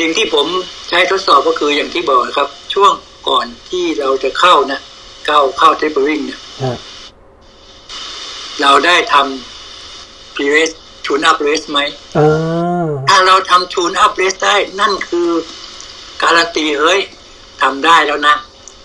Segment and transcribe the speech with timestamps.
[0.00, 0.46] สิ่งที่ผม
[0.88, 2.92] ใช้ทดสอบก็คืออย่างที่บอกครับ ช่วง
[3.28, 4.80] ก่อนที่เราจะเข้านะ
[5.26, 6.76] เข้าเข้าเทปเปอริงเนี่ยฮะ
[8.60, 10.70] เราได้ทำ press
[11.04, 11.80] tune up race ไหม
[12.18, 15.28] อ่าถ้าเราทำ tune up race ได้ นั่นคือ
[16.22, 17.00] การันตีเฮ้ย
[17.62, 18.36] ทำได้แล้วนะ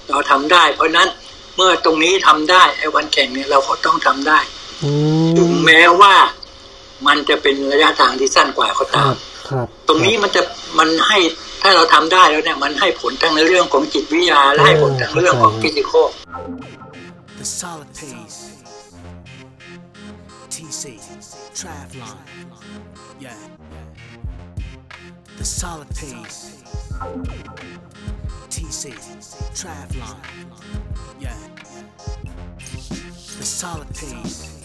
[0.09, 1.09] เราทำได้ เพราะฉะนั้น
[1.55, 4.39] เมื่อตรงนี้ทำได้ไอ้วันแข่งเนี่ยเราก็ต้องทำได้
[4.83, 4.91] อื
[5.37, 6.15] ถึงมแม้ว่า
[7.07, 9.17] มันจะเป็นระยะทางที่สั้นกว่าก็คตารัมบ
[9.49, 10.41] ครับตรงนี้มันจะ
[10.79, 11.17] มันให้
[11.61, 16.07] ถ้าเราทำได้แล้วเนี่ยมันให้ผลทั้งในเรื่องของจิตวิทยาและให้ผลทั้งเรื่องของฟิสิกอล
[17.39, 18.39] The solid pace.
[20.49, 20.83] TC.
[21.53, 22.17] Travlon.
[23.19, 23.41] Yeah.
[25.37, 26.63] The solid pace.
[28.53, 28.83] TC.
[29.59, 30.17] Travlon.
[31.19, 31.41] Yeah.
[33.37, 34.64] The solid pace.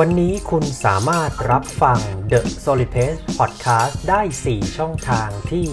[0.00, 1.98] วันนี้คุณสามารถรับฟัง
[2.30, 5.66] The Solid Pace Podcast ได้ 4 ช่องทางที่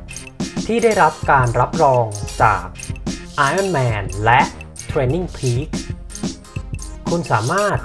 [0.65, 2.05] ที่ได้รับการรับรอง
[2.41, 2.65] จาก
[3.49, 4.41] Ironman และ
[4.89, 5.67] Training Peak
[7.09, 7.77] คุณสามารถ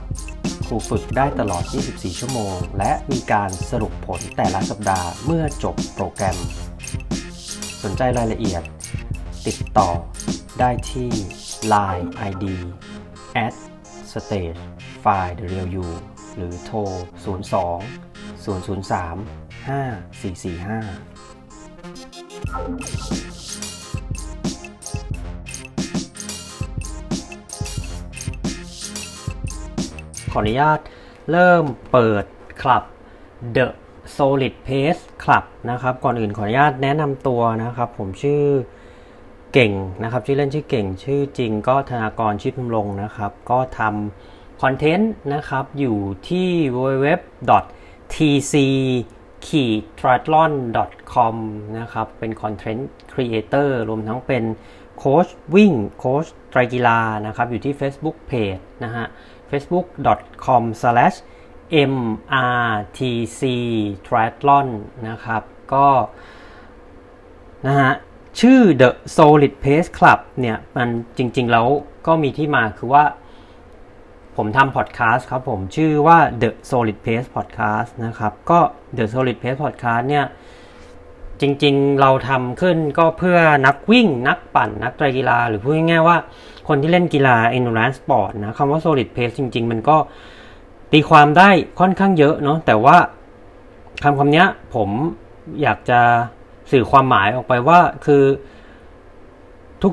[0.67, 6.39] ครูฝึกได้ตลอด 24 ชั่วโมง และมีการสรุปผลแต่ละสัปดาห์เมื่อจบโปรแกรม
[7.83, 8.63] สนใจรายละเอียด
[9.47, 9.89] ติดต่อ
[10.61, 11.11] ได้ที่
[11.73, 12.45] Line ID
[13.45, 13.55] at
[14.11, 14.61] stage
[15.05, 15.37] file
[15.85, 15.87] u
[16.37, 16.79] หรือโทร
[17.25, 17.27] 02
[18.45, 18.47] 003
[23.27, 23.32] 5445
[30.33, 30.81] ขออนุญาต
[31.31, 32.25] เริ่มเปิด
[32.63, 32.85] คลับ
[33.57, 33.67] The
[34.17, 38.43] Solid Pace Club นะครับ ก่อนอื่นขออนุญาตแนะนำตัวนะครับ ผมชื่อ
[39.53, 45.99] เก่งนะครับ ชื่อเล่นชื่อเก่ง ชื่อจริงก็ธนากรชิดพมลงนะครับ ก็ทำคอนเทนต์นะครับ อยู่
[46.29, 47.09] ที่ www
[48.15, 48.55] tc
[49.47, 50.53] ขี่ t r i a t h l o n
[51.15, 51.35] com
[51.79, 54.45] นะครับ เป็น content creator รวมทั้งเป็น
[54.99, 59.07] โค้ชวิ่ง โค้ชไตรกีฬานะครับ อยู่ที่ Facebook Page นะฮะ
[59.53, 61.17] facebook.com slash
[61.91, 63.43] mrtc
[64.07, 64.69] triathlon
[65.09, 65.43] นะครับ
[65.75, 65.87] ก็
[67.67, 67.93] นะฮะ
[68.41, 70.89] ชื่อ The Solid Pace Club เนี่ย มัน
[71.19, 71.67] จริง ๆ แล้ว
[72.07, 73.05] ก็มีที่มาคือว่า
[74.37, 78.61] ผมทำพอดแคสต์ครับผมชื่อว่า The Solid Pace Podcast นะครับ ก็
[78.97, 80.27] The Solid Pace Podcast เนี่ย
[81.41, 86.19] จริง ๆ เราทำขึ้นก็เพื่อนักวิ่งนักปั่นนักไตรกีฬาหรือพูดง่ายๆว่า
[86.69, 89.97] คนที่เล่นกีฬา endurance sport นะคำว่า solid pace จริง ๆ มันก็
[90.93, 91.49] ตีความได้
[91.81, 92.97] ค่อนข้างเยอะเนาะแต่ว่า
[94.03, 94.45] คำคำนี้
[94.75, 94.89] ผม
[95.63, 96.01] อยากจะ
[96.73, 98.23] สื่อความหมายออกไปว่าคือ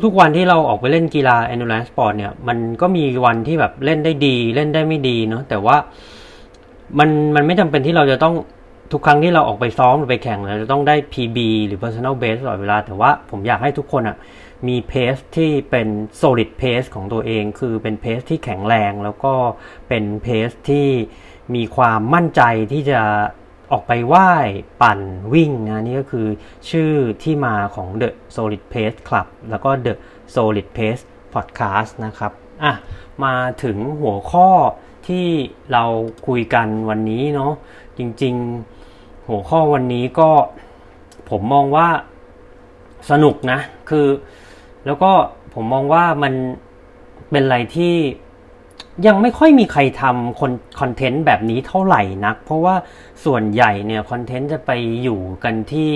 [0.05, 5.75] ทุกๆวันที่เราออกไปเล่นกีฬา endurance sport เนี่ย มันก็มีวันที่แบบเล่นได้ดี เล่นได้ไม่ดีเนาะแต่ว่า
[6.99, 8.35] มันมันไม่จำเป็นที่เราจะต้อง
[8.91, 11.37] ทุกครั้งที่เราออกไปซ้อมหรือไปแข่งเราจะต้องได้ PB
[11.67, 14.17] หรือ personal best ตลอดเวลา แต่ว่าผมอยากให้ทุกคนอะ
[14.67, 15.87] มีเพสที่เป็น
[16.21, 19.33] solid pace ของตัวเอง คือเป็นเพสที่แข็งแรง แล้วก็
[19.87, 20.87] เป็นเพสที่
[21.55, 22.41] มีความมั่นใจ
[22.71, 23.01] ที่จะ
[23.71, 24.47] ออกไปว่าย
[24.81, 24.99] ปั่น
[25.33, 26.27] วิ่งนะนี่ก็คือ
[26.69, 26.91] ชื่อ
[27.23, 29.93] ที่มาของ The Solid Pace Club แล้วก็ The
[30.35, 31.03] Solid Pace
[31.33, 32.31] Podcast นะครับ
[32.63, 32.73] อะ
[33.23, 34.49] มาถึงหัวข้อ
[35.07, 35.27] ที่
[35.71, 35.85] เรา
[36.27, 37.53] คุยกันวันนี้เนาะ
[37.97, 40.29] จริงๆหัวข้อวันนี้ก็
[41.29, 41.87] ผมมองว่า
[43.11, 43.59] สนุกนะ
[43.89, 44.07] คือ
[44.85, 45.11] แล้วก็
[45.53, 46.33] ผมมองว่ามัน
[47.31, 47.95] เป็นอะไรที่
[49.07, 52.75] ยังไม่ค่อยมีใครทำคนคอนเทนต์แบบนี้เท่าไหร่นัก เพราะว่า
[53.25, 54.71] ส่วนใหญ่เนี่ยคอนเทนต์จะไป
[55.03, 55.93] อยู่กันที่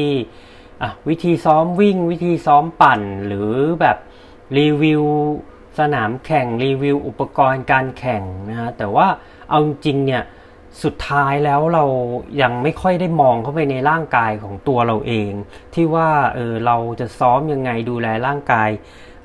[1.08, 3.52] วิธีซ้อมวิ่ง วิธีซ้อมปั่น หรือ
[3.82, 3.98] แบบ
[4.60, 5.04] รีวิว
[5.80, 9.08] สนามแข่งรีวิวอุปกรณ์การแข่งนะฮะแต่ว่า
[9.50, 10.24] เอาจริงเนี่ย
[10.84, 11.86] สุดท้ายแล้วเรา
[12.42, 15.32] ยังไม่ค่อยได้มองเข้าไปในร่างกายของตัวเราเอง
[15.74, 18.70] ที่ว่าเออเราจะซ้อมยังไงดูแลร่างกาย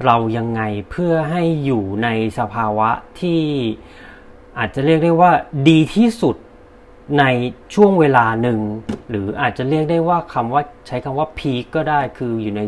[0.07, 2.09] เรายังไงเพื่อให้อยู่ใน
[2.39, 2.91] สภาวะ
[3.21, 3.41] ที่
[4.59, 5.33] อาจจะเรียกได้ว่า
[5.69, 6.37] ดีที่สุด
[7.19, 7.25] ใน
[7.75, 8.61] ช่วงเวลาหนึ่ง
[9.11, 12.63] หรืออาจจะเรียกได้ว่าคำว่าใช้คำว่าพีคก็ได้คืออยู่ใน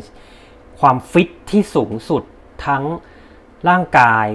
[0.81, 2.23] ความฟิตที่สูงสุด
[2.67, 2.85] ทั้ง
[3.69, 4.27] ร่างกาย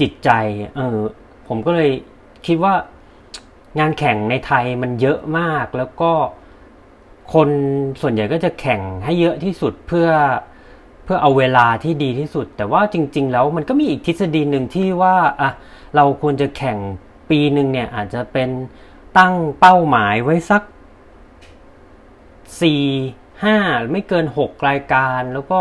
[0.00, 0.30] จิตใจ
[0.76, 0.98] เออ
[1.48, 1.90] ผมก็เลย
[2.46, 2.74] คิดว่า
[3.78, 6.12] งานแข่งในไทยมันเยอะมาก แล้วก็
[7.34, 7.48] คน
[8.00, 10.08] ส่วนใหญ่ก็จะแข่งให้เยอะที่สุดเพื่อ
[11.04, 15.50] เพื่อเอาเวลาที่ดีที่สุด แต่ว่าจริง ๆ แล้วมันก็มีอีกทฤษฎีหนึ่งที่ว่าอะ
[15.96, 16.78] เราควรจะแข่ง
[17.30, 18.50] ปีหนึ่งเนี่ยอาจจะเป็น
[19.18, 20.62] ตั้งเป้าหมายไว้สัก
[22.60, 22.82] สี่
[23.44, 23.56] ห้า
[23.90, 25.58] ไม่เกินหกรายการ แล้วก็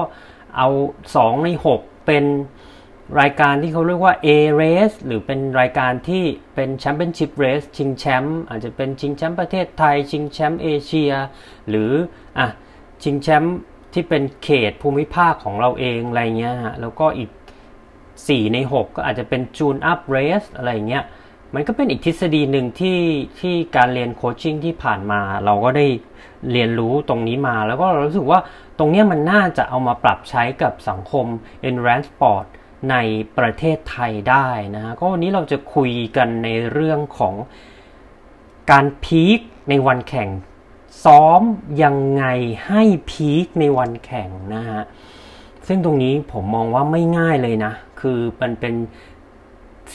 [0.58, 0.68] เอา
[1.16, 2.26] สองในหกเป็น
[3.20, 4.30] รายการที่เขาเรียกว่า A
[4.62, 6.24] race หรือเป็นรายการที่
[6.56, 11.12] เป็น Championship race ชิงแชมป์อาจจะเป็นชิงแชมป์ประเทศไทย ชิงแชมป์เอเชีย
[11.70, 11.92] หรือ
[12.40, 12.48] อะ
[13.04, 13.56] ชิงแชมป์
[13.94, 17.30] ที่เป็นเขตภูมิภาคของเราเองอะไรเงี้ยฮะแล้วก็อีก
[17.92, 21.04] 4 ใน 6 ก็อาจจะเป็น June up race อะไรเงี้ย
[21.54, 23.00] มันก็เป็นอีกทฤษฎีหนึ่งที่
[23.40, 25.86] ที่การเรียนโคชชิ่งที่ผ่านมา เราก็ได้
[26.52, 28.40] เรียนรู้ตรงนี้มา แล้วก็เรารู้สึกว่า
[28.80, 31.26] ตรงนี้มันน่าจะเอามาปรับใช้กับสังคม
[31.70, 32.46] e n r a n c e sport
[32.92, 32.96] ใน
[33.38, 37.36] ประเทศไทยได้นะฮะก็วันนี้เราจะคุยกันในเรื่องของ
[38.72, 40.30] การพีคในวันแข่ง
[41.06, 41.42] ซ้อม
[41.84, 42.26] ยังไง
[42.68, 44.82] ให้พีคในวันแข่งนะฮะ
[45.68, 48.74] ซึ่งตรงนี้ผมมองว่าไม่ง่ายเลยนะ คือมันเป็น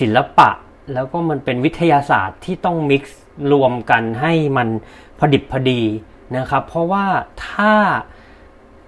[0.00, 0.50] ศิลปะ
[0.94, 3.20] แล้วก็มันเป็นวิทยาศาสตร์ที่ต้องมิกซ์
[3.52, 4.68] รวมกันให้มัน
[5.18, 5.82] พอดิบพอดี
[6.36, 7.06] นะครับ เพราะว่า
[7.48, 7.74] ถ้า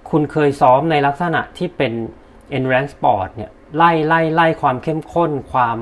[0.09, 1.93] คุณเคยซ้อมในลักษณะที่เป็น
[2.55, 5.77] endurance sport เนี่ย ไล่ไล่ไล่ความเข้มข้น ความ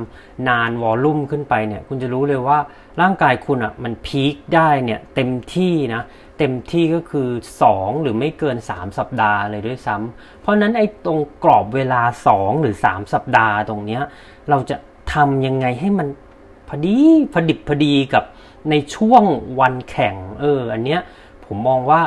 [0.49, 2.59] นานวอลลุ่มขึ้นไปเนี่ยคุณจะรู้เลยว่า
[3.01, 6.01] ร่างกายคุณอะ่ะมันพีคได้เนี่ยเต็มที่นะ
[6.37, 7.27] เต็มที่ก็คือ
[7.67, 12.01] 2 หรือไม่เกิน 3 สัปดาห์เลยด้วยซ้ำเพราะนั้นไอ้ตรงกรอบเวลา
[12.33, 14.03] 2 หรือ 3 สัปดาห์ตรงเนี้ย
[14.49, 14.75] เราจะ
[15.13, 16.07] ทำยังไงให้มัน
[16.67, 16.97] พอดี
[17.33, 18.23] พอดิบพอดีกับ
[18.69, 19.23] ในช่วง
[19.59, 21.01] วันแข่งเอออันเนี้ย
[21.45, 22.01] ผมมองว่า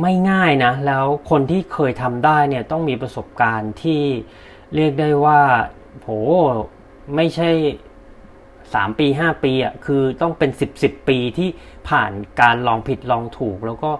[0.00, 4.02] ไม่ง่ายนะ แล้วคนที่เคยทำได้เนี่ยต้องมีประสบการณ์ที่
[4.74, 5.40] เรียกได้ว่า
[6.00, 6.10] โห
[7.16, 7.50] ไม่ใช่
[8.74, 11.48] สามปีห้าปีอะคือต้องเป็นสิบสิบปีที่
[11.88, 13.90] ผ่านการลองผิดลองถูก แล้วก็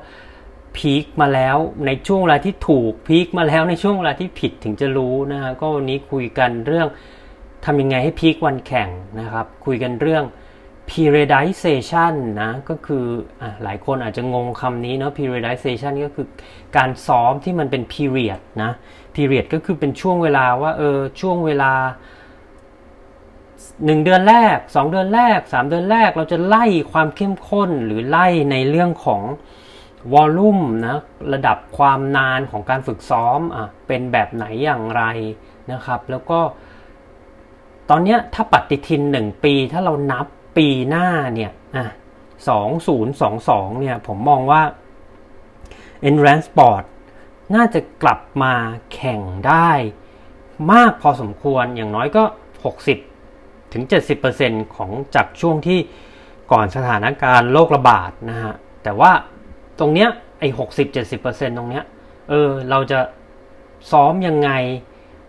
[0.76, 6.88] พีคมาแล้วในช่วงเวลาที่ถูกพีคมาแล้วในช่วงเวลาที่ผิดถึงจะรู้นะฮะก็วันนี้คุยกันเรื่อง
[7.64, 8.88] ทำยังไงให้พีควันแข่ง
[9.21, 10.25] นะครับ คุยกันเรื่อง
[10.91, 13.07] periodization นะก็คือ
[13.41, 16.26] อะหลายคนอาจจะงงคำนี้เนาะ periodization ก็คือ
[16.76, 18.73] การซ้อมที่มันเป็น period นะ
[19.14, 21.73] period ก็คือเป็นช่วงเวลาว่าเออช่วงเวลา
[23.85, 29.23] หนึ่งเดือนแรกสองเดือนแรกสามเดือนแรกเราจะไล่ความเข้มข้นหรือไล่ในเรื่องของ
[30.12, 30.97] วอลลุ่มนะ
[31.33, 35.02] ระดับความนานของการฝึกซ้อมอะเป็นแบบไหนอย่างไร
[35.73, 36.40] นะครับ แล้วก็
[37.90, 40.26] ตอนนี้ถ้าปฏิทินหนึ่งปีถ้าเรานับ
[40.57, 41.87] ปีหน้าเนี่ยอะ
[42.49, 44.62] สองศูนย์สองสองเนี่ยผมมองว่า
[46.09, 46.85] Endurance Sport
[47.54, 48.52] น่าจะกลับมา
[48.92, 49.71] แข่งได้
[50.73, 52.25] มากพอสมควรอย่างน้อยก็
[53.02, 53.85] 60ถึง
[54.28, 55.78] 70%ของจากช่วงที่
[56.52, 59.12] ก่อนสถานการณ์โรคระบาดนะฮะ แต่ว่า
[59.78, 60.49] ตรงเนี้ยไอ้
[60.99, 61.85] 60-70%ตรงเนี้ย
[62.28, 62.99] เออเราจะ
[63.90, 64.50] ซ้อมยังไง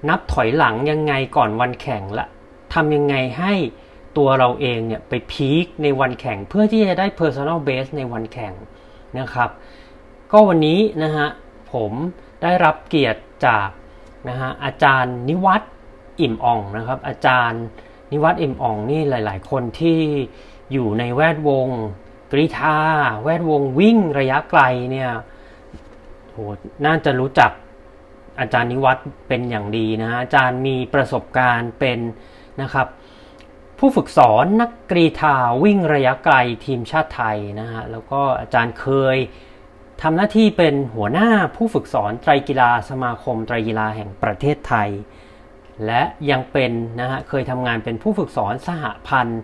[0.10, 2.28] นับถอยหลังยังไงก่อนวันแข่งละ
[2.74, 3.54] ทำยังไงให้
[4.18, 8.54] ตัวเราเองเนี่ยไปพีคในวันแข่งเพื่อที่จะได้ personal best ในวันแข่ง
[9.20, 9.50] นะครับ
[10.32, 11.28] ก็วันนี้นะฮะ
[11.74, 11.92] ผม
[12.42, 13.70] ได้รับเกียรติจาก
[14.30, 15.72] นะฮะอาจารย์นิวัฒน์
[16.22, 17.64] อิ่มอ่องนะครับ อาจารย์
[18.12, 20.00] นิวัฒน์อิ่มอ่องนี่หลาย ๆ คนที่
[20.72, 21.68] อยู่ในแวดวง
[22.32, 22.78] กรีธา
[23.24, 24.62] แวดวงวิ่งระยะไกล
[24.92, 25.10] เนี่ย
[26.32, 26.38] โห
[26.86, 27.52] น่าจะรู้จัก
[28.40, 32.00] อาจารย์นิวัฒน์เป็นอย่างดีนะอาจารย์มีประสบการณ์เป็น
[32.62, 32.88] นะครับ
[33.80, 39.18] ผู้ฝึกสอนนักกรีธาวิ่งระยะไกลทีมชาติไทยนะฮะแล้วก็อาจารย์เคย
[40.02, 44.90] ทำหน้าที่เป็นหัวหน้าผู้ฝึกสอนไตรกีฬาสมาคมไตรกีฬาแห่งประเทศไทย
[45.86, 49.42] และยังเป็นนะฮะเคยทำงานเป็นผู้ฝึกสอนสหพันธ์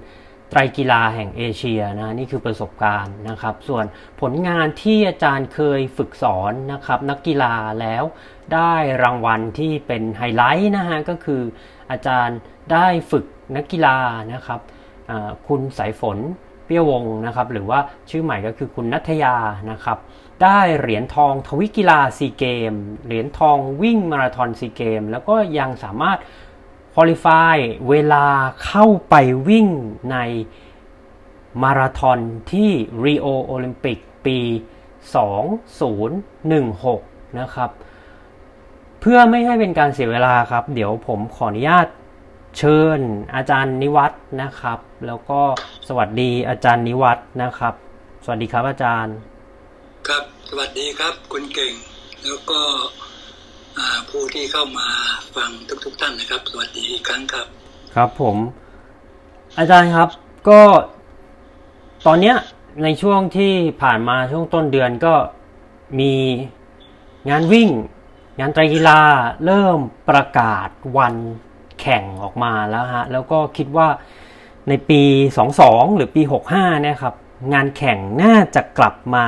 [0.49, 3.85] ไตรกีฬาแห่งเอเชียนะนี่คือประสบการณ์นะครับ ส่วน
[4.21, 8.03] ผลงานที่อาจารย์เคยฝึกสอนนะครับนักกีฬาแล้ว
[8.53, 11.41] ได้รางวัลที่เป็นไฮไลท์นะฮะก็คือ
[11.91, 12.37] อาจารย์
[12.71, 13.25] ได้ฝึก
[13.55, 13.97] นักกีฬา
[14.33, 14.59] นะครับ
[15.47, 16.17] คุณสายฝน
[16.65, 17.79] เปี้ยวงนะครับหรือว่า
[18.09, 19.35] ชื่อใหม่ก็คือคุณนัทยา
[19.71, 19.97] นะครับ
[20.43, 22.73] ได้เหรียญทองทวิกีฬาซีเกม
[23.05, 26.17] เหรียญทองวิ่งมาราธอนซีเกม แล้วก็ยังสามารถ
[26.95, 27.55] คุริฟาย
[27.89, 28.25] เวลา
[28.65, 29.15] เข้าไป
[29.49, 29.67] วิ่ง
[30.11, 30.17] ใน
[31.63, 32.19] มาราธอน
[32.51, 32.71] ที่
[33.05, 34.39] รีโอโอลิมปิกปี
[36.49, 37.69] 2016 นะครับ
[38.99, 41.87] เพื่อไม่ให้เป็นการเสียเวลาครับ เดี๋ยวผมขออนุญาต
[42.57, 42.99] เชิญ
[43.35, 45.41] อาจารย์นิวัฒนะครับ แล้วก็
[45.87, 47.73] สวัสดีอาจารย์นิวัฒนะครับ
[48.23, 49.15] สวัสดีครับอาจารย์
[50.09, 51.73] ครับ สวัสดีครับ คุณเก่ง
[52.25, 52.61] แล้วก็
[54.09, 54.87] ผู้ที่เข้ามา
[55.35, 55.49] ฟัง
[55.85, 57.47] ทุกๆทท่านนะครับ สวัสดีอีกครั้งครับ
[57.95, 58.37] ครับผม
[59.57, 60.09] อาจารย์ครับ
[60.49, 60.61] ก็
[62.07, 62.35] ตอนเนี้ย
[62.83, 65.15] ในช่วงที่ผ่านมาช่วงต้นเดือนก็
[65.99, 66.13] มี
[67.29, 67.69] งานวิ่ง
[68.39, 69.01] งานไตรกีฬา
[69.45, 71.15] เริ่มประกาศวัน
[71.79, 73.87] แข่งออกมาแล้วฮะ แล้วก็คิดว่า
[74.69, 75.01] ในปี
[75.49, 77.15] 22 หรือปี 65เนี่ยครับ
[77.53, 79.27] งานแข่งน่าจะกลับมา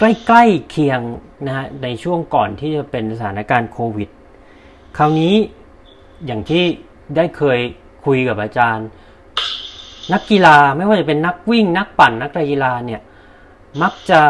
[0.00, 1.00] ใกล้ๆเคียง
[1.46, 4.08] นะฮะในช่วงก่อนที่จะเป็นสถานการณ์โควิด
[4.96, 5.34] คราวนี้
[6.26, 6.64] อย่างที่
[7.16, 7.58] ได้เคย
[8.04, 8.86] คุยกับอาจารย์
[10.12, 13.00] นักกีฬาไม่ว่าจะเป็นนักวิ่ง นักปั่นนักกีฬาเนี่ย
[13.82, 14.22] มักจะ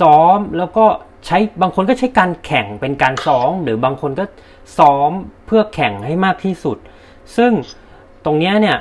[0.00, 0.86] ซ้อมแล้วก็
[1.26, 4.24] ใช้บางคนก็ใช้การแข่งเป็นการซ้อมหรือบางคนก็
[4.78, 5.10] ซ้อม
[5.46, 6.78] เพื่อแข่งให้มากที่สุด
[7.36, 7.52] ซึ่ง
[8.24, 8.78] ตรงเนี้ยเนี่ย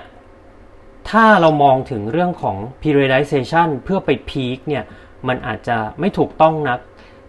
[1.10, 4.84] ถ้าเรามองถึงเรื่องของ periodization เพื่อไปพีคเนี่ย
[5.28, 6.80] มันอาจจะไม่ถูกต้องนัก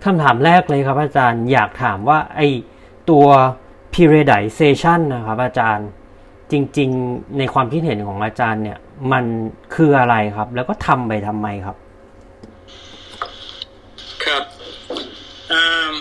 [0.04, 2.40] คำถามแรกเลยครับอาจารย์อยากถามว่าไอ
[3.10, 3.26] ตัว
[3.94, 5.88] periodization นะครับอาจารย์
[6.52, 8.78] จริง ๆ ในความคิดเห็นของอาจารย์เนี่ย
[9.12, 9.24] มัน
[9.74, 11.76] คืออะไรครับ แล้วก็ทำไปทำไมครับ
[14.24, 14.44] ครับ
[15.52, 15.92] อ่า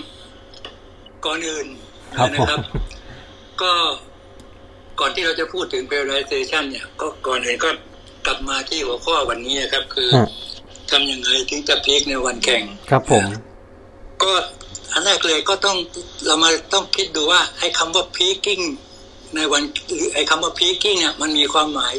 [1.26, 1.68] ก่อนอื่น
[2.18, 2.60] ครับนะผมครับ
[3.62, 3.72] ก็
[5.00, 7.70] ก่อนที่เราจะพูดถึง periodization เนี่ย ก็ก่อนอื่นก็
[8.26, 10.28] กลับมาที่หัวข้อวันนี้นะครับ คือฮะ
[10.92, 13.24] ทำยังไงถึงจะพีคในวันแข่งครับผม
[14.24, 14.32] ก็
[14.92, 15.78] อันแรกเลยก็ต้อง
[16.26, 18.64] เรามาต้องคิดดูว่าไอ้คำว่า peaking
[19.36, 19.64] ในวัน
[19.94, 21.94] หรือไอ้คำว่า peaking เนี่ยมันมีความหมาย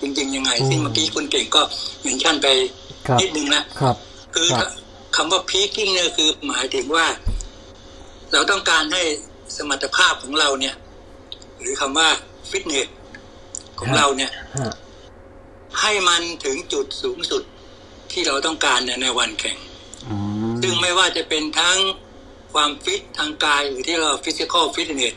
[0.00, 1.62] จริงๆยังไงอืมซึ่งเมื่อกี้คุณเก่งก็
[2.02, 2.46] เมนชั่นไป
[3.06, 3.96] ครับนิดนึงแล้วครับ
[4.34, 4.68] คือครับ
[5.16, 7.06] คำว่า peaking เนี่ยคือหมายถึงว่า
[8.32, 9.02] เราต้องการให้
[9.56, 10.74] สมรรถภาพของเราเนี่ย
[11.60, 12.08] หรือคำว่า
[12.50, 12.88] fitness
[13.80, 14.74] ของเราเนี่ยฮะ
[15.80, 17.42] ให้มันถึงจุดสูงสุด
[18.14, 19.56] ที่เราต้องการเนี่ยในวันแข่ง
[20.10, 20.16] อื
[20.50, 21.78] มซึ่งไม่ว่าจะเป็นทั้ง
[22.54, 25.14] ความฟิตทางกายหรือที่เรา physical fitness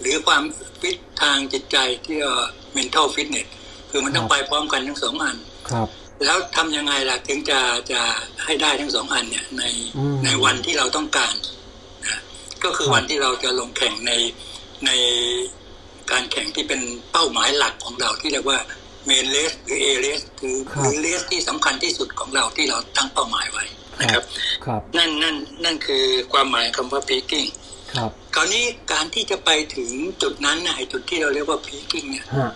[0.00, 0.42] หรือความ
[0.80, 2.34] ฟิตทางจิตใจที่เรา
[2.76, 3.48] mental fitness
[3.90, 5.36] คือมันต้องไปพร้อมกันทั้งสองอัน
[5.70, 5.88] ครับ
[6.24, 7.60] แล้วทำยังไงล่ะถึงจะ
[7.92, 8.00] จะ
[8.44, 9.62] ให้ได้ทั้งสองอันเนี่ยใน
[9.96, 11.34] อืมในวันที่เราต้องการ
[12.06, 12.20] นะ
[12.64, 14.12] ก็คือครับวันที่เราจะลงแข่งใน
[14.86, 14.90] ใน
[16.10, 16.80] การแข่งที่เป็น
[17.12, 18.58] เป้าหมายหลักของเราที่เรียกว่า
[19.06, 23.64] เมนเลสหรือเอเลสคือครับหรือเลสที่สำคัญที่สุดของเราที่เราตั้งเป้าหมายไว้
[24.00, 24.22] นะครับ
[24.66, 27.48] ครับนั่นนั่นนั่นคือความหมายคำว่า peaking
[27.94, 29.90] ครับคราวนี้การที่จะไปถึง
[30.22, 32.50] จุดนั้นนะไอ้จุดที่เราเรียกว่า peaking เนี่ยฮะ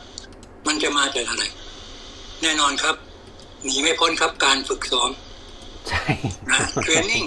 [0.67, 1.45] มันจะมาจากอะไร
[2.43, 2.95] แน่นอนครับ
[3.65, 5.11] หนีไม่พ้นครับการฝึกซ้อม
[5.89, 6.05] ใช่
[6.51, 7.25] นะเทรนนิ่ง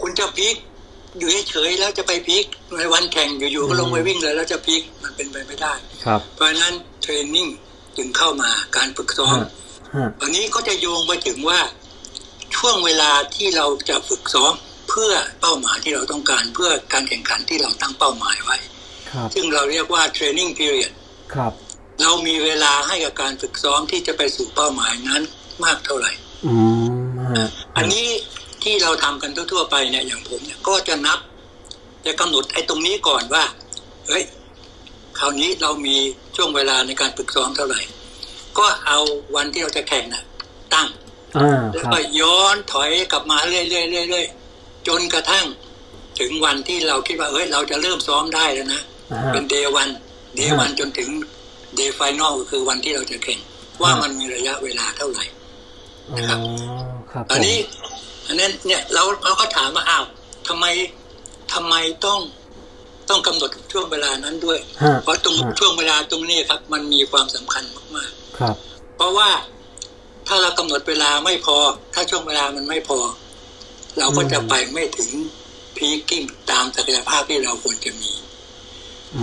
[0.00, 0.56] คุณจะพีค
[1.18, 2.44] อยู่เฉยๆแล้วจะไปพีค
[2.78, 5.74] ในวันแข่งอยู่ๆก็ลงไปวิ่งเลยแล้วจะพีคมันเป็นไปไม่ได้
[6.04, 7.46] ครับ เพราะฉะนั้นเทรนนิ่ง
[7.96, 9.48] จึงเข้ามาการฝึกซ้อมฮะ
[9.96, 11.60] ฮะอันนี้ก็จะโยงไปถึงว่า
[12.56, 14.52] ช่วงเวลาที่เราจะฝึกซ้อม
[14.88, 18.56] เพื่อเป้าหมายที่เราต้องการเพื่อการแข่งขันที่เราตั้งเป้าหมายไว้
[19.10, 20.92] ครับซึ่งเราเรียกว่า training period
[21.34, 21.52] ครับ
[22.02, 25.22] เรามีเวลาให้กับการฝึกซ้อมที่จะไปสู่เป้าหมายนั้น
[25.64, 26.12] มากเท่าไหร่
[26.46, 26.54] อื
[27.08, 28.06] มฮะอันนี้
[28.62, 31.18] ที่เราทำกันทั่วๆไปเนี่ยอย่างผมเนี่ยก็จะนับ
[32.06, 33.44] จะกำหนดไอ้ตรงนี้ก่อนว่า
[34.08, 34.24] เฮ้ย
[35.18, 35.96] คราวนี้เรามี
[36.36, 37.80] ช่วงเวลาในการฝึกซ้อมเท่าไหร่
[38.58, 38.98] ก็เอา
[39.36, 40.22] วันที่เราจะแข่งนะ
[40.74, 40.88] ตั้ง
[41.36, 45.44] อ่าแล้วครับก็ย้อนถอยกลับมาเรื่อยๆเรื่อยๆจนกระทั่ง
[46.18, 48.80] ถึงวันที่เราคิดว่าเฮ้ยเราจะเริ่มซ้อมได้แล้วนะ
[49.12, 49.88] อ่าเป็น day one
[50.36, 51.08] day one จนถึง
[51.76, 53.40] day final คือวันที่เราจะแข่ง
[53.82, 55.24] ว่าอ่ามัมันมีระยะเวลาเท่าไหร่
[56.10, 56.18] อ๋อ
[57.12, 57.58] ครับอันผมนี้
[58.26, 60.04] อันนั้นเนี่ยเราเราก็ถามว่าอ้าว
[60.48, 60.64] ทำไม
[61.52, 61.74] ทำไม
[62.06, 62.20] ต้อง
[63.10, 67.64] ต้องกำหนดช่วงเวลานั้นด้วยฮะเพราะตรงฮะช่วงเวลาตรงนี้ครับ มันมีความสำคัญ
[67.96, 69.30] มากครับๆเพราะว่า
[70.28, 71.56] ถ้าเรากำหนดเวลาไม่พอ
[71.94, 72.98] ถ้าช่วงเวลามันไม่พอ
[73.98, 75.10] เราก็จะไปไม่ถึง
[75.76, 78.12] พีกิ้งตามศักยภาพที่เราควรจะมี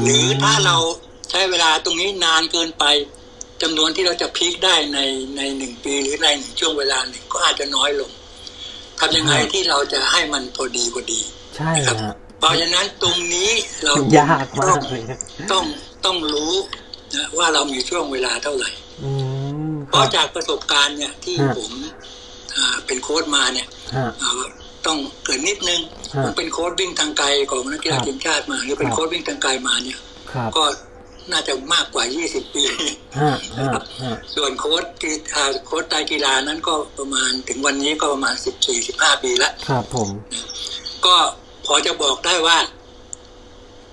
[0.04, 0.78] หรือถ้าเรา
[1.30, 2.86] ใช้เวลาตรงนี้นานเกินไป
[3.62, 5.00] จำนวนที่เราจะพีคได้ใน
[5.38, 8.12] ในหนึ่งปีหรือในหนึ่งช่วงเวลาหนึ่งก็อาจจะน้อยลง
[9.00, 11.22] ทำยังไงที่เราจะให้มันพอดีพอดี
[11.56, 13.52] ใช่นะครับฮะ เพราะฉะนั้นตรงนี้
[13.86, 15.20] เรายากมากเลยนะ
[15.52, 15.64] ต้อง
[16.06, 16.54] ต้องรู้
[17.16, 18.70] นะว่าเรามีช่วงเวลาเท่าไหร่
[19.04, 19.12] อื
[19.74, 21.72] มเพครัราะบจากประสบการณ์เนี่ยที่ฮะผม
[22.56, 24.32] อ่าเป็นโค้ชมาเนี่ยฮะอ่า
[24.86, 25.82] ต้องเกิดนิดนึง
[26.16, 29.98] ฮะผมเป็นโค้ชวิ่งทางไกลของนักกีฬาครับทีมชาติมา หรือเป็คนรับโค้ชวิ่งทางไกลมาเนี่ย
[30.34, 30.64] ครับก็
[31.32, 32.64] น่าจะมากกว่า 20 ปี
[33.20, 33.68] ฮะฮะ
[34.04, 38.36] ฮะส่วนโค้ชกีอ่าโค้ชไตรกีฬานั้นก็ประมาณถึงวันนี้ก็ประมาณ
[38.80, 40.10] 14-15 ปีแล้ว ครับผม
[41.06, 41.16] ก็
[41.72, 42.58] พอจะบอกได้ว่า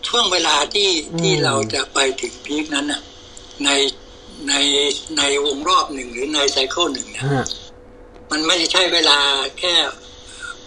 [0.09, 3.01] ช่วงเวลาที่อืมที่เราจะไปถึงพีคนั้นน่ะ
[3.65, 3.71] ใน
[4.49, 4.55] ใน
[5.19, 7.47] ในวงรอบหนึ่งหรือในไซเคิลหนึ่งเนี่ยฮะ
[8.31, 9.19] มันไม่ใช่เวลา
[9.59, 9.75] แค่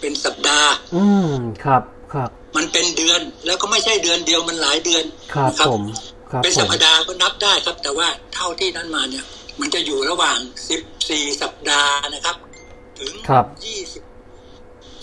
[0.00, 1.32] เป็นสัปดาห์ อืม
[1.64, 5.82] ครับครับ มันเป็นเดือนแล้วก็ไม่ใช่เดือนเดียวมันหลายเดือนครับนะผม
[6.30, 9.24] ครับเป็นผสัมปดาห์ก็นับได้ครับ แต่ว่าเท่าที่นั้นมาเนี่ย
[9.60, 10.38] มันจะอยู่ระหว่าง
[10.88, 12.36] 14สัปดาห์นะครับ
[12.98, 13.44] ถึงครับ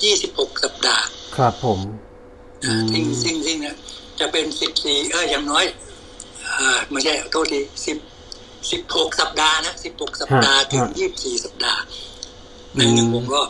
[0.02, 1.06] 20 26สัปดาห์
[1.38, 1.80] ครับผม
[2.66, 3.76] อืมสิ่งสิ่งสิ่งเนี่ย
[4.20, 4.46] จะเป็น
[4.80, 5.66] 14เอออย่างน้อย
[6.46, 7.60] อ่าไม่ใช่โทษที
[8.36, 10.84] 10 16สัปดาห์นะ16สัปดาห์ถึง
[11.16, 11.82] 24สัปดาห์
[12.76, 13.50] ในหนึ่งวงรอบ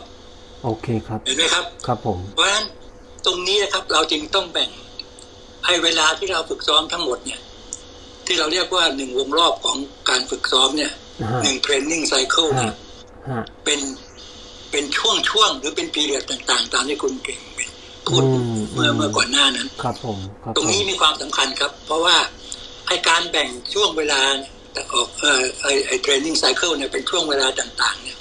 [0.64, 2.64] โอเคครับเห็นไหมครับ ครับผม เพราะฉะนั้น
[3.26, 4.70] ตรงนี้นะครับ เราจึงต้องแบ่ง
[5.66, 7.40] ให้เวลาที่เราฝึกซ้อมทั้งหมดเนี่ย
[8.26, 9.76] ที่เราเรียกว่าหนึ่งวงรอบของ
[10.08, 10.92] การฝึกซ้อมเนี่ย
[11.32, 12.74] ฮะหนึ่ง training cycle ฮะเนี่ย
[13.30, 13.80] ฮะเป็น
[14.70, 17.40] เป็นช่วงช่วงๆหรือเป็น period ต่าง ๆ ตามที่คุณเก่ง
[18.06, 22.16] พูดอืมเมื่ออืมเมื่อก่อนหน้านั้น ครับผมครับตรงนี้ผมมีความสำคัญครับ เพราะว่า
[22.86, 24.20] ไอการแบ่งช่วงเวลา
[24.72, 28.18] แต่ออกเอ่อไอไอ training cycle เนี่ยเป็นช่วงเวลาต่าง ๆ เนี่ย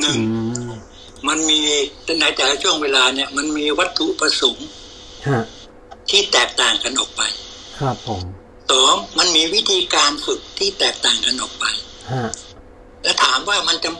[0.00, 0.72] หนึ่งอืม
[1.28, 1.60] มันมี
[2.20, 4.68] ในแต่ละช่วงเวลาเนี่ย มันมีวัตถุประสงค์
[5.28, 5.42] ฮะ
[6.10, 7.22] ที่แตกต่างกันออกไป
[7.80, 8.22] ครับผม
[8.70, 11.64] สองมันมีวิธีการฝึกที่แตกต่างกันออกไป
[12.12, 12.24] ฮะ
[13.02, 13.90] และถามว่ามันจะ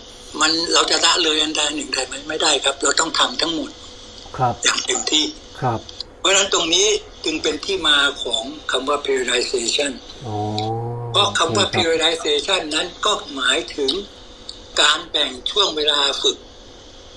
[0.40, 3.70] มันเราจะละเลยอันใดหนึ่งได้ไหมไม่ได้ครับ เราต้องทำทั้งหมด
[4.36, 5.24] ครับอย่างเต็มที่
[5.60, 5.80] ครับ
[6.20, 6.86] เพราะฉะนั้นตรงนี้
[7.24, 9.92] จึงเป็นที่มาของคำว่า periodization
[10.26, 10.36] อ๋อ
[11.12, 13.92] เพราะคำว่าโอเครับ periodization นั้นก็หมายถึง
[14.80, 16.36] การแบ่งช่วงเวลาฝึก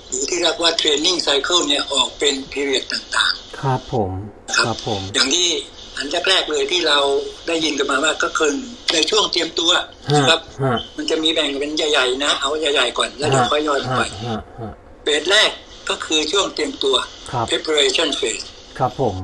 [0.08, 5.50] หรือที่เรียกว่า training cycle เนี่ยออกเป็น period ต่างครับผมๆครับครับผม อย่างที่
[5.98, 7.00] อันแรกๆเลยที่เรา
[7.48, 8.52] ได้ยินกันมาว่าก็คือ
[8.94, 9.72] ในช่วงเตรียมตัว
[10.12, 14.72] ฮะนะครับฮะมันจะมีแบ่งเป็นใหญ่ๆนะ เอาใหญ่ๆก่อนแล้วเดี๋ยวค่อยย่อยลงไปฮะฮะฮะ
[15.04, 15.52] เฟสแรก
[15.90, 16.96] ก็คือช่วงเตรียมตัว
[17.32, 18.46] ครับ preparation phase
[18.80, 19.16] ครับผม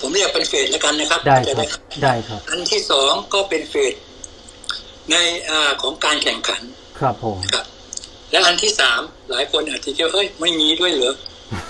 [0.00, 3.94] ผมเรียกเป็นเฟสแล้วกันนะครับ ได้จะครับได้ครับ อันที่สองก็เป็นเฟส
[5.10, 5.16] ใน
[5.48, 6.62] อาของการแข่งขัน
[6.98, 7.64] ครับผมนะครับ
[8.30, 11.14] และอันที่สามหลายคนอาจจะคิดว่าเอ้ยไม่มีด้วยเหรอ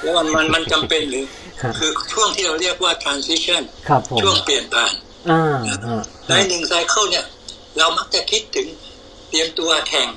[0.03, 1.25] แล้วมันมันมันจำเป็นหรือ
[1.63, 4.95] ฮะคือช่วงที่เราเรียกว่า transition ครับผมช่วงเปลี่ยนผ่าน
[5.31, 7.25] อ่าฮะในหนึ่งไซเคิลเนี่ย
[7.79, 8.69] เรามักจะคิดถึง
[9.31, 10.09] เตรียมตัวแข่ง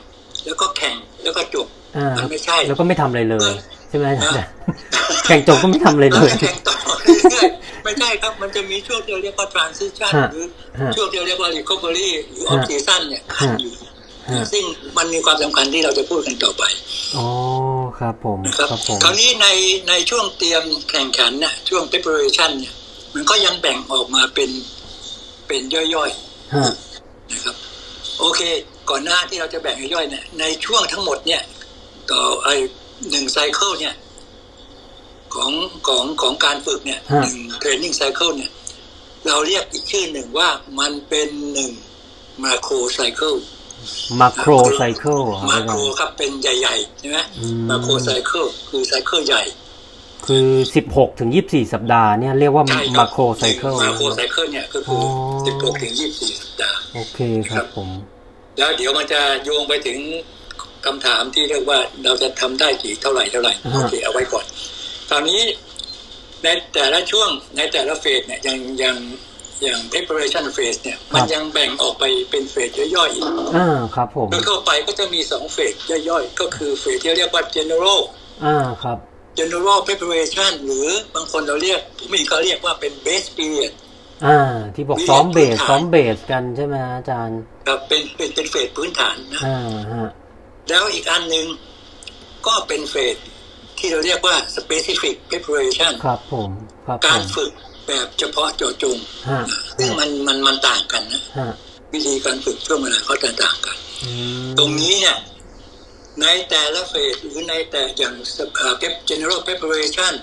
[0.45, 3.53] แล้วก็แข่งแล้วก็จบอ่ามันไม่ใช่ แล้วก็ไม่ทำอะไรเลย
[3.89, 4.51] ใช่ไหมอาจารย์
[5.25, 10.45] แข่งจบก็ไม่ทำอะไรเลแล้วยก็แข่งต่อเรื่อยๆไม่ใช่ครับมันจะมีช่วงที่เราเรียกว่า transition ฮะหรือ
[10.79, 13.92] ฮะช่วงที่เราเรียกว่า recovery หรือ off ฮะ season เนี่ยขัดอยู่ฮะ
[14.53, 14.63] ซึ่ง
[14.97, 16.63] มันมีความสำคัญที่เราจะพูดกันต่อไป
[17.17, 17.27] อ๋อ
[17.99, 19.47] ครับผมนะครับครับผมคราวนี้ใน
[19.89, 22.73] ในช่วงเตรียมแข่งขันเนี่ยช่วง preparation เนี่ย
[23.13, 24.49] มันก็ยังแบ่งออกมาเป็น
[25.47, 26.11] เป็นย่อย
[26.53, 27.55] ฮะๆนะครับ
[28.19, 28.41] โอเค
[28.89, 31.41] ก่อนหน้าที่เราจะแบ่งย่อยๆเนี่ยในช่วงทั้งหมดเนี่ย
[32.11, 32.49] ต่อไอ
[33.09, 33.95] หนึ่ง cycle เนี่ย
[35.33, 35.51] ของ
[35.87, 38.51] ของของการฝึกเนี่ยหนึ่ง training cycle เนี่ย
[39.27, 41.71] เราเรียกอีกชื่อหนึ่งว่ามันเป็นหนึ่ง
[42.43, 43.33] macrocycle
[44.21, 49.43] macrocycle ครับมาอาจารย์ macroครับเป็นใหญ่ๆใช่ไหมอืม macrocycle คือ cycle ใหญ่
[50.27, 55.05] คือสิบหกถึงยี่สิบสี่สัปดาห์เนี่ยเรียกว่าใช่ครับ macrocycle macrocycle เนี่ยก็คืออ
[55.41, 57.19] อสิบหกถึงยี่สิบสี่สัปดาห์โอเค
[57.49, 57.89] ครับผม
[58.57, 59.97] แล้วเดี๋ยวมันจะโยงไปถึง
[60.85, 64.45] คำถามที่เรียกว่าเราจะทำได้กี่เท่าไหร่เท่าไหร่อ่าโอเคเอาไว้ก่อน
[65.11, 65.41] ตอนนี้
[66.43, 68.97] ในแต่ละช่วงในแต่ละเฟสเนี่ยอย่างอย่าง
[69.63, 75.73] อย่าง preparation phase เนี่ย มันยังแบ่งออกไปเป็นเฟสย่อยๆอีกอ่าครับผมโดยทั่วไปก็จะมีสองเฟส
[76.09, 78.01] ย่อยๆ ก็คือเฟสที่เรียกว่า general
[78.45, 78.97] อ่าครับ
[79.39, 81.79] general preparation หรือบางคนเราเรียก
[82.13, 83.73] มีเขาเรียกว่าเป็น base period
[84.25, 84.39] อ่า
[84.75, 89.59] ที่บอกซ้อมเบสพื้นฐานซ้อมเบสกันใช่ไหมอาจารย์ครับเป็นเป็นเป็นเฟสพื้นฐานนะอ่า
[89.91, 90.09] ฮะ
[90.69, 91.45] แล้วอีกอันหนึ่ง
[92.47, 93.15] ก็เป็นเฟส
[93.77, 96.49] ที่เราเรียกว่า specific preparation ครับผม
[96.87, 97.51] ครับผการมฝึก
[97.87, 98.97] แบบเฉพาะเจาะจง
[99.29, 99.39] ฮะ
[99.77, 101.53] ซึ่งมันมันมันต่างกันนะฮะ
[101.93, 104.11] วิธีการฝึกช่วงเวลาเขาจะต่างกันอื
[104.45, 105.17] มตรงนี้เนี่ย
[106.21, 108.13] ในแต่ละ phase หรือในแต่อย่าง
[108.57, 108.73] เอ่อ
[109.09, 110.13] general preparation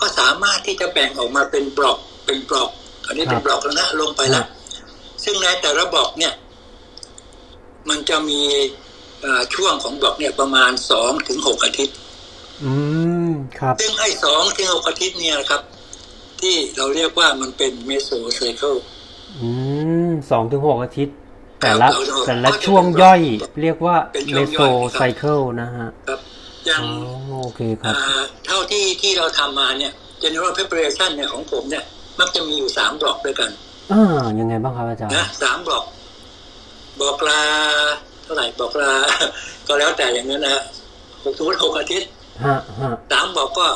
[0.00, 2.70] ก็สามารถที่จะแบ่งออกมาเป็นบล็อกเป็นบล็อก
[3.06, 4.46] อันนี้เป็นบล็อกแล้วนะลงไปแล้ว
[5.24, 6.34] ซึ่งในแต่ละบล็อกเนี่ย
[7.88, 8.42] มันจะมี
[9.22, 11.96] เอ่อช่วงของบล็อกเนี่ยประมาณสองถึงหกอาทิตย์
[12.64, 12.72] อื
[13.30, 15.62] มครับ ซึ่งไอ้สองถึงหกอาทิตย์เนี่ยนะครับ
[16.44, 18.74] ที่เราเรียกว่ามันเป็น mesocycle
[19.40, 19.48] อื
[20.08, 21.16] มสองถึงหกอาทิตย์
[21.60, 23.22] แต่ละครับแต่ละช่วงย่อย
[23.62, 26.20] เรียกว่าเป็นช่เมวงโซย่อยครับไซเคิลนะฮะครับ
[26.66, 31.84] อย่างอ๋อโอเคครับอ่าเท่าที่ที่เราทำมาเนี่ย general preparation เนี่ยของผมเนี่ย
[32.20, 33.50] มักจะมีอยู่สามบล็อกด้วยกัน
[33.92, 35.84] อ่ายังไงบ้างครับอาจารย์นะสามบล็อก
[37.00, 37.42] บอกลา
[38.22, 38.92] เท่าไหร่บอกลา
[39.66, 40.62] ก็แล้วแต่อย่างนั้นนะฮะ
[41.22, 42.08] หกสมมติหกอาทิตย์
[42.44, 43.66] ฮะฮะสามบอกก็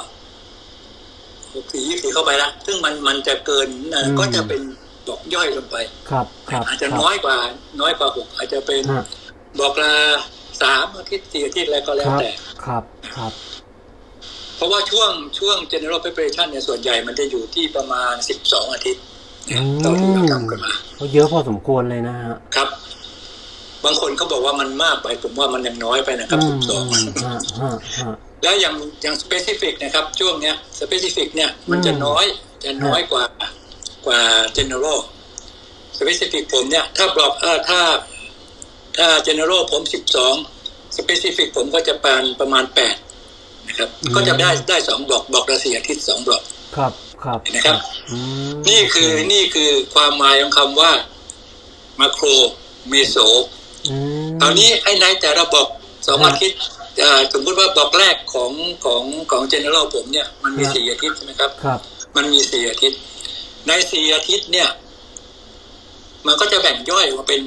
[1.54, 4.60] หกสี่ยี่สี่เข้าไปละซึ่งมันมันจะเกินนะอืมก็จะเป็น
[5.08, 5.76] บอกย่อยลงไป
[6.10, 7.36] ครับครับอาจจะครับน้อยกว่า
[7.80, 9.04] น้อยกว่าหกอาจจะเป็นฮะ
[9.60, 9.94] บอกลา
[10.62, 12.30] สามอาทิตย์สี่อาทิตย์อะไรก็แล้ควรับแต่
[12.64, 12.82] ครับ
[13.16, 13.32] ครับ
[14.56, 19.02] เพราะว่าช่วงช่วง general preparation เนี่ยส่วนใหญ่มันจะอยู่ที่ประมาณสิบสองอาทิตย์
[19.46, 22.68] เนี่ยเท่าที่เราทำกันมาก็เยอะพอสมควรเลยนะฮะครับ
[23.84, 32.24] บางคนเขาบอกว่ามันมากไปผมว่ามันยังน้อยไปนะครับอืสิมบสองอืมฮะฮะฮะ แล้วอย่างอย่าง specific นะครับช่วงเนี้ย specific เนี่ยมันจะอืมน้อย
[32.64, 33.24] จะน้อยกว่า
[34.06, 34.20] กว่า
[34.56, 35.00] general
[35.98, 37.80] specific ผมเนี่ย ถ้าบอกเออถ้า
[38.96, 40.34] ถ้า general ผมสิบสอง
[40.98, 42.96] specific ผมก็จะปานประมาณแปด
[43.68, 46.42] นะครับ ก็จะได้ได้สองบล็อกบล็อกละสี่อาทิตย์สองบล็อก
[46.76, 47.78] ครับครับนะครับ
[48.10, 50.92] อืมนี่คือนี่คือความหมายของคำว่า
[52.00, 52.26] มาโคร
[52.88, 53.16] เมโซ
[53.90, 53.96] อื
[54.26, 55.66] มคราวนี้ไอ้ในแต่ละบอก
[56.06, 56.77] สองฮะอาทิตย์เอ่อ
[57.32, 58.52] สมมติว่าบอกแรกของ
[58.84, 61.80] ของของเจเนอเรลผมเนี่ยมันมีฮะสี่อาทิตย์ใช่ไหมครับครับ
[62.16, 62.98] มันมีสี่อาทิตย์
[63.66, 64.68] ในสี่อาทิตย์เนี่ย
[66.26, 67.40] มันก็จะแบ่งย่อยออกมาเป็น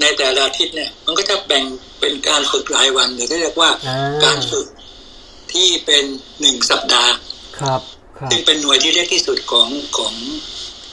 [0.00, 1.64] ในแต่ละอาทิตย์เนี่ย มันก็จะแบ่ง
[2.00, 4.66] เป็นการฝึกรายวันหรือที่เรียกว่าอ่าการฝึก
[5.52, 6.04] ที่เป็น
[6.40, 7.12] หนึ่งสัปดาห์
[7.58, 7.80] ครับ
[8.18, 10.14] ครับซึ่งเป็นหน่วยที่เล็กที่สุดของของ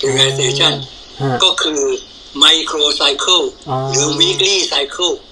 [0.05, 0.73] organization
[1.21, 1.81] ฮะก็คือ
[2.43, 5.28] micro cycle อ๋อหรือ weekly cycle อ๋อ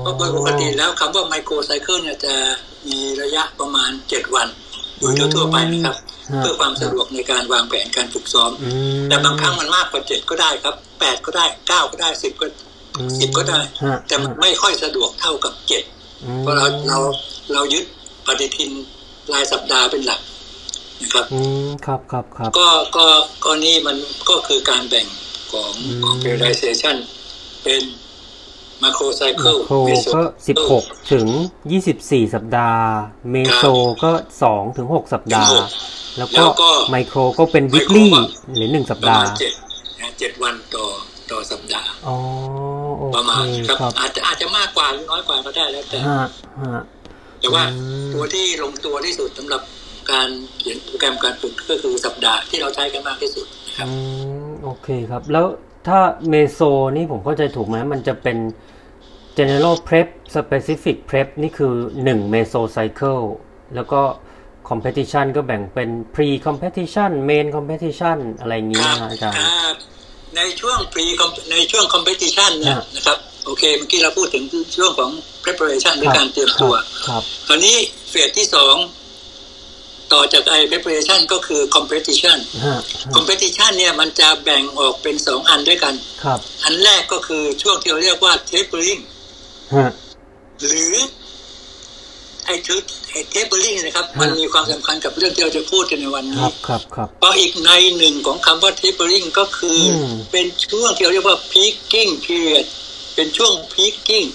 [0.00, 2.34] เพราะโดยปกติแล้วคำว่า micro cycle เนี่ยจะ
[2.88, 4.48] มีระยะประมาณ7วัน
[4.98, 5.96] โดยทั่วๆไปนะครับ
[6.32, 12.46] ฮะเพื่อความสะดวกในการวางแผนการฝึกซ้อมอืมแต่บางครั้งมันมากกว่า7ก็ได้ครับ8ก็ได้9ก็ได้10ก็
[12.96, 15.52] อืม10ก็ได้ฮะแต่มันไม่ค่อยสะดวกเท่ากับ
[15.88, 16.98] 7อืมเพราะเราเรา
[17.52, 17.84] เรายึด
[18.26, 18.70] ปฏิทิน
[19.32, 20.20] รายสัปดาห์เป็นหลัก
[21.02, 23.06] นะครับอืมครับครับครับก็ก็
[23.44, 23.96] ก็นี่มัน
[24.28, 25.06] ก็คือการแบ่ง
[25.52, 25.72] ของ
[26.04, 26.96] ของอืม periodization
[27.64, 27.82] เป็น
[28.82, 29.76] macrocycle macro
[30.14, 31.26] ก็สิบหกถึง
[31.70, 32.86] ยี่สิบสี่สัปดาห์
[33.30, 33.64] meso
[34.02, 34.10] ก็
[34.42, 35.52] สองถึงหกสัปดาห์
[36.18, 36.28] แล้ว
[36.60, 38.12] ก็ไมโครก็เป็น weekly
[38.54, 39.52] หรือหนึ่งสัปดาห์ประดามาห์ณเจ็ด
[40.00, 40.86] นะเจ็ดวันต่อ
[41.30, 42.16] ต่อสัปดาห์อ๋อ
[42.98, 46.26] โอเคประมาณครับครับอาจจะอาจจะมากกว่าหรือน้อยกว่าก็ได้แล้วแต่ฮะ
[46.60, 46.82] ฮะ
[47.40, 49.62] แต่ว่าอืมตัวที่ลงตัวที่สุดสำหรับ
[50.12, 53.92] การเขียนโปรแกรมการฝึกก็คือสัปดาห์ที่เราใช้กันมากที่สุดนะครับอื
[54.48, 55.46] มโอเคครับแล้ว
[55.88, 56.60] ถ้าเมโซ
[56.96, 58.38] นี่ผมเข้าใจถูกไหมมันจะเป็น
[59.38, 61.74] general prep specific prep นี่คือ
[62.04, 63.22] 1 meso cycle
[63.74, 64.00] แล้วก็
[64.70, 69.68] competition ก็แบ่งเป็น pre competition main competition อะไรอย่างนี้ครับนะอาจารย์อ่า
[70.36, 71.04] ในช่วง pre
[71.52, 74.44] ในช่วง competition เนี่ยฮะนะครับ โอเค เมื่อกี้เราพูดถึง
[74.76, 75.10] ช่วงของ
[75.44, 76.74] preparation หรือการเตรียมตัว
[77.08, 77.76] ครับ คราวนี้
[78.10, 78.74] เฟสที่สอง
[80.12, 82.78] ต่อจากไอ้ preparation ก็คือ competition ฮะ
[83.16, 85.94] competition เนี่ยมันจะแบ่งออกเป็นสองอันด้วยกัน
[86.24, 89.00] ครับ อันแรกก็คือช่วงที่เราเรียกว่า tapering
[89.74, 89.90] ฮะ
[90.66, 90.94] หรือ
[92.46, 102.66] ไอ้ชุดไอ้ tapering นะครับฮะมันมีความสำคัญกับเรื่องที่เราจะพูดกันในวันคนี้รับครับครับเพราะอีกในหนึ่งของคำว่า tapering ก็คืออมเป็นช่วงที่เราเรียกว่า peaking period
[103.14, 104.26] เป็นช่วง peaking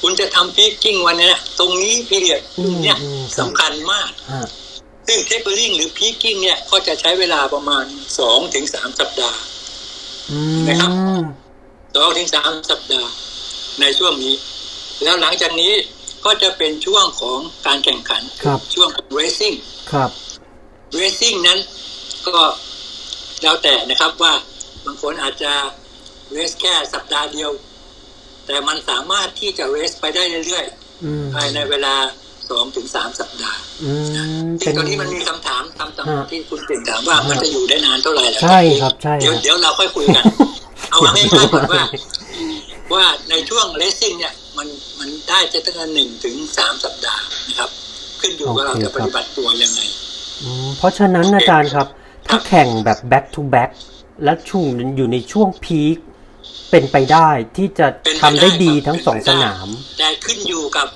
[0.00, 2.42] คุณจะทำ peaking วันเนี้ยตรงนี้ period
[2.82, 2.98] เนี่ย
[3.38, 4.10] สำคัญมาก
[5.08, 7.84] ฮะซึ่ง tapering หรือ peaking เนี่ยก็จะใช้เวลาประมาณ
[8.18, 9.40] สองถึงสามสัปดาห์
[10.30, 10.38] อื
[10.68, 11.22] นะครับม
[11.96, 13.10] สองถึงสามสัปดาห์
[13.80, 14.34] ในช่วงนี้
[15.02, 15.72] แล้วหลังจากนี้
[16.24, 19.56] ก็จะเป็นช่วงของการแข่งขันครับช่วงของ racing
[19.92, 20.10] ครับ
[20.98, 21.58] racing นั้น
[22.26, 22.36] ก็
[23.42, 24.34] แล้วแต่นะครับว่า
[24.84, 25.52] บางคนอาจจะ
[26.34, 27.50] race แค่สัปดาห์เดียว
[28.46, 30.66] แต่มันสามารถที่จะ race ไปได้เรื่อย
[31.04, 31.94] อืมๆภายในเวลา
[32.50, 33.92] สองถึงสามสัปดาห์อื
[34.44, 40.24] มที่ตอนนี้มันมีคำถามคำถามฮะที่คุณเก่งถามว่ามันจะอยู่ได้นานเท่าไหร่แล้วใช่ครับใช่เดี๋ยวครับเดี๋ยวเราค่อยคุยกัน
[40.90, 41.82] เอาง่ายๆก่อนว่า
[42.94, 44.68] ว่าในช่วง racing เนี่ย มัน
[45.00, 47.70] มันได้จะตั้งแต่หนึ่งถึงสามสัปดาห์นะครับ
[48.20, 49.80] ขึ้นอยู่ว่าเราจะปฏิบัติตัวยังไง
[50.42, 51.86] อืมเพราะฉะนั้นอาจารย์ครับ
[52.28, 53.70] ถ้าแข่งแบบ back to back
[54.24, 54.64] และช่วง
[54.96, 55.96] อยู่ในช่วงพีค
[56.70, 60.88] เป็นไปได้ที่จะเป็นไปทำได้ดีครับทั้งสองเป็นไปสได้นาม แต่ขึ้นอยู่กับ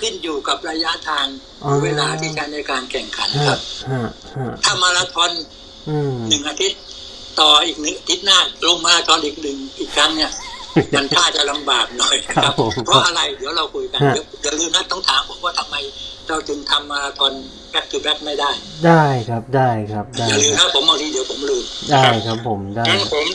[0.00, 1.26] ขึ้นอยู่กับระยะทาง
[1.64, 3.60] อ๋อเวลาที่ใช้ในการแข่งขันคฮะรับ
[3.90, 4.02] ฮะ
[4.36, 5.30] ฮะถ้ามาราธอน
[5.88, 6.80] อืมหนึ่งอาทิตย์
[7.40, 10.30] ต่ออีกหนึ่งอาทิตย์หน้าลงมาราธอนอีกหนึ่งอีกครั้งเนี่ย
[10.96, 15.76] มันท่าจะลำบากหน่อยนะครับครับผมเพราะอะไรเดี๋ยวเราคุยกันฮะเดี๋ยวอย่าลืมนะต้องถามผมว่าทำไม
[16.28, 17.32] เราจึงทำมาราธอน
[17.70, 18.50] back to back ไม่ได้
[18.86, 23.26] ได้ครับได้ครับได้อย่าลืมครับนะผมบางทีเดี๋ยวผมลืมได้ครับผมได้งั้นผม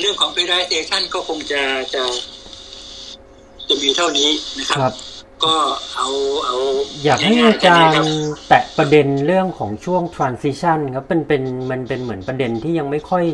[0.00, 1.62] เรื่องของ presentation ก็คงจะ
[1.94, 2.02] จะ
[3.68, 4.94] จะมีเท่านี้นะครับครับ
[5.44, 5.54] ก็
[5.94, 6.08] เอา
[6.44, 6.56] เอา
[7.04, 13.24] อยากให้ง่อาจารๆแค่นี้คย์บแตะประเด็นเรื่องของช่วง transition ครับเป็นเป็นมันเป็นเหมือนประเด็นที่ยังไม่ค่อย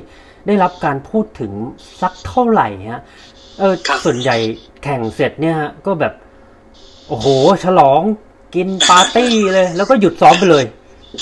[0.46, 1.53] ได้รับการพูดถึง
[2.01, 3.03] สักเท่าไหร่ฮะ
[3.59, 4.37] เออครับส่วนใหญ่
[4.83, 6.12] แข่งเสร็จเนี่ยฮะก็แบบ
[7.09, 7.27] โอ้โห
[7.64, 8.03] ฉลอง
[8.55, 10.64] กินปาร์ตี้เลย แล้วก็หยุดซ้อมไปเลย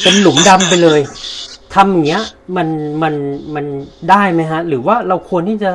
[0.03, 1.01] เป็นหลุมดำไปเลย
[1.74, 2.24] ทำอย่างเงี้ย
[2.57, 2.68] มัน
[3.03, 3.14] มัน
[3.55, 3.66] มัน
[4.11, 5.72] ได้ไหมฮะ หรือว่าเราควรที่จะ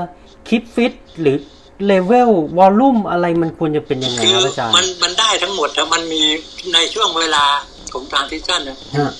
[0.49, 1.38] คิดฟิตหรือ
[1.86, 6.21] เลเวลวอลลุ่มอะไรมันควรจะเป็นยังไงคือครับอาจารย์มันมันได้ทั้งหมดแต่มันมี
[6.73, 7.43] ในช่วงเวลา
[7.93, 9.12] ของ transition นะฮะ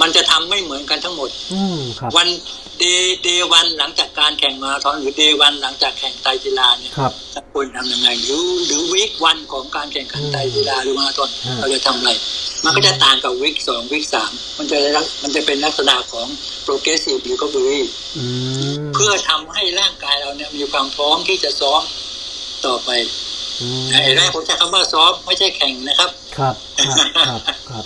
[0.00, 2.28] มันจะทำไม่เหมือนกันทั้งหมด อืมครับวัน
[2.78, 12.10] เดย์เดย์วันหลังจากการแข่งมาราธอนหรือเดย์วันหลังจากแข่งไตรกีฬาเนี่ยครับจะควรทำยังไงหรือหรือวีควันของการแข่งขันอืมไตรกีฬาหรือมาราธอนอืมเราจะทำอะไร
[12.64, 16.26] มันก็จะต่างกับวีคสองวีคสามมันจะลักมันจะเป็นลักษณะของ
[16.66, 17.80] progressive recovery
[18.16, 18.24] อื
[18.78, 21.82] มเพื่อทำให้ร่างกายเราเนี่ยมีความพร้อมที่จะซ้อม
[22.66, 22.90] ต่อไป
[23.60, 26.54] อืมไอ้แรกผมใช้คำว่าซ้อมไม่ใช่แข่งนะครับ ครับ
[26.86, 27.82] ครับครับครับ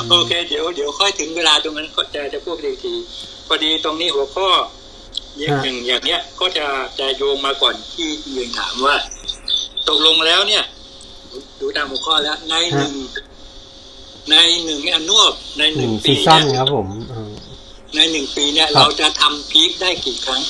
[0.00, 2.94] มโอเค เดี๋ยวเดี๋ยวค่อยถึงเวลาตรงนั้นก็จะจะพูดอีกที
[3.46, 4.48] พอดีตรงนี้หัวข้อ
[5.40, 6.66] อย่างอย่างอย่างเนี้ยก็จะ
[6.98, 8.96] จะโยงมาก่อนที่เรียนถามว่า
[9.88, 10.64] ตกลงแล้วเนี่ย
[11.60, 12.92] ดูตามหัวข้อแล้วในหนึ่ง
[14.30, 17.30] ในหนึ่งอันนวบในหหนึ่นึ่งงปีซีซั่นเนี่ยครับผมอืม
[17.94, 20.40] ในหนึ่งปีเนี่ยครับเราจะทำพีคได้กี่ครั้ง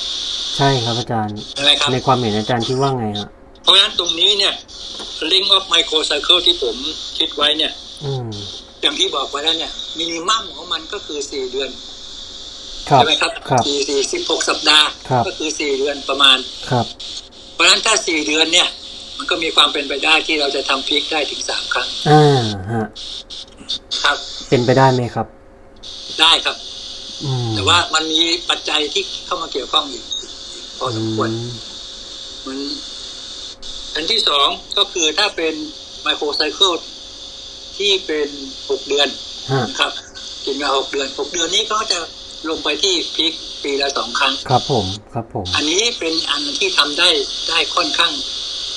[0.57, 3.29] ใช่ครับอาจารย์ใช่ไหมครับในความเห็นอาจารย์ที่ว่าไงฮะ
[3.65, 4.53] เพราะฉะนั้นตรงนี้เนี่ย
[5.31, 6.75] link of microcycle ที่ผม
[7.17, 7.71] คิดไว้เนี่ย
[8.03, 8.27] อืม
[8.81, 11.69] อย่างที่บอกไว้แล้วเนี่ยมินิมัมของมันก็คือสี่เดือน
[12.89, 16.37] ครับใช่ไหมครับครับสี่สี่สิบหกสัปดาห์ครับก็คือสี่เดือนประมาณ
[16.69, 16.85] ครับ
[17.53, 18.67] เพราะฉะนั้นถ้าสี่เดือนเนี่ย
[19.17, 22.87] มันก็มีความเป็นไปได้ที่เราจะทำพีคได้ถึงสามครั้งอ่าฮะ
[24.03, 24.17] ครับ
[24.49, 25.27] เป็นไปได้ไหมครับ
[26.21, 26.57] ได้ครับ
[27.23, 30.03] อืมแต่ว่ามันมีปัจจัยที่เข้ามาเกี่ยวข้องอีก
[30.77, 31.51] พอสมควรอืม
[32.47, 32.57] มัน
[33.95, 35.53] อันที่สองก็คือถ้าเป็น
[36.01, 36.73] ไมโครไซเคิล
[37.77, 38.27] ที่เป็น
[38.69, 39.07] หกเดือน
[39.51, 39.91] ฮะนะครับ
[40.45, 41.99] กินมาหกเดือนหกเดือนนี้ก็จะ
[42.49, 47.09] ลงไปที่พีคปีละสองครั้ง ครับผมครับผม อันนี้เป็นอันที่ทำได้
[47.49, 48.11] ได้ค่อนข้าง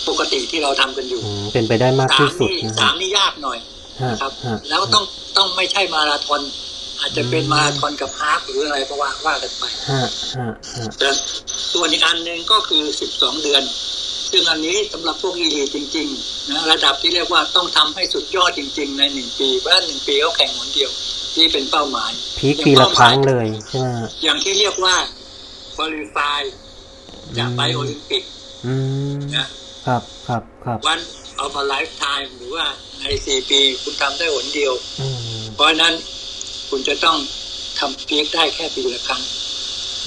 [0.09, 3.59] ปกติที่เราทำกันอยู่อืมเป็นไปได้มากสาที่มสุดนี่นะสาฮะมนี่ยากหน่อย
[4.01, 5.05] ฮะนะครับฮะแล้วต้อง
[5.37, 6.41] ต้องไม่ใช่มาราธอน
[7.01, 10.03] อาจจะเป็นอืมมาราธอนกับฮาล์ฟหรืออะไรก็ว่าว่ากันไปฮะ
[10.37, 11.09] ฮะฮะแต่
[11.73, 13.63] ส่วนอีกอันหนึ่งก็คือสิบสองเดือน
[14.31, 20.91] ซึ่งอันนี้สำหรับพวกอีลีจริงๆนะระดับที่เรียกว่าต้องทำให้สุดยอดจริง ๆ ในหนึ่งปีเพราะฉะนั้นหนึ่งปีเขาแข่งหนเดียว
[21.35, 24.97] ที่เป็นเป้าหมายพีคปีละครั้งเลยใช่ไหมฮะอย่างที่เรียกว่า
[25.75, 26.41] qualify
[27.39, 28.23] จะไปโอลิมปิก
[28.67, 28.75] อื
[29.17, 29.47] มนะ
[29.87, 31.01] ครับครับครับวัน
[31.45, 32.67] of a lifetime หรือว่า
[33.01, 35.09] ในสี่ปีคุณทำได้หนเดียวอื
[35.41, 35.95] มเพราะฉะนั้น
[36.71, 37.17] คุณจะต้อง
[37.79, 39.23] ทำพีคได้แค่ปีละครั้ง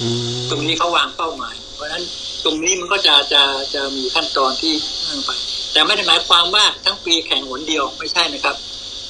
[0.00, 2.02] อืมตรงนี้เขาวางเป้าหมาย เพราะฉะนั้น
[2.44, 3.42] ตรงนี้มันก็จะจะ
[3.74, 4.74] จะมีขั้นตอนที่
[5.08, 5.30] นั่นไป
[5.72, 8.56] แต่ไม่ได้หมายความว่าทั้งปีแข่งหนเดียวไม่ใช่นะครับ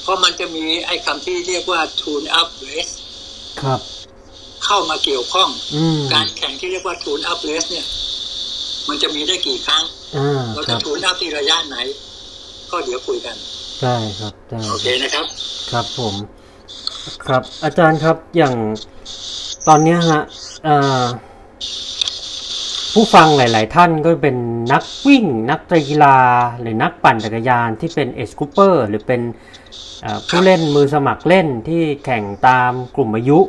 [0.01, 2.93] เพราะมันจะมีไอ้คำที่เรียกว่า tune up race
[3.61, 3.79] ครับ
[4.65, 7.85] เข้ามาเกี่ยวข้องอืมการแข่งที่เรียกว่า tune up race เนี่ย
[8.89, 9.83] มันจะมีได้กี่ครั้ง
[10.15, 11.77] อ่าเราคจะรับทูนอัพที่ระยะไหน
[12.71, 13.35] ก็เดี๋ยวคุยกัน
[13.81, 15.25] ใช่ครับใช่โอเคนะครับ
[15.71, 16.13] ครับผม
[17.27, 18.55] ครับ อาจารย์ครับอย่าง
[19.67, 20.21] ตอนนี้ฮะ
[22.93, 24.37] ผู้ฟังหลาย ๆ ท่านก็เป็น
[24.73, 26.17] นักวิ่ง นักกีฬา
[26.61, 29.21] หรือนักปั่นจักรยานที่เป็นเอสคูเปอร์หรือเป็น
[30.27, 33.39] ผู้เล่นมือสมัครเล่นที่แข่งตามกลุ่มอายุ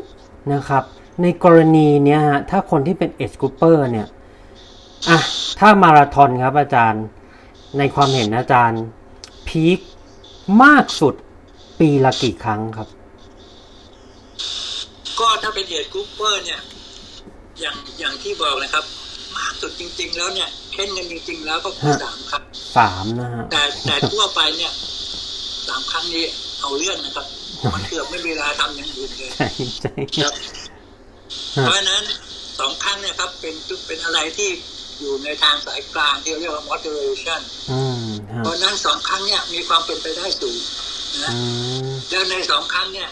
[0.52, 0.84] นะครับ
[1.22, 4.06] ในกรณีเนี้ยฮะถ้าคนที่เป็น age grouper เนี่ย
[5.08, 5.18] อะ
[5.58, 7.04] ถ้ามาราธอนครับอาจารย์
[7.78, 8.82] ในความเห็นอาจารย์
[9.48, 9.78] peak
[10.62, 11.14] มากสุด
[11.78, 12.88] ปีละกี่ครั้งครับ
[15.20, 16.60] ก็ถ้าเป็น age grouper เนี่ย
[17.60, 18.84] อย่างอย่างที่บอกนะครับ
[19.36, 22.44] มากสุดจริง ๆ แล้วเนี่ยเค้นกันจริง ๆ แล้วก็คือฮะสามครั้ง
[22.76, 24.72] สามนะฮะแต่แต่ทั่วไปเนี่ย
[25.68, 26.24] สามครั้งนี้
[26.60, 27.26] เอาเรื่องนะครับ
[27.74, 29.48] มันเกือบไม่มีเวลาทำอย่างอื่นเลยใช่
[29.80, 30.32] ใช่ครับ
[31.50, 32.02] เพราะฉะนั้น
[32.58, 33.54] สองครั้งเนี่ยครับ เป็น
[33.86, 34.50] เป็นอะไรที่
[35.00, 40.58] อยู่ในทางสายกลางที่เรียกว่า moderation อืมฮะเพราะฉะนั้นสองครั้งเนี่ยมีความเป็นไปได้สูง
[41.24, 41.40] นะอื
[41.86, 43.08] มแล้วในสองครั้งเนี่ย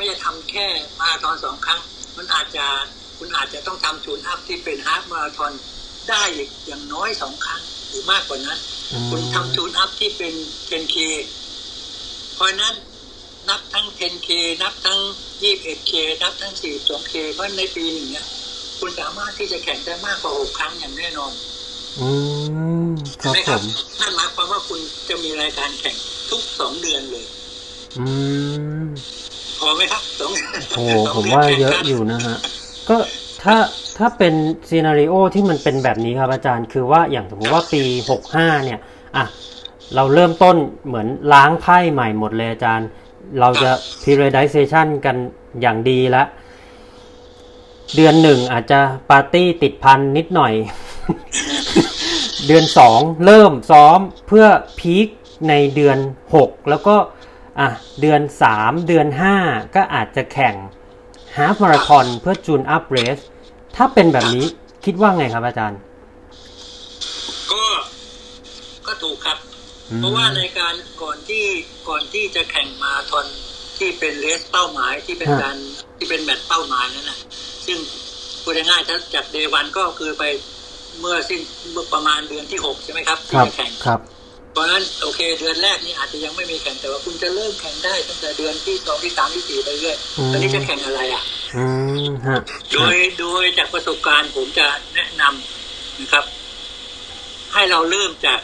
[0.00, 0.66] ไม่จะทำแค่
[1.00, 1.80] มาราธอนสองครั้ง
[2.16, 2.66] มันอาจจะ
[3.18, 5.52] คุณอาจจะต้องทำชูนอัพที่เป็นฮาล์ฟมาราธอน
[6.08, 8.58] ได้อีกอย่างน้อยสองครั้งหรือมากกว่านั้น
[8.92, 10.34] อืมคุณทำชูนอัพที่เป็น
[10.70, 10.96] 10K
[12.34, 12.74] เพราะฉะนั้น
[13.48, 14.30] นับทั้ง 10K
[14.62, 15.00] นับทั้ง
[15.42, 18.26] 21K นับทั้ง 42K เพราะในปีหนึ่งเนี่ย
[18.78, 21.32] คุณสามารถที่จะแข่งได้มากกว่าหกครั้งอย่างแน่นอน
[22.00, 22.08] อื
[22.86, 22.90] ม
[23.22, 23.64] ครับไหมผครับม
[24.00, 25.96] นั่นหมายความว่าคุณจะมีรายการแข่ง
[26.30, 27.26] ทุกสองเดือนเลย
[27.98, 28.06] อื
[28.84, 28.88] ม
[29.60, 30.32] พอไหมครับสอง
[30.76, 32.36] โอ้สงผมดืนว่าแข่งเยอะกันอยู่นะฮะ
[32.88, 32.96] ก็
[33.42, 33.56] ถ้า
[33.98, 34.34] ถ้าเป็น
[34.68, 37.82] ซีนารีโอที่มันเป็นแบบนี้ครับอาจารย์ คือว่าอย่างสมมติว่าปี
[38.24, 38.78] 65 เนี่ย
[39.16, 39.24] อะ
[39.94, 42.88] เราเริ่มต้นเหมือนล้างไพ่ใหม่หมดเลยอาจารย์
[43.40, 43.70] เราจะ
[44.02, 45.16] periodization กัน
[45.60, 46.26] อย่างดีแล้ว
[47.96, 50.52] เดือนหนึ่งอาจจะปาร์ตี้ติดพันนิดหน่อย
[52.46, 54.46] เดือนสองเริ่มซ้อมเพื่อ
[54.78, 55.08] พีค
[55.48, 55.98] ในเดือน
[56.34, 56.96] หกแล้วก็
[57.60, 57.68] อะ
[58.00, 59.36] เดือนสามเดือนห้า
[59.74, 60.54] ก็อาจจะแข่ง
[61.36, 63.18] ฮาฟมาราธอนเพื่อจูนอัพเรส
[63.76, 64.46] ถ้าเป็นแบบนี้
[64.84, 65.78] คิดว่าไงครับอาจารย์
[67.52, 67.64] ก็
[68.86, 69.38] ก็ถูกครับ
[69.90, 71.44] อืมเพราะว่าในการก่อนที่
[71.88, 73.26] ก่อนที่จะแข่งมาราธอน
[73.78, 75.56] ที่เป็นเลสเป้าหมายที่เป็นฮะการ
[75.98, 77.18] ที่เป็นแมตช์เป้าหมายนั่นนะ
[77.66, 77.78] ซึ่ง
[78.42, 80.24] พูดง่ายๆถ้าจากเดวันก็คือไป
[81.00, 81.40] เมื่อสิ้น
[81.72, 84.00] เมื่อประมาณเดือนที่หกใช่ไหมครับคที่รับจะแข่งครับ
[84.52, 91.22] เพราะฉะนั้นโอเคเดือนแรกนี่อาจจะยังไม่มีแข่งแต่ว่าคุณจะเริ่มแข่งได้ตั้งแต่เดือนที่สองที่สามที่สี่ไปเรื่อยอืมตอนนี้จะแข่งอะไรอะ
[91.56, 91.64] อื
[92.08, 92.40] มฮะ
[92.72, 96.24] โดยโดยจากประสบการณ์ผมจะแนะนำนะครับ
[97.52, 98.40] ให้เราเริ่มจาก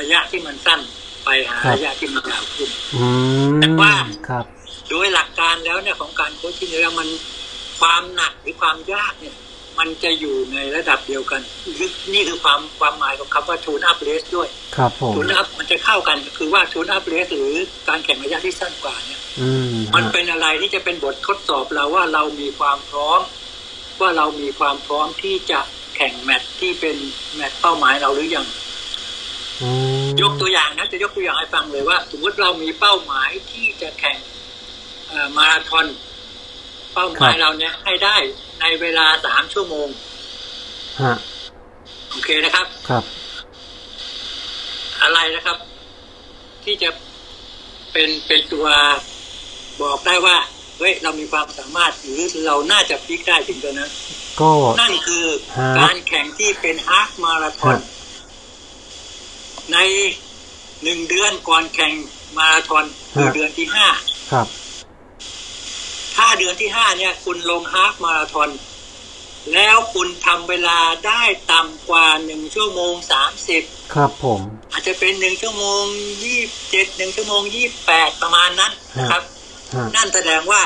[0.00, 0.80] ระยะที่มันสั้น
[1.24, 3.06] ไปหาระยะที่มันยาวขึ้นอื
[3.50, 3.94] มแต่ว่า
[4.28, 4.44] ครับ
[4.90, 7.08] โดยหลักการแล้วเนี่ยของการโค้ชที่แล้วมัน
[7.80, 9.36] ความหนักหรือความยากเนี่ย
[9.78, 11.40] มันจะอยู่ในระดับเดียวกัน
[12.12, 17.52] นี่คือความความหมายของคำว่า tune up race ด้วย ครับผมทูนอัพมันจะเข้ากันคือว่า tune up race หรือ
[17.88, 23.20] การแข่งระยะที่สั้นกว่าเนี่ยอืมมันฮะเป็นอะไรที่จะเป็นบททดสอบเราว่าเรามีความพร้อม
[24.00, 25.60] ว่าเรามีความพร้อมที่จะ
[25.96, 26.96] แข่งแมตช์ที่เป็น
[27.34, 28.46] แมตช์เป้าหมายเราหรือยัง
[29.62, 29.70] อื
[30.04, 34.18] มยกตัวอย่างนะจะยกตัวอย่างให้ฟังเลยว่า สมมติเรามีเป้าหมายที่จะแข่ง
[35.08, 35.86] เอ่อมาราธอน
[36.94, 38.16] เป้าหมายเราเนี่ยให้ได้
[38.62, 39.88] ในเวลาสามชั่วโมง
[41.02, 41.14] ฮะ
[42.10, 43.04] โอเคนะครับ ครับ
[45.02, 45.58] อะไรนะครับ
[46.64, 46.90] ที่จะ
[47.92, 48.66] เป็นเป็นตัว
[49.82, 50.36] บอกได้ว่า
[50.78, 53.90] เฮ้ยเรามีความสามารถหรือเราน่าจะพลิกได้ถึงตัวนั้น
[54.40, 55.24] ก็นั่นคือ
[55.58, 57.80] ฮะการแข่งที่เป็นฮาล์ฟมาราธอนฮะ
[59.72, 59.78] ใน
[60.82, 61.92] หนึ่งเดือนก่อนแข่ง
[62.38, 63.86] มาราธอนคือเดือนที่ห้า
[64.32, 64.46] ครับ
[66.14, 68.50] ถ้าเดือนที่ห้าเนี่ยคุณลงฮาล์ฟมาราธอน
[69.54, 71.22] แล้วคุณทำเวลาได้
[71.52, 73.62] ต่ำกว่าหนึ่งชั่วโมงสามสิบ
[73.94, 74.40] ครับผม
[74.72, 75.82] อาจจะเป็นหนึ่งชั่วโมง
[76.22, 79.22] ยี่เจ็ดหนึ่งชั่วโมงยี่แปดประมาณนั้นนะครับ
[79.74, 80.62] ฮะนั่นแสดงว่า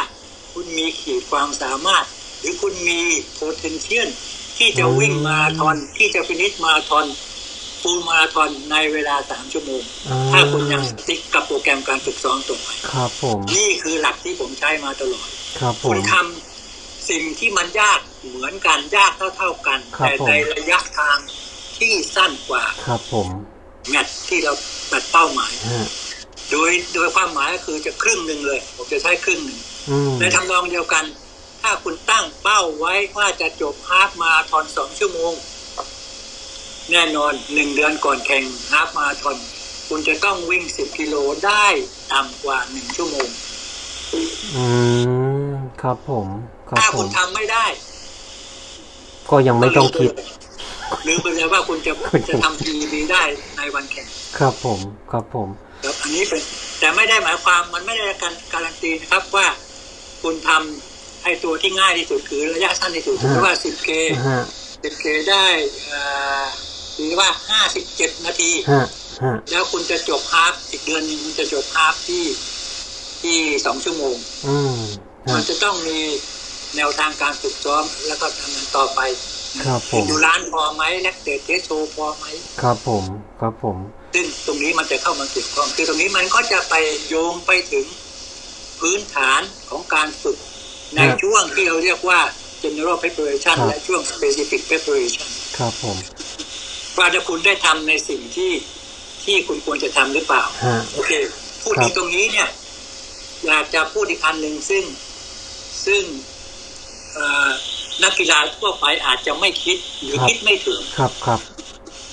[0.53, 2.05] คุณมีขีดความสามารถ
[2.41, 3.01] หรือคุณมี
[3.39, 4.09] potential
[4.59, 7.07] ที่จะวิ่งมาราธอนที่จะฟินิชมาราธอน
[7.87, 15.29] ฟูลมาราธอนในเวลาสามชั่วโมงอ่าถ้าคุณยังติ๊กกับโปรแกรมการฝึกซ้อมตรงไปครับผมนี่คือหลักที่ผมใช้มาตลอด
[15.61, 21.17] ครับผคุมณทำสิ่งที่มันยากเหมือนกันยากเท่าๆกันครับแต่ผมในระยะทาง
[21.79, 23.29] ที่สั้นกว่า ครับผม
[23.89, 24.53] แมตช์ที่เรา
[24.93, 25.87] ตัดเป้าหมายฮะ
[26.51, 29.59] โดยโดยความหมายก็คือจะครึ่งหนึ่งเลย ผมจะใช้ครึ่งหนึ่ง
[29.91, 31.05] อืมในทำนองเดียวกัน
[31.63, 35.33] ถ้าคุณตั้งเป้าไว้ว่าจะจบฮาล์ฟมาราธอนสองชั่วโมง
[36.93, 39.37] แน่นอนหนึ่งเดือนก่อนแข่งฮาล์ฟมาราธอน
[39.89, 41.15] คุณจะต้องวิ่งสิบกิโล
[41.47, 41.67] ได้
[42.13, 43.29] ต่ำกว่าหนึ่งชั่วโมง
[44.57, 44.67] อื
[45.49, 46.27] ม ครับผม
[46.69, 47.67] ครับถ้าผคุมณทำไม่ได้
[49.31, 50.11] ก็ยังไม่ต้องคิด
[51.07, 51.93] ลืมไปเลยว่าคุณจะ
[52.29, 53.23] จะทำ PB ได้
[53.57, 54.07] ในวันแข่ง
[54.39, 54.81] ครับผม
[55.13, 55.49] ครับผม
[55.85, 56.43] ครับอันนี้เป็น
[56.81, 59.47] แต่ไม่ได้หมายความมันไม่ได้การการันตีนะครับว่า
[60.23, 63.89] คุณทำให้ตัวที่ง่ายที่สุดคือระยะสั้นที่สุดคือว่า 10K
[64.29, 64.45] ฮะ
[64.83, 65.47] 10K ได้
[65.87, 66.01] เอ่
[66.43, 66.45] อ
[66.97, 67.29] หรือว่า
[67.79, 68.85] 57นาทีฮะ
[69.23, 72.25] ฮะแล้วคุณจะจบฮาล์ฟอีกเดือนหนึงคุณจะจบฮาล์ฟที่
[73.23, 74.17] ที่สองชั่วโมง
[74.47, 74.81] อืม
[75.35, 75.99] มัฮะนจะต้องมี
[76.77, 79.01] แนวทางการฝึกซ้อมแล้วก็ทำมันต่อไป
[79.67, 82.27] ครับผมดูร้านพอไหมแลกเตทเทสโชพอไหม
[82.63, 83.05] ครับผม
[83.41, 83.77] ครับผม
[84.15, 86.75] ซึ่งตรงนี้มันจะเข้ามาเกี่ยวข้องคือตรงนี้มันก็จะไป
[87.09, 87.87] โยงไปถึง
[88.81, 89.41] พื้นฐาน
[89.71, 90.39] ของการฝึก
[90.97, 92.21] ในช่วงที่เราเรียกว่า
[92.63, 95.29] general preparation และช่วง specific preparation
[95.59, 95.97] ครับผม
[96.99, 98.53] ว่าถ้าคุณได้ทำในสิ่งที่
[99.25, 101.13] ที่คุณควรจะทำหรือเปล่าฮะโอเค
[101.63, 102.49] พูดครัถึบงตรงนี้เนี่ย
[103.47, 104.85] อยากจะพูดอีกอันหนึ่งซึ่ง
[105.87, 106.03] ซึ่ง
[107.15, 107.51] เอ่อ
[108.03, 111.41] นักกีฬาทั่วไปอาจจะไม่คิดหรือคิดไม่ถึงครับครับ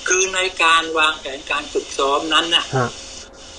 [0.08, 2.90] คือในการวางแผนการฝึกซ้อมนั้นน่ะฮะ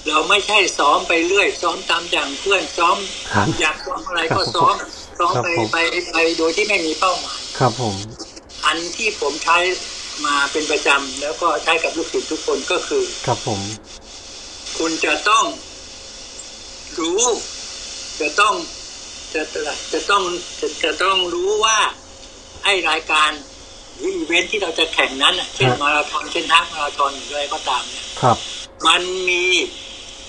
[0.08, 2.96] เราไม่ใช่ซ้อมไปเรื่อย ซ้อมตามอย่างเพื่อนซ้อม
[3.32, 4.76] ครับอยากซ้อมอะไรก็ซ้อม
[5.18, 5.78] ซ้อมไปครับผมไป
[6.12, 7.94] ไปโดยที่ไม่มีเป้าหมายครับผม
[8.66, 9.58] อันที่ผมใช้
[10.26, 13.60] มาเป็นประจำแล้วก็ใช้กับลูกศิษย์ทุกคนก็คือ ครับผม
[14.78, 15.44] คุณจะต้อง
[16.98, 17.22] รู้
[18.20, 18.54] จะต้อง
[19.34, 19.60] จะจะ
[19.92, 20.22] จะต้อง
[20.60, 21.78] จะจะต้องรู้ว่า
[22.64, 23.30] ไอ้รายการ
[23.96, 28.36] หรืออีเวนท์ที่เราจะแข่งนั้นน่ะเช่นมาราธอนเช่น half marathon หรืออะไรก็ตามเนี่ยครับ
[28.86, 29.44] มันมี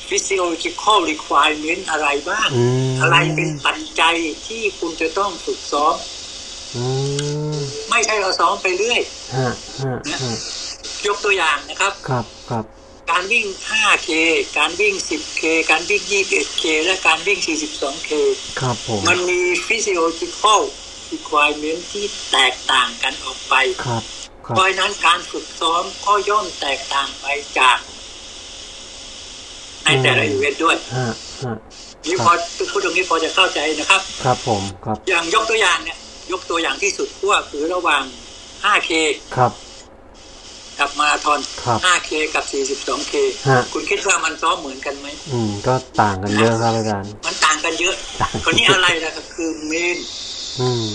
[0.08, 4.16] physiological requirement อะไรบ้างอืมอะไรเป็นปัจจัย
[4.48, 5.96] ที่คุณจะต้องฝึกซ้อม
[6.76, 6.86] อื
[7.24, 7.25] ม
[7.96, 9.02] ไม่ใช่เราซ้อมไปเรื่อย
[9.36, 9.52] ฮะ
[9.84, 10.34] ฮะฮะ
[11.08, 12.66] ยกตัวอย่างนะครับ ครับครับ
[13.12, 14.10] การวิ่ง 5K
[14.58, 18.12] การวิ่ง 10K การวิ่ง 21K และการวิ่ง 42K
[18.60, 20.62] ครับผมมันมี physiological
[21.14, 23.54] requirement ที่แตกต่างกันออกไป
[23.86, 24.04] ครับ
[24.46, 27.26] ครัเพบราะฉะนั้นการฝึกซ้อมก็ย่อมแตกต่างไป
[27.60, 27.78] จาก
[29.86, 31.08] ในแต่ละอีเวนต์ด้วยฮะ
[31.44, 31.56] ฮะ
[32.08, 32.32] นี่พอ
[32.72, 35.98] พูดตรงนี้พอจะเข้าใจนะครับ ครับผม ครับ อย่างยกตัวอย่างเนี่ย
[36.32, 38.04] ยกตัวอย่างที่สุดขั้วคือระหว่าง
[38.66, 38.92] 5K
[39.38, 39.52] ครับ
[40.80, 43.14] กับมาราธอนครับ 5K กับ 42K
[43.50, 49.98] ฮะคุณคิดว่ามันซ้อมเหมือนกันไหมอืม ก็ต่างกันเยอะครับอาจารย์ มันต่างกันเยอะต่างคนนี้อะไรล่ะครับคือเมน
[50.60, 50.94] อืม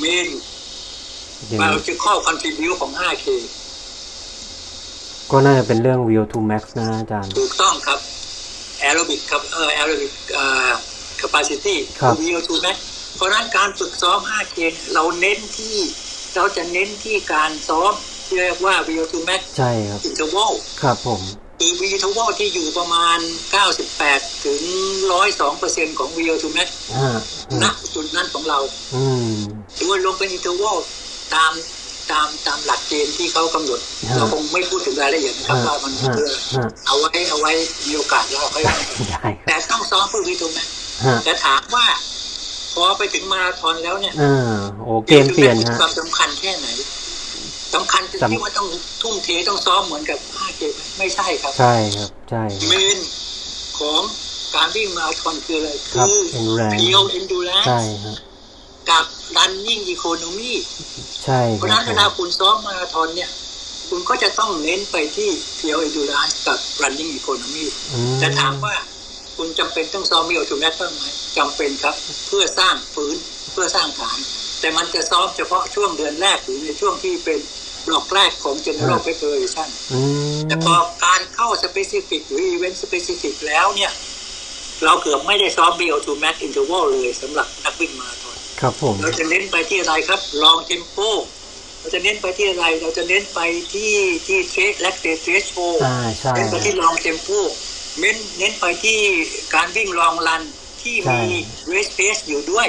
[0.00, 0.28] main
[1.48, 3.26] อย่างบานี้จะข้อ contribute ของ 5K
[5.30, 7.98] ก็น่าจะเป็นเรื่อง VO2 max นะอาจารย์ ถูกต้องครับ
[8.80, 10.70] แอโรบิกครับเออแอโรบิกเอ่อ
[11.22, 12.76] capacity ครับ VO2 max
[13.16, 14.58] เพราะฉะนั้นการฝึกซ้อม 5K
[14.94, 15.76] เราเน้นที่
[16.34, 17.92] เราจะเน้นที่การซ้อม
[18.26, 20.52] ที่เรียกว่า VO2 max ใช่ครับ interval
[20.82, 21.20] ครับผม
[21.58, 22.06] คือ VO2
[22.38, 23.18] ที่อยู่ประมาณ
[23.80, 24.62] 98 ถึง
[25.30, 27.12] 102%ของ VO2 max ฮะ
[27.62, 28.58] ณฮะจุดนั้นของเรา
[28.94, 29.34] อืม
[29.74, 30.76] หรือว่าลงเป็น interval
[31.34, 31.52] ตาม
[32.10, 37.52] ตามตามหลักเกณฑ์ที่เขากำหนดฮะเราคงไม่พูดถึงรายละเอียดนะครับฮะว่ามันฮะเพื่อฮะเอาไว้เอาไว้
[37.86, 40.58] มีโอกาสแล้วค่อยได้ครับแต่ต้องซ้อมเพื่อวิทูแม
[41.06, 41.86] ฮะแต่ถามว่า
[42.74, 46.68] พอไปถึงมาราธอนแล้วเนี่ยอ่าโอ้เกมเปลี่ยนมีฮะความสำคัญแค่ไหน
[47.74, 48.68] สำคัญจนสำที่ว่าต้อง
[49.02, 52.98] ทุ่มเทต้องซ้อมเหมือนกับ5K ไม่ใช่ครับ ใช่ครับ ใช่ main
[53.78, 54.00] ของ
[54.54, 58.16] การวิ่งมาราธอนคืออะไรครับคือ endurance pure endurance ใช่ฮะ
[58.90, 59.04] กับ
[59.36, 60.52] running economy
[61.24, 63.30] ใช่เพคราะฉะรันั้บนผเวมลาคุณซ้อมมาราธอนเนี่ย
[63.88, 66.12] คุณก็จะต้องเน้นไปที่ pure endurance
[66.46, 68.74] กับ running economy อืมแต่ถามว่า
[69.36, 71.04] คุณจำเป็นต้องซ้อมมิโอทูแมทบ้างไหม
[71.38, 71.94] จำเป็นครับ
[72.28, 73.16] เพื่อสร้างฝืน
[73.52, 74.18] เพื่อสร้างฐาน
[74.60, 77.38] แต่มันจะซ้อมเฉพาะช่วงเดือนแรกหรือในช่วงที่เป็น
[77.86, 80.00] บล็อกแรกของ general preparation อื
[80.38, 80.74] มแต่พอ
[81.04, 83.92] การเข้า specific หรือ event specific แล้วเนี่ย
[84.84, 91.08] เราเกือบไม่ได้ซ้อม BO2 max interval เลยสำหรับนักวิ่งมาราธอนครับผม เราจะเน้นไปที่อะไรครับ long tempo
[91.80, 93.40] เราจะเน้นไปที่อะไร เราจะเน้นไป
[93.74, 93.92] ที่
[94.26, 96.94] ที่ trace lactate threshold อ่าใช่เน้นไปที่ลอง
[97.98, 98.98] เทมโปเน้นเน้นไปที่
[99.54, 100.42] การวิ่งลองรัน
[100.82, 101.22] ที่มี
[101.68, 102.68] เรสเพสอยู่ด้วย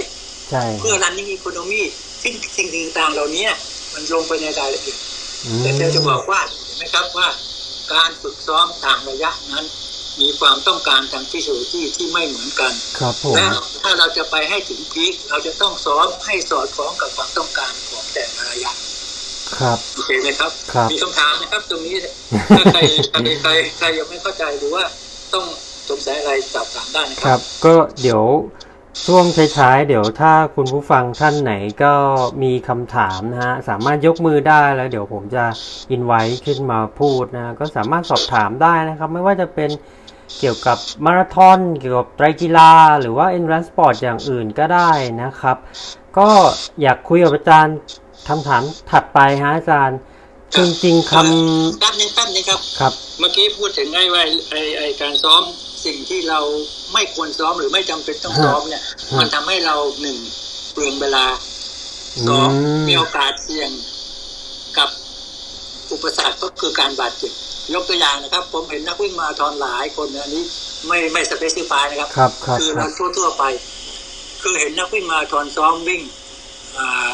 [0.50, 1.84] ใช่เพื่อ running economy
[2.24, 3.48] ซึ่งสิ่งต่างๆเหล่านี้
[3.94, 4.98] มันลงไปในรายละเอียด
[5.46, 7.28] อืมแต่เธอจะบอกว่าเห็นไหมครับว่า
[7.94, 9.66] การฝึกซ้อมต่างระยะนั้น
[10.22, 13.48] มีความต้องการทางฟิสิโลจีที่ไม่เหมือนกันครับผมและ
[13.82, 18.72] ถ้าเราจะไปให้ถึงพีคเราจะต้องซ้อมให้สอดคล้องกับความต้องการของแต่ละระยะ
[19.58, 21.96] ครับโอเคไหมครับครับมีคำถามนะครับ ตรงนี้
[22.56, 22.80] ถ้าใคร
[23.12, 24.84] ใครใครใครยังไม่เข้าใจหรือว่า
[25.34, 25.46] ต้อง
[25.90, 28.24] สงสัยอะไรสอบถามได้นะครัรับ ก็เดี๋ยว
[29.06, 29.26] ช่วง
[29.58, 31.54] ท้ายๆเดี๋ยวถ้าคุณผู้ฟังท่านไหน
[31.84, 31.94] ก็
[32.44, 35.46] มีคำถามนะฮะ สามารถยกมือได้แล้ว เดี๋ยวผมจะ
[35.92, 39.70] อินไว้ขึ้นมาพูดนะ ก็สามารถสอบถามได้นะครับ ไม่ว่าจะเป็น
[40.40, 42.72] เกี่ยวกับมาราธอนเกี่ยวกับไตรกีฬา
[43.02, 44.92] หรือว่า endurance sport อย่างอื่นก็ได้
[45.24, 45.58] นะครับ
[46.18, 46.30] ก็
[46.82, 47.78] อยากคุยกับอาจารย์
[48.28, 49.98] คำถามถัดไปฮะอาจารย์
[50.58, 51.14] จริงๆค
[51.80, 55.42] แป๊บนึงแป๊บนึงครับำครับ เมื่อกี้พูดถึงไอ้ว่าไอ้ไอ้การซ้อม
[55.86, 56.40] สิ่งที่เรา
[56.94, 60.18] ไม่ควรซ้อมหรือไม่จำเป็นต้องซ้อมเนี่ยฮะมันทำให้เราหนึ่ง
[60.74, 61.26] เปลืองเวลา
[62.28, 63.72] สองอืมมีโอกาสเสี่ยง
[64.78, 64.90] กับ
[65.92, 67.32] อุปสรรคก็คือการบาดเจ็บ
[67.74, 70.44] ยกตัวอย่างนะครับ ผมเห็นนักวิ่งมาราธอนหลายคนเนี่ยอันนี้
[70.88, 73.44] ไม่ไม่สเปซิฟายนะครับครับครับคือครัเราบทั่วๆไป
[74.44, 76.02] คือเห็นนักวิ่งมาราธอนซ้อมวิ่ง
[76.78, 77.10] อ่า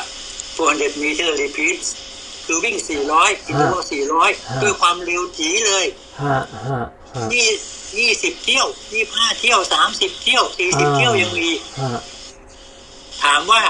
[0.59, 1.79] 400 meter repeat
[2.51, 2.77] คือวิ่ง
[3.11, 3.83] 400กิโลฮะ
[4.21, 5.85] 400ด้วยความเร็วจีเลย
[6.21, 6.37] ฮะ
[6.67, 6.83] ฮะ
[7.15, 7.47] ฮะยี่
[7.99, 12.01] ยี่สิบเที่ยวยี่ห้าเที่ยวสามสิบเที่ยวสี่สิบอ่าเที่ยวยังมีฮะ
[13.23, 13.61] ถามว่า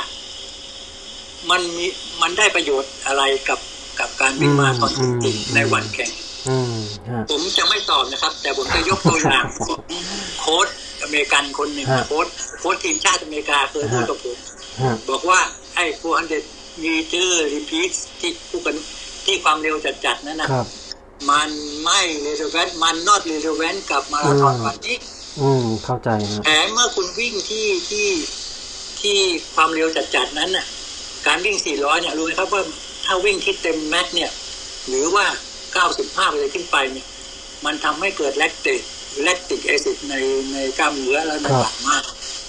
[1.49, 1.86] มันมี
[2.21, 3.59] มันได้ประโยชน์อะไรกับ
[3.99, 4.91] กับการวิ่งมาราธอน
[5.23, 6.11] จริงๆในวันแข่ง
[6.47, 6.75] อืม
[7.09, 9.80] ฮะผมจะไม่ตอบนะครับ แต่ผมจะยกตัวอย่างของ
[10.39, 10.67] โค้ช
[11.03, 12.27] อเมริกันคนหนึ่งฮะโค้ช
[12.59, 14.38] โค้ชทีมชาติอเมริกาเคยพูดกับผม
[14.82, 15.39] ฮะบอกว่า
[15.75, 15.86] ไอ้
[16.23, 18.75] 400 meter repeat ที่พูดกัน
[19.25, 19.75] ที่ความเร็ว
[20.05, 20.67] จัดๆนั่นนะครับ
[21.32, 21.49] มัน
[21.84, 24.97] ไม่เรโ v แวนมัน not relevant กับมาราธอนอืมวันนี้
[25.41, 28.07] อืมเข้าใจฮะแถมเมื่อคุณวิ่งที่ที่
[29.01, 29.17] ที่
[29.55, 30.65] ความเร็วจัดๆนั้นน่ะ
[31.27, 32.63] การวิ่ง 400 เนี่ยรู้ไหมครับว่า
[33.05, 34.32] ถ้าวิ่งที่เต็มแม็กซ์เนี่ย
[34.88, 35.25] หรือว่า
[35.73, 37.05] 95ไปเลยขึ้นไปเนี่ย
[37.65, 38.82] มันทำให้เกิด lactate
[39.24, 40.15] lactic acid ใน
[40.51, 42.03] ในกล้ามเนื้อแล้วมันครับต่ำมาก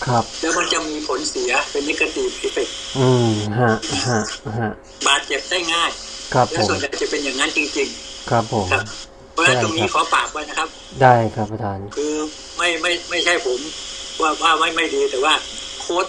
[0.07, 2.69] ครับ แล้วมันจะมีผลเสียเป็น negative effect
[2.99, 3.73] อืมฮะ
[4.09, 4.21] ฮะ
[4.59, 4.71] ฮะ
[5.07, 5.91] บาดเจ็บได้ง่าย
[6.35, 7.89] ครับและผมส่วนใหญ่จะเป็นอย่างนั้นจริง
[8.31, 8.85] ครับผมๆครับ
[9.33, 10.69] เพราะฉะนั้นใช่ตรงนี้ครับขอฝากไว้นะครับ
[11.03, 12.15] ได้ครับอาจารย์คือ
[12.57, 13.59] ไม่ไม่ไม่ใช่ผม
[14.21, 15.35] ว่าว่าไม่ไม่ดีแต่ว่า
[15.81, 16.07] โค้ช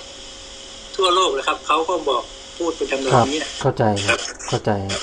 [0.95, 2.23] ทั่วโลกนะครับเขาก็บอก
[2.57, 5.01] พูดเป็นทำนอคงรับนี้นะเข้าใจคครัรับบเข้าใจครับ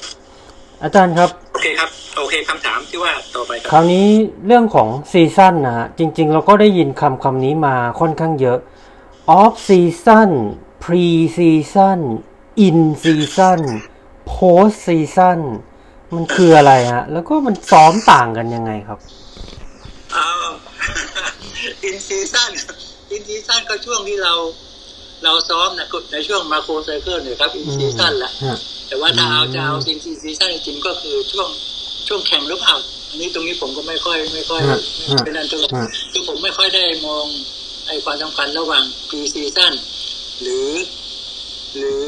[0.82, 4.06] อาจารย์ครับโอเคครับโอเคคำถามที่ว่าต่อไปคครับราวนี้
[4.46, 8.58] เรื่องของซีซั่นนะฮะจริง ๆ เราก็ได้ยินคำคำนี้มาค่อนข้างเยอะ
[9.36, 10.30] off season
[10.84, 11.06] pre
[11.36, 11.98] season
[12.66, 13.60] in season
[14.32, 15.40] post season
[16.14, 18.98] มันคืออะไรฮะ แล้วก็มันซ้อมต่างกันยังไงครับ
[20.12, 20.28] เอา
[21.84, 22.50] อินซีซั่น
[23.10, 24.34] in season ก็ช่วงที่เรา
[25.24, 28.56] เราซ้อมนะในช่วง macro cycle เนี่ยครับ in season แหละฮะ
[28.88, 29.92] แต่ว่าถ้าเอาอืมจะเอาซี
[30.22, 31.48] season จริงๆก็คือช่วง
[32.06, 32.74] ช่วงแข่งหรือเปล่า
[33.08, 37.26] อันนี้ตรงนี้ผมก็ไม่ค่อย ไม่ค่อยฮะไม่ค่อยเป็นอันตรายฮะคือผมไม่ค่อยได้มอง
[37.88, 39.72] ไอ้ความสำคัญระหว่าง pre season
[40.42, 40.70] หรือ
[41.76, 42.00] หรือ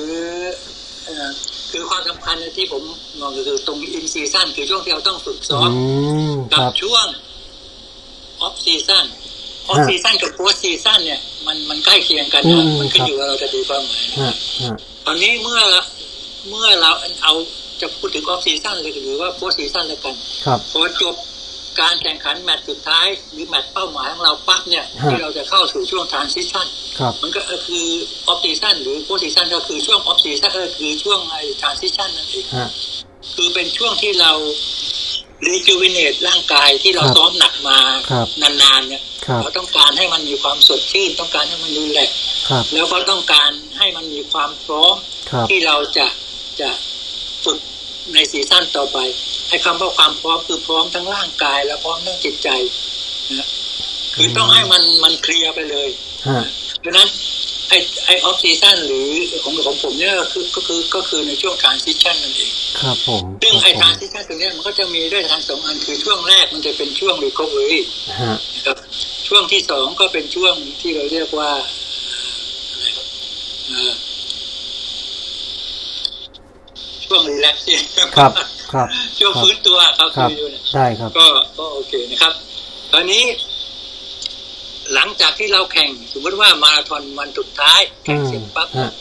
[1.05, 1.31] เอ่อ
[1.70, 2.83] คือความสำคัญที่ผม
[3.20, 5.83] มองก็คือตรง in season คือช่วงที่เราต้องฝึกซ้อมอื
[6.33, 7.07] มคกับรับช่วง
[8.47, 9.05] off season
[9.70, 14.74] off ฮะ season กับ post season เนี่ยมันมันใกล้เคียงกันอืนะมมันขึ้นครับอยู่ว่าเราจะดูความหมายฮะฮะ
[15.07, 15.61] ตอนนี้เมื่อ
[16.49, 16.91] เมื่อเรา
[17.22, 17.35] เอา
[17.81, 20.14] จะพูดถึง off season เลยหรือว่า post season แล้วกัน
[20.45, 21.14] ครับพอจบ
[21.81, 26.66] การแข่งขันแมตช์สุดท้าย หรือแมตช์เป้าหมายของเราปั๊บเนี่ยฮะที่เราจะเข้าสู่ช่วง transition
[26.99, 27.87] ครับมันก็คือ
[28.31, 32.68] off season หรือ post season ก็คือช่วง off season ก็คือช่วงไอ้ transition นั่นเองฮะ
[33.35, 34.33] คือเป็นช่วงที่เรา
[35.49, 37.78] rejuvenate ร่างกายที่เราครับซ้อมหนักมา
[38.11, 42.18] ครับนานๆเนี่ยครับเราต้องการให้มันมีความสดชื่น ต้องการให้มัน relax
[42.49, 44.95] ครับแล้วก็ต้องการให้มันมีความพร้อม
[45.31, 46.07] ครับที่เราจะ
[46.61, 46.70] จะ
[47.45, 47.59] ฝึก
[48.14, 48.98] ใน season ต่อไป
[49.48, 52.48] ให้คำว่าความพร้อมคือพร้อมทั้งร่างกาย และพร้อมทั้งจิตใจ
[53.38, 53.46] นะ
[54.14, 55.88] คือต้องให้มันมัน clear ไปเลย
[56.28, 56.40] ฮะ
[56.84, 57.08] ดังนั้น
[57.68, 57.74] ไอ
[58.06, 59.08] ไอ off season หรือ
[59.42, 67.82] ของของผมเนี่ยก็คือก็คือก็คือในช่วงการซิชันนั่นเองครับผมซึ่งคไอรับผการมซิชันตรงเนี้ยมันก็จะมีด้วยทางสองอันคือช่วงแรกมันจะเป็นช่วงรีคอเวอรี่
[68.20, 68.76] ฮะนะครับ
[69.28, 71.50] ช่วงที่สองก็เป็นช่วงที่เราเรียกว่า
[72.70, 73.06] อะไรครับ
[73.68, 73.92] เอ่อ
[77.11, 77.64] ช่วงรีแลกซ์
[78.16, 78.30] ครับ
[78.72, 78.88] ครับ
[79.18, 81.26] ช่วงฟื้นตัวครับครับออยู่เนี่ยได้ครับ ก็
[81.58, 82.32] ก็โอเคนะครับ
[82.92, 83.22] ตอนนี้
[84.94, 88.92] หลังจากที่เราแข่ง สมมติว่ามาราธอนวันสุดท้ายแข่งเสร็จปั๊บฮะ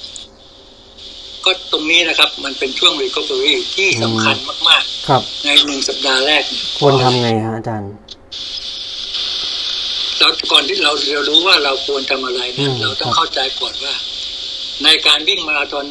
[1.46, 4.36] ก็ตรงนี้นะครับ มันเป็นช่วง recovery ที่สำคัญ
[4.70, 7.90] มากครับๆในหนึ่งสัปดาห์แรกเนี่ยควรทำไงฮะอาจารย์
[10.20, 13.96] เราก่อนที่เราเรารู้ว่าเราควรทำอะไรอืนะมเราต้อคงรับเข้าใจก่อนว่า
[14.84, 15.86] ในการวิ่งมาราธอน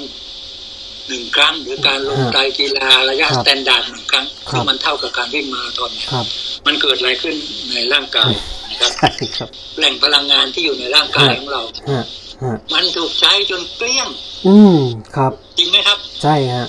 [1.08, 6.26] หนึ่งครั้ง หรือการลงฮะไตรกีฬาระยะครับ standard หนึ่งครั้งครับซึ่งมันเท่ากับการวิ่งมาราธอนเนี่ยครับ
[6.66, 7.34] มันเกิดอะไรขึ้น
[7.72, 8.32] ในร่างกาย
[8.70, 9.48] นะครับใช่ครับ
[9.78, 12.04] แหล่งพลังงานที่อยู่ในร่างกายของเราฮะ
[12.42, 14.08] ฮะมันถูกใช้จนเกลี้ยง
[14.46, 14.78] อืม
[15.16, 16.66] ครับ จริงไหมครับ ใช่ฮะ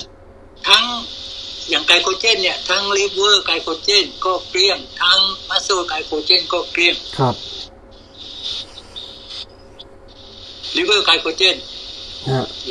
[0.68, 0.84] ทั้ง
[1.70, 5.18] อย่าง glycogen เนี่ยทั้ง liver glycogen ก็เกลี้ยง ทั้ง
[5.48, 7.34] muscle glycogen ก็เกลี้ยงครับ
[10.76, 11.60] liver glycogen ฮะ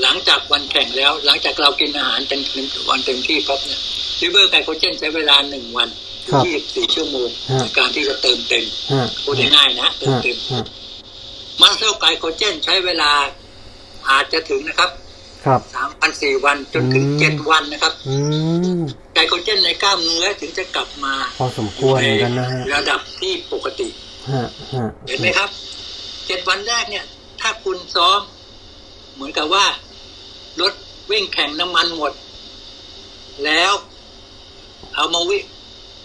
[0.01, 2.39] หลังจากวันแข่งแล้ว หลังจากเรากินอาหารเป็น
[2.89, 3.81] วันเต็มที่ปั๊บเนี่ย
[4.21, 5.89] liver glycogen ใช้เวลาหนึ่งวัน
[6.29, 10.63] ครับยี่สิบสี่ชั่วโมงฮะในการที่จะเติมเต็มฮะพูดง่ายๆนะเติมฮะเต็มฮะ
[11.61, 13.11] muscle glycogen ใช้เวลา
[14.09, 14.89] อาจจะถึงนะครับ
[15.45, 18.15] ครับสามพันสี่วันจนถึงอืมเจ็ดวันนะครับอื
[18.79, 18.81] ม
[19.15, 23.87] glycogen ในกล้ามเนื้อถึงจะกลับมาพอสมควรเหมือนกันนะฮะระดับที่ปกติ
[24.31, 24.43] ฮะ
[24.73, 25.49] ฮะเห็นไหมครับ
[26.27, 27.05] เจ็ดวันแรกเนี่ย
[27.41, 28.19] ถ้าคุณซ้อม
[29.19, 29.65] เหมือนกับว่า
[30.61, 30.73] รถ
[31.11, 32.11] วิ่งแข่งน้ำมันหมด
[33.45, 33.71] แล้ว
[34.95, 35.43] เอามาวิ่ง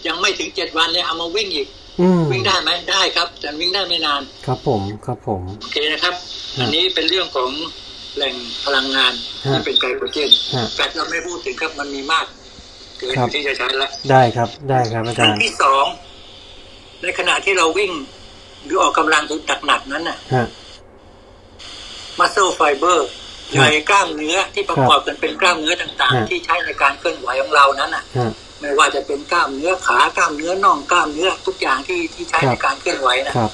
[0.07, 1.67] ยังไม่ถึงเจ็ดวันเนี่ยเอามาวิ่งอีก
[2.01, 6.13] อืมวิ่งได้ไหมได้ครับ แต่วิ่งได้ไม่นาน ครับผมครับผมโอเคนะครับ
[6.57, 7.49] ฮะอันนี้เป็นเรื่องของ
[8.15, 8.35] แหล่ง
[8.65, 9.13] พลังงาน
[9.45, 12.25] ฮะที่เป็นไกลโคเจนฮะแฟตเราไม่พูดถึงครับมันมีมาก
[12.97, 15.85] เกินครับที่จะใช้ละได้ครับ ได้ครับอาอัจานรย์ที่สอง
[17.01, 17.91] ในขณะที่เราวิ่ง
[18.65, 19.23] หรือออกกำลัง
[19.65, 20.45] หนักๆนั้นน่ะฮะ
[22.19, 23.07] มัสเซลไฟเบอร์
[23.51, 33.51] ครับใยกล้ามเนื้อที่ประกอบกันเป็นกล้ามเนื้อต่างฮะๆที่ใช้ในการเคลื่อนไหวของเรานั้นน่ะฮะไม่ว่าจะเป็นกล้ามเนื้อขากล้ามเนื้อน่องกล้ามเนื้อทุกอย่างที่ที่ใช้ครับในการเคลื่อนไหวนะครับ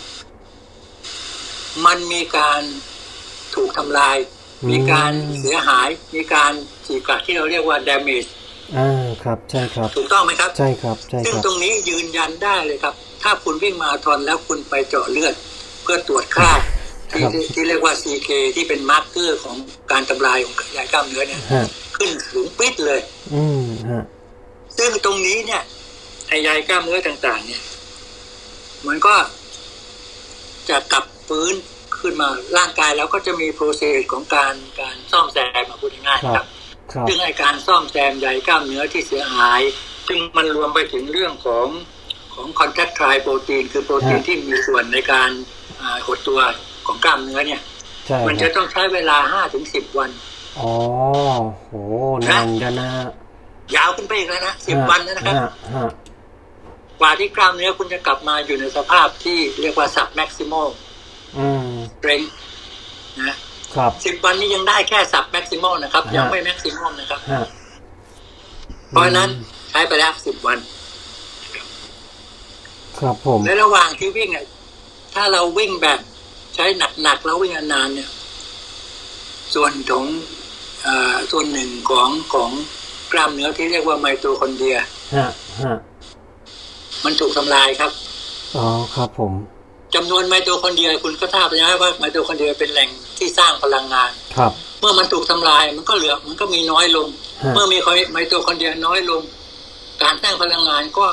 [1.85, 2.61] มันมีการ
[3.55, 4.17] ถูกทำลาย
[4.63, 6.51] อืมมีการเสียหาย มีการ
[6.85, 8.29] ฉีกขาดที่เราเรียกว่า damage
[8.77, 12.93] อ่าครับ ใช่ครับ ถูกต้องไหมครับ ใช่ครับใช่ซึ่คงรับตรงนี้ยืนยันได้เลยครับ
[13.23, 15.33] ถ้าคุณวิ่งมาราธอนแล้วคุณไปเจาะเลือด
[15.83, 16.59] เพื่อตรวจค่า
[17.13, 19.57] ที่ครับที่เรียกว่า CK ที่เป็น markerอร์ของ
[19.91, 21.65] การทำลายของใยกล้ามเนื้อเนี่ยฮะ
[21.97, 23.01] ขึ้นสูงปิดเลย
[23.33, 24.03] อืมฮะ
[24.77, 25.61] ซึ่งตรงนี้เนี่ย
[26.27, 27.61] ไอ้ใยกล้ามเนื้อต่าง ๆ เนี่ย
[28.87, 29.15] มันก็
[30.69, 31.53] จะกลับฟื้น
[31.99, 36.45] ขึ้นมาร่างกายแล้วก็จะมี process ของการการซ่อมแซมมาพูดง่ายๆนะครับ
[36.91, 39.61] ครับซึ่งไอการซ่อมแซมใยกล้ามเนื้อที่เสียหาย
[40.07, 41.67] ซึ่งมันรวมไปถึงเรื่องของ
[42.33, 45.29] ของคอนแทคทริโปรตีน คือโปรตีนฮะที่มีส่วนในการ
[45.81, 46.39] อ่าหดตัว
[46.87, 47.61] ของกล้ามเนื้อเนี่ย
[48.07, 50.09] ใช่มันคจะรับต้องใช้เวลาห้าถึงสิบวัน
[50.59, 50.71] อ๋อ
[51.67, 51.73] โห
[52.27, 53.07] นานกันนะฮะ
[53.75, 55.89] ยาวขึ้นไปอีกแล้วนะสิบวันนะครับฮะฮะ
[56.99, 60.67] กว่าที่กล้ามเนื้อคุณจะกลับมาอยู่ในสภาพที่เรียกว่าสับแม็กซิมอล
[61.37, 61.71] อืม
[62.03, 62.21] เรง
[63.21, 63.35] นะ
[63.75, 67.47] ครับสิบวันนี้ยังได้แค่ submaximal นะครับฮะยังไม่ maximal นะครับฮะ
[68.89, 69.29] เพราะฉะนั้น
[69.69, 70.57] ใช้ไปแล้วสิบวัน
[72.99, 74.45] ครับผมในระหว่างที่วิ่งอะ
[75.13, 75.99] ถ้าเราวิ่งแบบ
[76.55, 76.65] ใช้
[77.03, 78.09] หนักๆแล้ววิ่งนานๆเนี่ย
[79.55, 80.05] ส่วนของ
[80.83, 82.49] เอ่อส่วนหนึ่งของของ
[83.11, 84.77] กล้ามเนื้อที่เรียกว่าไมโตคอนเดรีย
[85.15, 85.29] ฮะ
[85.61, 85.77] ฮะ
[87.05, 87.91] มันถูกทำลายครับ
[88.55, 89.33] อ๋อครับผม
[89.95, 97.07] จำนวนไมโตคอนเดรียคุณก็ทราบใช่ไหมว่าไมโตคอนเดรียเป็นแหล่งที่สร้างพลังงาน ครับ เมื่อมันถูกทำลายมันก็เหลือมันก็มีน้อยลง
[97.43, 97.77] ฮะเมื่อมี
[98.11, 99.21] ไมโตคอนเดรียน้อยลง
[100.03, 101.05] การสร้างพลังงานก็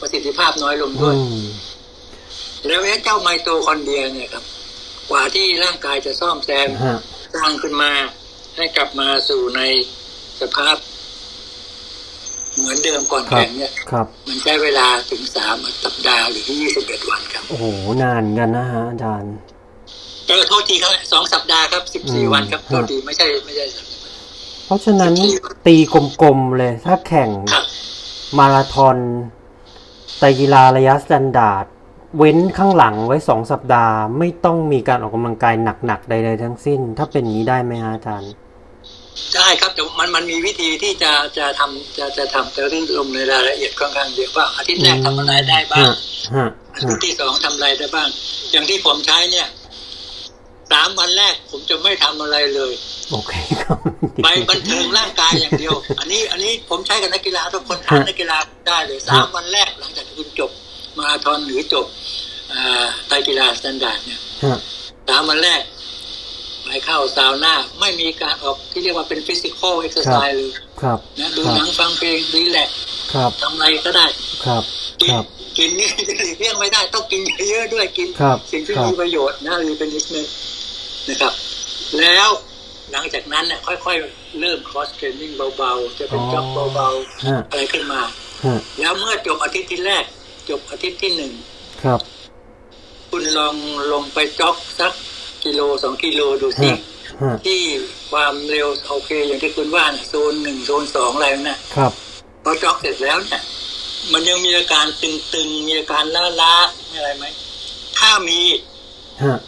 [0.00, 1.46] ประสิทธิภาพน้อยลงด้วยอืม
[2.66, 4.44] แล้วไอ้เจ้าไมโตคอนเดรียเนี่ยครับ
[5.10, 6.98] กว่าที่ร่างกายจะซ่อมแซมฮะ
[7.34, 7.90] สร้างขึ้นมา
[8.56, 9.60] ให้กลับมาสู่ใน
[10.40, 10.76] สภาพ
[12.58, 17.64] เหมือนเดิมก่อนครับแข่งเนี่ยครับ มันใช้เวลาถึงสามสัปดาห์หรือยี่สิบเอ็ดวันครับ โอ้โห
[18.02, 19.34] นานกันนะฮะอาจารย์
[20.28, 23.64] เออโทษทีครับสองสัปดาห์ครับสิบสี่วันอืมครับฮะโทษทีไม่ใช่ไม่ใช่
[24.66, 25.12] เพราะฉะนั้น
[25.66, 25.76] ตี
[26.22, 27.64] กลมๆเลย ถ้าแข่งครับ
[28.38, 28.96] มาราธอน
[30.18, 31.66] ไตรกีฬาระยะ standard
[32.18, 35.54] เว้นข้างหลังไว้สองสัปดาห์ ไม่ต้องมีการออกกำลังกาย
[35.86, 38.32] หนักๆใดๆทั้งสิ้น ถ้าเป็นอย่างนี้ได้ไหมฮะอาจารย์
[39.34, 45.94] ได้ครับแต่มันมันมีวิธีที่จะจะทำจะจะทำแต่เรื่องลงในรายละเอียดค่อนข้างเยอะว่าอาทิตย์แรกทำอะไรได้บ้างฮะ
[46.36, 48.08] ฮะอาทิตย์ที่สองทำอะไรได้บ้าง
[48.52, 49.48] อย่างที่ผมใช้เนี่ย
[50.72, 52.72] สามวันแรกผมจะไม่ทำอะไรเลย
[53.10, 53.32] โอเค
[53.62, 53.78] ครับ
[54.24, 58.36] ไปบันเทิงร่างกายอย่างเดียว อันนี้อันนี้ผมใช้กับนักกีฬาทุกคนถามนักกีฬา
[58.68, 60.50] ได้เลยสามวันแรกหลังจากที่คุณจบ
[60.98, 61.86] มาราธอนหรือจบ
[62.52, 64.58] อ่าไตรกีฬา standard เนี่ยฮะ
[65.08, 65.62] สามวันแรก
[66.64, 70.50] ไปเข้าซาวน่าไม่มีการออกที่เรียกว่าเป็น physical exercise เลย
[70.82, 72.78] ครับนะดูหนังครับฟังเพลง relax
[73.14, 74.06] ครับทำอะไรก็ได้
[74.46, 74.62] ครับ
[75.02, 75.24] กินครับ
[75.58, 75.88] กินนี่
[76.18, 77.20] หลีกเลี่ยงไม่ได้ต้องกิน
[77.50, 80.26] เยอะๆด้วยกินครับสิ่งที่ครับมีประโยชน์นะ replenishment
[81.08, 81.32] นะครับ
[82.00, 82.28] แล้ว
[82.92, 86.88] หลังจากนั้นเนี่ยค่อยๆ เริ่ม cross training เบาๆ จะเป็น jogเบา
[87.26, 88.00] ฮะๆอะไรขึ้นมา
[88.44, 90.04] ฮะแล้วเมื่อจบอาทิตย์ที่แรก
[90.48, 91.32] จบอาทิตย์ที่หนึ่ง
[91.82, 92.00] ครับ
[93.10, 93.56] คุณลอง
[93.92, 94.92] ลงไปจ็อกสัก
[95.44, 96.78] กิโลสองกิโลดูสิฮะ
[97.22, 97.60] ฮะที่
[98.10, 101.92] ความเร็วโอเค อย่างที่คุณว่าน่ะโซนหนึ่งโซนสองอะไรนั่นน่ะครับ
[102.44, 103.42] พอจ็อกเสร็จแล้วเนี่ย
[104.12, 106.04] มันยังมีอาการตึงๆ มีอาการ
[106.40, 107.24] ล้าๆมีอะไรไหม
[107.98, 108.40] ถ้ามี
[109.22, 109.38] ฮะ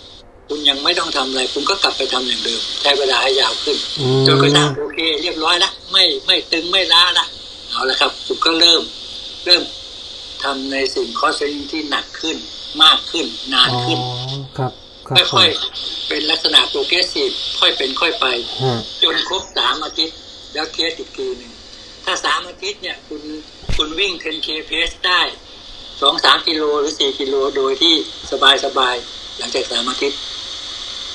[0.48, 7.26] คุณยังไม่ต้องทำอะไร คุณก็กลับไปทำอย่างเดิมใช้เวลาให้ยาวขึ้นอืมจนกระทั่งโอเค เรียบร้อยละไม่ไม่ตึงไม่ล้าละ
[7.70, 8.82] เอาละครับ คุณก็เริ่ม
[9.44, 9.62] เริ่ม
[10.44, 12.36] ทำในสิ่ง cross train ที่หนักขึ้น
[12.82, 13.98] มากขึ้นนานอ๋อขึ้น
[14.58, 14.72] ครับ
[15.08, 17.30] ครับผค่อยๆเป็นลักษณะ progressive
[17.60, 18.26] ค่อยเป็นค่อยไป
[18.62, 20.16] ฮะจนครบสามอาทิตย์
[20.52, 21.52] แล้ว test อีกทีหนึ่ง
[22.04, 23.22] ถ้าสามอาทิตย์เนี่ยคุณ
[23.76, 25.20] คุณวิ่ง 10k pace ได้
[26.00, 27.94] สองสามกิโลหรือสี่กิโลโดยที่
[28.30, 30.18] สบายสบายๆหลังจากสามอาทิตย์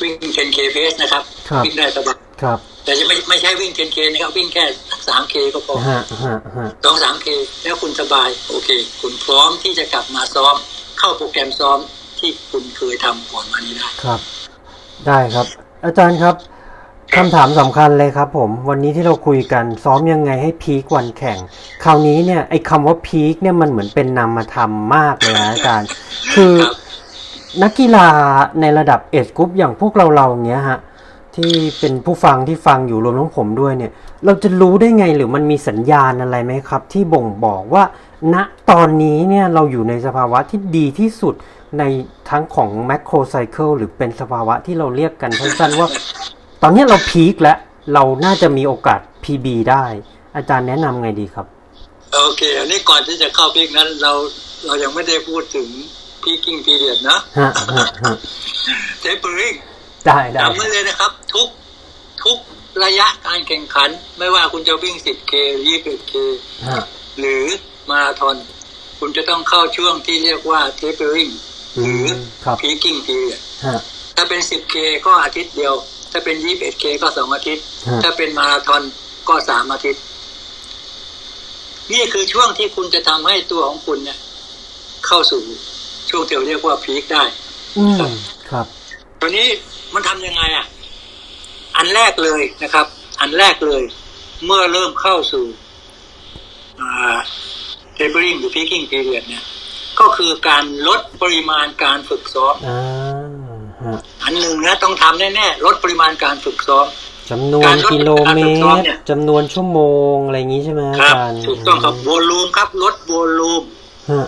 [0.01, 4.63] วิ่ง 10k pace นะครับครับ วิ่งได้สบายครับ แต่จะไม่ไม่ใช่วิ่ง 10k นะครับวิ่งแค่
[5.07, 7.27] สามเคก็พอฮะฮะฮะสองสามเค
[7.63, 8.69] แล้วคุณสบาย โอเค
[9.01, 10.55] คุณพร้อมที่จะกลับมาซ้อม
[10.99, 11.79] เข้าโปรแกรมซ้อม
[12.19, 14.19] ที่คุณเคยทำก่อนมานี้ได้ครับ
[15.07, 15.47] ได้ครับ
[15.85, 16.35] อาจารย์ครับ
[17.15, 21.37] คำถามสำคัญเลยครับผม วันนี้ที่เราคุยกันซ้อมยังไงให้พีควันแข่ง
[21.83, 25.87] คราวนี้เนี่ยไอ้คำว่าพีคเนี่ยมันเหมือนเป็นนามธรรมมากเลยนะอาจารย์
[26.33, 26.75] คือครับ
[27.63, 28.07] นักกีฬา
[28.61, 30.79] ในระดับเอ e กรุ๊ปอย่างพวกเราเราๆเนี้ยฮะ
[31.39, 33.91] ที่เป็นผู้ฟังที่ฟังอยู่รวมทั้งผมด้วยเนี่ย
[34.25, 37.83] เราจะรู้ได้ไงหรือมันมีสัญญาณอะไรไหมครับ ที่บ่งบอกว่า
[38.33, 38.35] ณ
[38.71, 41.33] ตอนนี้เนี่ยเราอยู่ในสภาวะที่ดีที่สุด
[41.77, 41.83] ใน
[42.29, 45.89] ทั้งของแม c โครไซเคิลหรือเป็นสภาวะที่เราเรียกกันสั้นๆว่า
[46.61, 47.57] ตอนเนี้ยเราพีคแล้ว
[47.93, 49.85] เราน่าจะมีโอกาส PB ได้
[50.35, 51.45] อาจารย์แนะนำไงดีครับ
[52.13, 54.13] โอเค อันนี้ก่อนที่จะเข้าพีกนั้นเรา
[54.65, 55.67] เรายังไม่ได้พูดถึง
[56.23, 58.15] peaking periodนะฮะฮะฮะ
[58.99, 59.53] tapering
[60.05, 61.47] ได้ได้จำไว้เลยนะครับ ทุก
[62.23, 62.37] ทุก
[62.83, 65.33] ระยะการแข่งขัน ไม่ว่าคุณจะวิ่ง 10K
[65.65, 66.13] 21K
[66.67, 66.83] ฮะ
[67.19, 67.43] หรือ
[67.89, 68.35] มาราธอน
[68.99, 71.29] คุณจะต้องเข้าช่วงที่เรียกว่า tapering
[71.77, 73.79] อืมหรือครับ peaking period ฮะ
[74.15, 74.75] ถ้าเป็น 10K
[75.05, 75.75] ก็อาทิตย์เดียว
[76.11, 78.83] ถ้าเป็น 21K ก็สองอาทิตย์ฮะถ้าเป็นมาราธอน
[79.29, 80.03] ก็สามอาทิตย์
[81.93, 84.17] นี่คือช่วงที่คุณจะทำให้ตัวของคุณเนี่ย
[85.05, 85.41] เข้าสู่
[86.09, 87.23] ช่วงที่เราเรียกว่าพีคได้
[87.77, 87.99] อืม
[88.49, 88.67] ครับ
[89.21, 89.47] ตอนนี้
[89.93, 90.65] มันทำยังไงอะ
[91.77, 92.85] อันแรกเลยนะครับ
[93.21, 93.83] อันแรกเลย
[94.45, 95.45] เมื่อเริ่มเข้าสู่
[97.93, 99.43] เทเบอริงหรือพีกิ้งพีเรียดเนี่ย
[99.99, 102.81] ก็คือการลดปริมาณการฝึกซ้อมอ่า
[103.83, 106.85] ฮะอันหนึ่งนะต้องทำแน่ๆลดปริมาณการฝึกซ้อม
[107.29, 109.79] จำนวนการลดกิโลเมการฝึกซ้อมตรเนี่ยจำนวนชั่วโม
[110.13, 113.63] งอะไรอย่างนี้ใช่ไหมอาครับจารย์ถูกต้องครับโวลูมครับ ลดโวลูม
[114.11, 114.27] ฮะ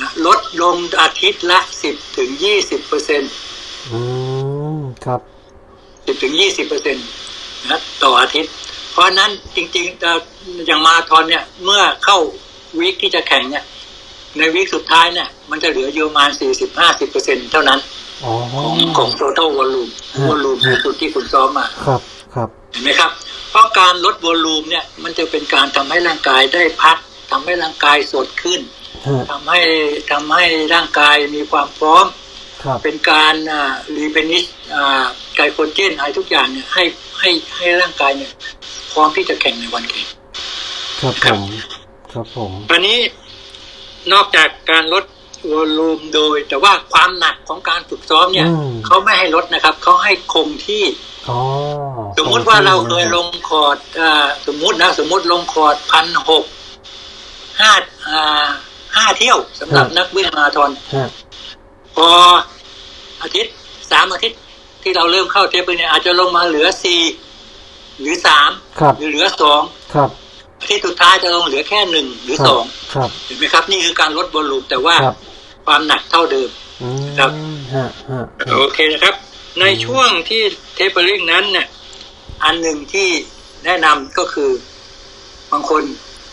[0.00, 3.32] นะลดลงอาทิตย์ละสิบถึงยี่สิบเปอร์เซ็นต์
[3.92, 4.00] อื
[4.76, 5.20] มครับ
[6.06, 7.06] สิบถึงยี่สิบเปอร์เซ็นต์
[7.70, 8.52] นะต่ออาทิตย์
[8.92, 10.18] เพราะฉะนั้นจริงๆเอ่อ
[10.66, 12.18] อย่างมาราธอนเนี่ย เมื่อเข้า
[12.78, 13.64] วีคที่จะแข่งเนี่ย
[14.38, 17.80] ในวีคสุดท้ายเนี่ย มันจะเหลืออยู่ประมาณสี่สิบห้าสิบเปอร์เซ็นเท่านั้น
[18.24, 22.00] อ๋อของของ total volume ฮะ volume คือจุดที่คุณซ้อมมาครับ
[22.34, 23.10] ครับเห็นไหมครับ
[23.50, 26.96] เพราะการลดวอลลุ่มเนี่ย มันจะเป็นการทำให้ร่างกายได้พัก
[27.30, 28.60] ทำให้ร่างกายสดขึ้น
[29.06, 29.60] ฮะทำให้
[30.10, 32.16] ทำให้ร่างกายมีความพร้อมครับ
[32.84, 33.34] เป็นการ
[33.96, 34.44] รีเพนิช
[35.36, 36.84] ไกลโคเจนอะไรทุกอย่างเนี่ยให้
[37.20, 38.30] ให้ให้ร่างกายเนี่ย
[38.92, 40.06] พร้อมที่จะแข่งในวันแข่ง
[41.00, 41.40] ครับคผรับม
[42.12, 42.98] ครับผมอันนี้
[44.12, 45.04] นอกจากการลด
[45.52, 50.84] volume โดย แต่ว่าความหนักของการฝึกซ้อมเนี่ยอืมเขาไม่ให้ลดนะครับเขาให้คงที่
[51.28, 51.40] อ๋อ
[52.18, 56.44] สมมุติว่าเราเคยลงคอร์ดอ่าสมมุตินะ สมมุติลงคอร์ดพันหก
[57.60, 57.72] ห้า
[58.08, 58.46] อ่า
[58.96, 61.08] ห้าเที่ยวสำหรับนักวิ่งมาราธอนฮะ
[61.96, 62.08] พอ
[63.22, 63.54] อาทิตย์
[63.90, 64.38] สามอาทิตย์
[64.82, 67.02] ที่เราเริ่มเข้า taper เนี่ยอาจจะลงมาเหลือสี่
[68.00, 69.62] หรือสามครับหรือเหลือสอง
[69.94, 70.10] ครับ
[70.60, 75.16] อาทิตย์สุดท้ายจะลงเหลือแค่หนึ่งหรือสองครับครับเห็นไหมครับ นี่คือการลด volume แต่ว่าครับ
[75.66, 76.48] ความหนักเท่าเดิม
[76.82, 77.30] อืมครับ
[77.74, 79.14] ฮะฮะฮะโอเคนะครับ
[79.60, 80.42] ในช่วงที่
[80.74, 81.66] tapering นั้นเนี่ย
[82.44, 83.08] อันหนึ่งที่
[83.64, 84.50] แนะนำก็คือ
[85.50, 85.82] บางคน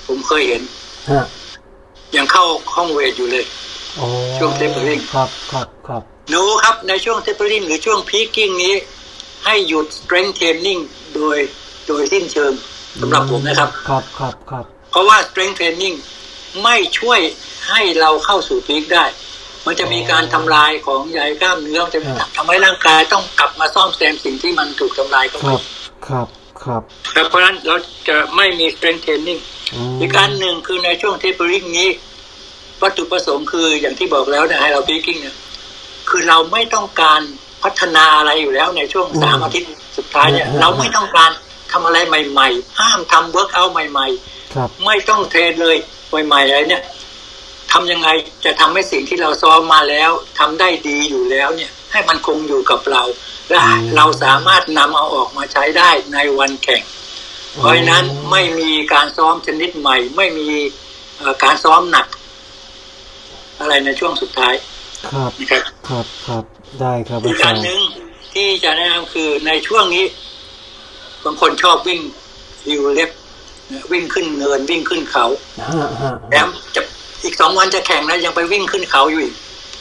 [0.08, 0.62] ผมเคยเห็น
[1.12, 1.26] ฮะ
[2.16, 2.46] ยังเข้า
[2.76, 3.83] ห้อง weight อยู่เลยอ๋อ
[4.38, 8.74] ช่วง tapering ครับครับครับหนูครับในช่วง tapering หรือช่วง peaking นี้
[9.46, 10.82] ให้หยุด strength training
[11.16, 11.38] โดย
[11.88, 12.54] โดยสิ้นเชิง
[13.02, 15.96] สำหรับผมนะครับ ครับครับครับเพราะว่า strength training
[16.64, 17.20] ไม่ช่วย
[17.70, 19.06] ให้เราเข้าสู่พีคได้
[19.66, 22.02] มันจะมีการทำลายของใยกล้ามเนื้อมันจะ
[22.36, 25.62] ทำให้ร่างกายต้องกลับมาซ่อมแซมสิ่งที่มันถูกทำลายเข้าคไปรับ
[26.08, 26.28] ครับ
[26.64, 26.82] ครับ
[27.14, 27.76] ครับเพราะฉะนั้นเรา
[28.08, 29.40] จะไม่มี strength training
[29.96, 31.90] มอีกอันหนึ่งคือในช่วง tapering นี้
[32.84, 35.36] วัตถุประสงค์คืออย่างที่บอกแล้วนะให้เรา peaking เนี่ย
[36.10, 37.22] คือเราไม่ต้องการ
[37.64, 41.32] พัฒนาอะไรอยู่แล้วในช่วงสามอาทิตย์สุดท้ายเนี่ยเราไม่ต้องการ
[41.72, 44.08] ทำอะไรใหม่ ๆ ห้ามทำ work out ใหม่
[44.56, 45.78] ครับๆไม่ต้องเทรนเลย
[46.28, 46.84] ใหม่ๆอะไรเนี่ย
[47.72, 48.10] ทำยังไง
[48.46, 53.04] จะทำให้สิ่งที่เราซ้อมมาแล้วทำได้ดีอยู่แล้วเนี่ย ให้มันคงอยู่กับเรา
[53.50, 53.60] และ
[53.96, 56.84] เราสามารถนำเอาออกมาใช้ได้ในวันแข่ง
[57.58, 60.50] เพราะฉะนั้นไม่มีการซ้อมชนิดใหม่ ไม่มี
[61.18, 62.08] เอ่อการซ้อมหนัก
[63.60, 64.54] อะไรในช่วงสุดท้าย
[65.14, 66.44] ครับนะครับครับครับ
[66.82, 67.80] ได้ครับอีอากจาอัรนย์หนึ่ง
[68.34, 70.06] ที่จะแนะนำคือในช่วงนี้
[71.24, 72.02] บางคนชอบวิ่ง
[72.68, 73.10] ฮิวเล็บ
[73.72, 75.26] นะวิ่งขึ้นเนินวิ่งขึ้นเขา
[75.60, 76.82] ฮะฮะแถมจะ
[77.24, 79.36] อีกสองวันจะแข่งนะยังไปวิ่งขึ้นเขาอยู่อีก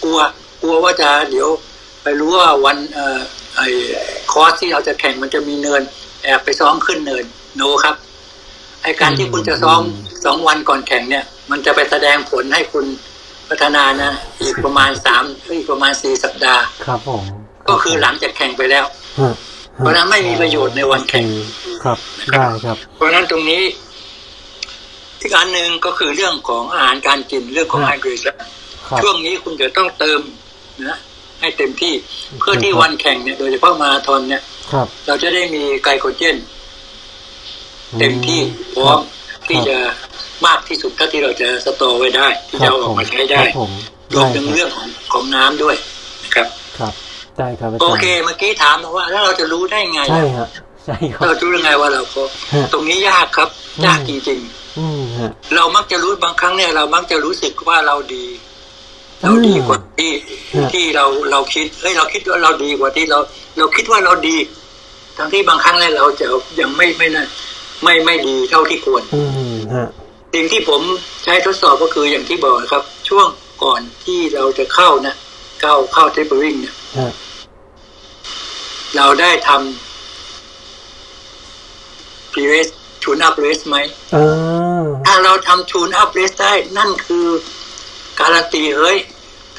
[0.05, 0.19] กลัว
[0.63, 1.49] กลัวว่าจะเดี๋ยว
[2.03, 3.21] ไปรู้ว่าวันเอ่อ
[3.57, 3.67] ไอ้
[4.33, 5.83] คอร์สที่เราจะแข่งมันจะมีเนิน
[6.23, 7.25] แอบไปซ้อมขึ้นเนิน
[7.57, 7.97] โนครับ
[8.83, 9.83] ไอการที่คุณจะซ้อม
[10.25, 12.85] สองวันก่อนแข่งเนี่ย มันจะไปแสดงผลให้คุณ
[13.49, 14.13] พัฒนานะ
[14.43, 15.23] อีกประมาณสาม
[15.57, 17.23] อีกประมาณสี่สัปดาห์ ครับผม
[17.69, 18.85] ก็คือหลังจากแข่งไปแล้ว
[19.21, 19.35] ฮะ
[19.77, 21.27] เพราะฉะนั้นไม่มีประโยชน์ในวันแข่ง
[21.85, 21.99] ครับ
[22.33, 23.63] ได้ครับ เพราะฉะนั้นตรงนี้
[25.21, 28.37] อีกอันหนึ่งก็คือเรื่องของอาหารการกินเรื่องของคไฮรับเดรตแล้ว
[28.89, 30.21] ครับช่วงนี้คุณจะต้องเติม
[30.87, 30.99] นะ
[31.41, 31.95] ให้เต็มที่
[32.31, 36.37] โอเคเพื่อที่ครับวันแข่งเนี่ยโดยเฉพาะมาราธอนเนี่ยครับเราจะได้มีไกลโคเจน
[37.99, 38.41] เต็มที่
[38.75, 39.01] พร้อม
[39.49, 39.77] ที่จะ
[40.47, 43.71] มากที่สุดเท่าที่เราจะสตอไว้ได้ ที่ครัจะบเอาอผอกมมาใช้คได้รับผม
[44.15, 45.77] รวมได้ถึงครับเรื่องของของน้ำด้วย
[46.25, 46.47] นะครับ
[46.79, 46.93] ครับ
[47.39, 50.49] ได้ครับอาจารย์โอเคเมื่อกี้ถามมาว่าแล้วเราจะรู้ได้ไงใช่ฮะ
[50.87, 52.23] ใช่ครับเราจะรู้ได้ไงว่าเราพอ
[52.55, 54.41] ฮะตรงนี้ยากครับอืมยากจริง
[54.79, 58.27] อืมฮะๆเรามักจะรู้บางครั้งเนี่ย เรามักจะรู้สึกว่าเราดี
[59.23, 60.13] เราดีกว่าที่
[60.55, 63.19] ฮะที่เราเราคิดเฮ้ยเราคิดว่าเราดีกว่าที่เรา
[63.59, 64.37] เราคิดว่าเราดี
[65.17, 66.27] ทั้งที่บางครั้งเนี่ยเราจะ
[66.61, 67.25] ยังไม่ไม่น่า
[67.83, 69.23] ไม่ไม่ดีเท่าที่ควรอื
[69.55, 69.89] มฮะ
[70.35, 70.83] สิ่งที่ผม
[71.25, 73.27] ใช้ทดสอบก็คืออย่างที่บอกนะครับ ช่วง
[73.65, 75.15] ก่อนที่เราจะเข้านะ
[75.61, 77.11] เข้าเข้า tapering เนี่ยฮะ
[78.97, 82.69] เราได้ทำ pre-race
[83.03, 83.77] tune-up race ไหม
[84.15, 87.27] อ่าถ้าเราทำ tune-up race ได้ นั่นคือ
[88.21, 88.99] การันตีเฮ้ย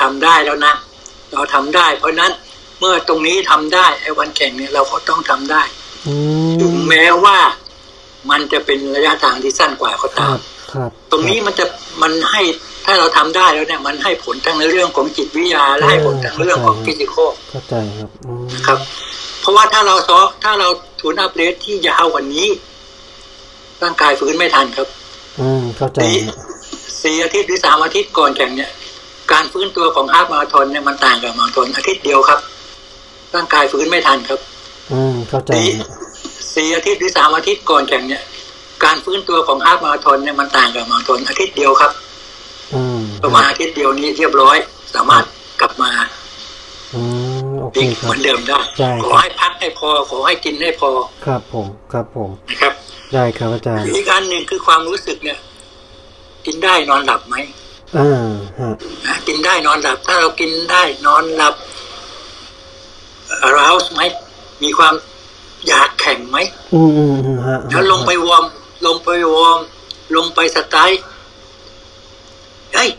[0.02, 0.74] ทำได้แล้วนะ
[1.34, 2.32] เราทำได้ เพราะฉะนั้น
[2.80, 5.64] เมื่อตรงนี้ทำได้ไอ้วันแข่งเนี่ยเราก็ต้องทำได้
[6.08, 6.14] อื
[6.62, 7.38] ถึงมแม้ว่า
[8.30, 10.40] มันจะเป็นระยะทางที่สั้นกว่าก็คตารัมบ
[10.74, 11.66] ครับตรงนี้มันจะ
[12.02, 12.42] มันให้
[12.86, 18.80] ถ้าเราทำได้แล้วเนี่ย มันให้ผลทั้งในเรื่องของจิตวิทยาและให้ผลทั้งเรื่องของฟิสิกอลเข้าใจครับอืมครับ
[19.42, 20.68] เพราะว่าถ้าเราซ้อถ้าเรา
[21.00, 22.48] ทูนอัพเรสที่ยาวกว่านี้
[23.84, 24.88] ร่างกายฟื้นไม่ทันครับ
[25.40, 26.38] อืมเข้าใจสี่ฮะ
[27.02, 28.72] สี่อาทิตย์หรือสามอาทิตย์ก่อนแข่งเนี่ย
[29.32, 32.40] การฟื้นตัวของฮาล์ฟมาราธอนเนี่ยมันต่างกับมาราธอนอาทิตย์เดียวครับ
[33.36, 34.40] ร่างกายฟื้นไม่ทันครับ
[34.92, 35.52] อืมเข้าใจ
[36.54, 38.24] สี่ฮะสี่อาทิตย์หรือสามอาทิตย์ก่อนแข่งเนี่ย
[38.84, 41.92] การฟื้นตัวของฮาล์ฟมาราธอนเนี่ยมันต่างกับมาราธอนอาทิตย์เดียวครับ
[42.74, 44.58] อืมประมาณอาทิตย์เดียวนี้เรียบร้อย
[44.96, 45.24] สามารถ
[45.62, 45.92] กลับมา
[46.96, 47.02] อื
[47.50, 50.90] มโอเควิ่งคเหรับมือนเดิมได้ใช่ครับขอให้พักให้พอขอให้กินให้พอ
[51.26, 52.74] ครับผมครับผมนะครับ
[53.14, 55.40] ได้ครับอาจารย์อีกอันหนึ่งคือความรู้สึกเนี่ย
[56.46, 57.36] กินได้นอนหลับไหม
[57.98, 58.70] อ่าฮะ
[59.06, 61.56] นะกินได้นอนหลับ ถ้าเรากินได้นอนหลับ
[63.48, 64.02] arouse ไหม
[64.64, 64.94] มีความ
[65.68, 66.38] อยากแข่งไหม
[66.74, 68.44] อืมอืมอืมฮะแล้วลงไปวอร์ม
[68.86, 69.60] ลงไปวอร์ม
[70.16, 71.02] ลงไปสไตล์
[72.74, 72.90] เฮ้ย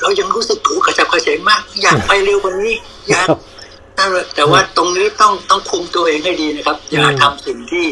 [0.00, 2.74] เรายังรู้สึกถูกกระจับกระเฉงมาก อยากไปเร็วกว่านี้
[3.08, 3.26] อยาก
[4.34, 7.86] แต่ว่าตรงนี้ต้องต้องคุมตัวเองให้ดีนะครับ อย่าทำสิ่งที่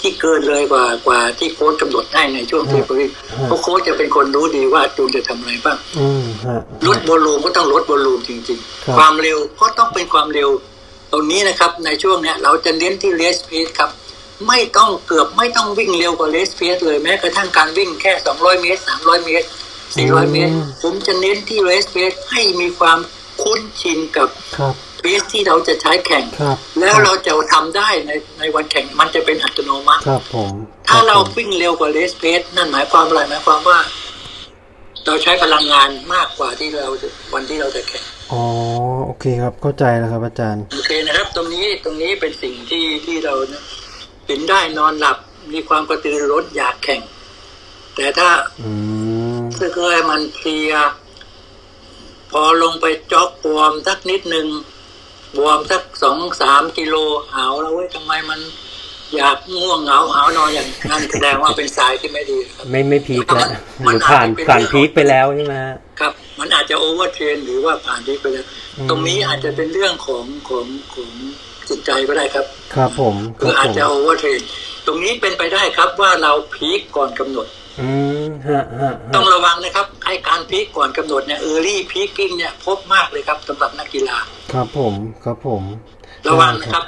[0.00, 3.06] ที่เกินเลยกว่ากว่าที่โค้ชกำหนดให้ในช่วงเทปริ
[3.46, 10.48] เพราะโค้ชจะเป็นคนรู้ดีว่าจูนจะทำอะไรบ้างอืมฮะลดวอลลุ่มก็ต้องลดวอลลุ่มจริงครับๆความเร็วก็ต้องเป็นความเร็ว
[11.12, 13.90] ตรงนี้นะครับในช่วงเนี้ยเราจะเน้นที่เลสเพสครับ
[14.48, 19.46] ไม่ต้องเกือบไม่ต้องวิ่งเร็วกว่าเลสเพสเลยแม้กระทั่งการวิ่งแค่ 200 เมตร 300 เมตร
[19.88, 20.52] 400 เมตร
[20.82, 22.98] ผมจะเน้นที่เลสเพสให้มีความ
[23.42, 30.52] คุ้นชินกับครับเพสที่เราจะใช้แข่งครับแล้วเราจะทำได้ในในวันแข่งมันจะเป็นอัตโนมัติครับผม
[30.88, 33.78] ถ้าเราคบผมวิ่งเร็วกว่าเลสเพสนั่นหมายความอะไรหมายความว่า
[35.06, 38.44] เราใช้พลังงานมากกว่าที่เราจะวันที่เราจะแข่ง อ๋อ
[39.06, 43.62] โอเคครับเข้าใจแล้วครับอาจารย์โอเคนะครับ ตรงนี้ตรงนี้เป็นสิ่งที่ที่เราเนี่ย
[44.26, 45.16] เห็นได้นอนหลับ
[45.52, 47.00] มีความกระตือรือร้นอยากแข่ง
[47.96, 48.70] แต่ถ้าอื
[49.38, 50.72] มเพื่อให้มันเพลีย
[52.30, 56.94] พอลงไป jog warm สักนิดหนึ่ง warm สักสองสามกิโล
[57.34, 58.40] หาวแล้วเว้ยทำไมมัน
[59.16, 63.50] อยากง่วงเหงาหาวนอนอย่างนั้นแสดงว่าเป็นสายที่ไม่ดีครับไม่ไม่ peak แล้ว
[63.86, 68.46] มัหนรือผ่านอาจจะเป็นผ่าน peak ไปแล้วใช่ไหมฮะครับ มันอาจจะ overtrain หรือว่าผ่านที่ไปแล้ว
[68.78, 71.10] อืมตรงนี้อาจจะเป็นเรื่องของของของ
[71.68, 74.40] จิตใจก็ได้ครับ ครับผมคคืรัอบอาจผมจะโอ overtrain
[74.86, 77.46] ตรงนี้เป็นไปได้ครับว่าเรา peak ก่อนกำหนด
[77.80, 77.90] อื
[78.24, 84.18] มฮะฮะต้องฮะระวังนะครับไอการ peak ก่อนกำหนดเนี่ย early peaking เนี่ยพบมากเลยครับสำหรับนักกีฬา
[84.52, 84.94] ครับผม
[85.24, 85.62] ครับผม
[86.28, 86.84] ระวังนะครับ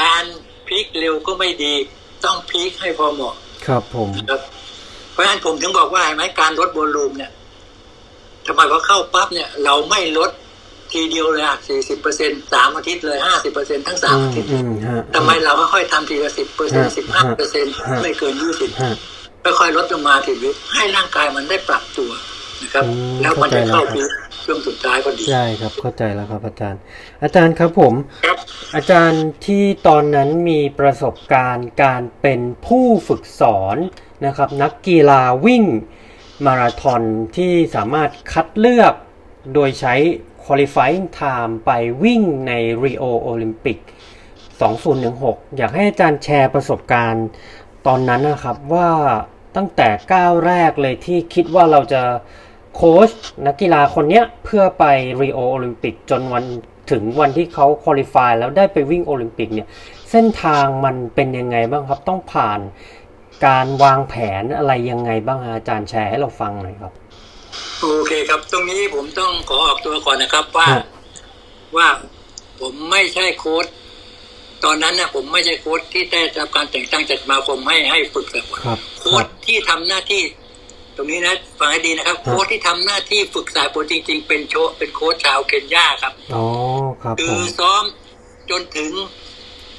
[0.00, 0.24] การ
[0.74, 1.74] peak เร็วก็ไม่ดี
[2.24, 3.34] ต้อง peak ให้พอเหมาะ
[3.66, 4.40] ครับผมครับ
[5.12, 7.30] เพราะฉะนั้นผมถึงบอกว่าเห็นไหมการลด volume เนี่ย
[8.46, 10.30] ทำไมพอเข้าปั๊บเนี่ย เราไม่ลด
[10.92, 17.64] ทีเดียวเลยอะสี่สิบเปอร์เซ็นสามอาทิตย์เลยห้าสิบเปอร์เซ็นทั้งสามอืมอาทิตย์อืมฮะทำไมเราค่อยๆทำทีละสิบเปอร์เซ็นสิบห้าเปอร์เซ็น
[18.02, 18.94] ไม่เกินยี่สิบฮะ
[19.44, 22.10] ค่อยๆลดลงมาทีวิให้ร่างกายมันได้ปรับตัว
[22.62, 24.10] นะครับอืมแล้วมันจะเข้าเข้าใจแล้วพีค
[24.44, 26.80] ช่วงสุดท้ายก็ดีใช่ครับเข้าใจแล้วครับอาจารย์
[27.22, 28.38] อาจารย์ครับผมครับ
[28.76, 33.76] อาจารย์ที่ตอนนั้นมีประสบการณ์การเป็นผู้ฝึกสอน
[34.26, 35.64] นะครับ นักกีฬาวิ่ง
[36.46, 37.02] มาราธอน
[37.36, 38.94] ที่สามารถคัดเลือก
[39.54, 39.94] โดยใช้
[40.44, 41.70] qualifying time ไป
[42.04, 43.78] วิ่งใน Rio Olympic
[44.66, 47.26] 2016 อยากให้อาจารย์แชร์ประสบการณ์
[47.86, 48.90] ตอนนั้นนะครับว่า
[49.56, 52.02] ตั้งแต่ก้าวแรกเลยที่คิดว่าเราจะ
[52.74, 53.10] โค้ช
[53.46, 54.84] นักกีฬาคนเนี้ยเพื่อไป
[55.20, 56.44] Rio Olympic จนวัน
[56.90, 59.68] ถึงวันที่เขาคุริฟายแล้วได้ไปวิ่งโอลิมปิกเนี่ย
[60.10, 62.60] เส้นทางมันเป็นยังไงบ้างครับ ต้องผ่าน
[63.46, 66.92] การวางแผนอะไรยังไงบ้างฮะอาจารย์แชร์ให้เราฟังหน่อยครับ
[67.80, 70.84] โอเคครับ ตรงนี้ผมต้องขอออกตัวก่อนนะครับว่าฮะ
[71.76, 71.88] ว่า
[72.60, 73.66] ผมไม่ใช่โค้ช
[74.64, 80.22] ตอนนั้นนะผมไม่ใช่โค้ชที่ได้รับการแต่งตั้งจากสมาคมให้ให้ฝึกสายฝนครับโค้ชที่ทำหน้าที่
[80.96, 86.44] ตรงนี้นะฟังให้ดีนะครับ โค้ชที่ทำหน้าที่ฝึกสายฝนจริง ๆ เป็นโชเป็นโค้ชชาวเคนยาครับอ๋อ
[87.02, 87.82] ครับผมคือซ้อม
[88.50, 88.90] จนถึง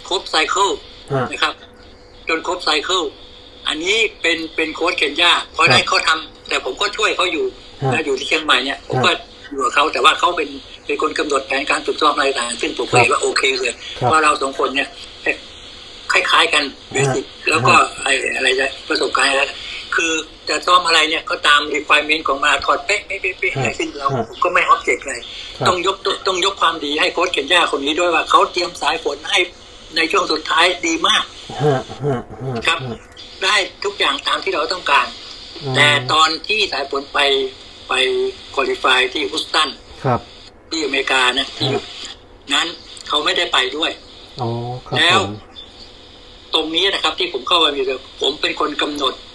[0.09, 0.69] ครบ cycle
[1.11, 1.53] ฮะนะครับ
[2.30, 3.03] จนครบ cycle
[3.68, 7.45] อันนี้เป็นเป็นโค้ชเคนยาเพราะครับได้เขาทำแต่ผมก็ช่วยเขาอยู่
[7.82, 9.11] ฮะนะอยู่ที่เชียงใหม่เนี่ยผมฮะก็
[9.51, 10.49] อยู่กับเขาแต่ว่าเขาเป็น
[10.86, 14.89] เป็นคนกำหนดแผนการฝึกซ้อมอะไรต่างๆซึ่งผมครับเห็นว่าโอเคเลยครับว่าเราสองคนเนี่ย
[16.11, 19.49] คล้ายๆกัน basic แล้วก็ไอ้อะไรจะประสบการณ์แล้ว
[19.95, 20.13] คือ
[20.49, 25.19] จะซ้อมอะไรเนี่ยก็ตาม requirement ของมาถอดเป๊ะเป๊ะเป๊ะเป๊ะฮะซึ่งเราฮะผมก็ไม่ object เลย
[25.57, 29.39] ครับต้องยกตัวต้องยกความดีให้โค้ชเคนยาคนนี้ด้วยว่าเขาเตรียมสายฝนให้
[29.95, 31.23] ในช่วงสุดท้ายดีมาก
[31.61, 32.97] ฮะฮะฮะครับฮะ
[33.43, 35.07] ได้ทุกอย่างตามที่เราต้องการ
[35.61, 37.19] อืมแต่ตอนที่สายฝนไป
[37.89, 37.93] ไป
[38.55, 39.69] คุริฟายที่ฮุสตัน
[40.03, 40.19] ครับ
[40.69, 41.83] ที่อเมริกานะที่ครับ
[42.53, 42.67] นั้น
[43.07, 43.91] เขาไม่ได้ไปด้วย
[44.41, 44.49] อ๋อ
[44.87, 45.31] ครับแล้วผม
[46.53, 49.34] ตรงนี้นะครับที่ผมเข้ามามีเลยผมเป็นคนกำหนดเ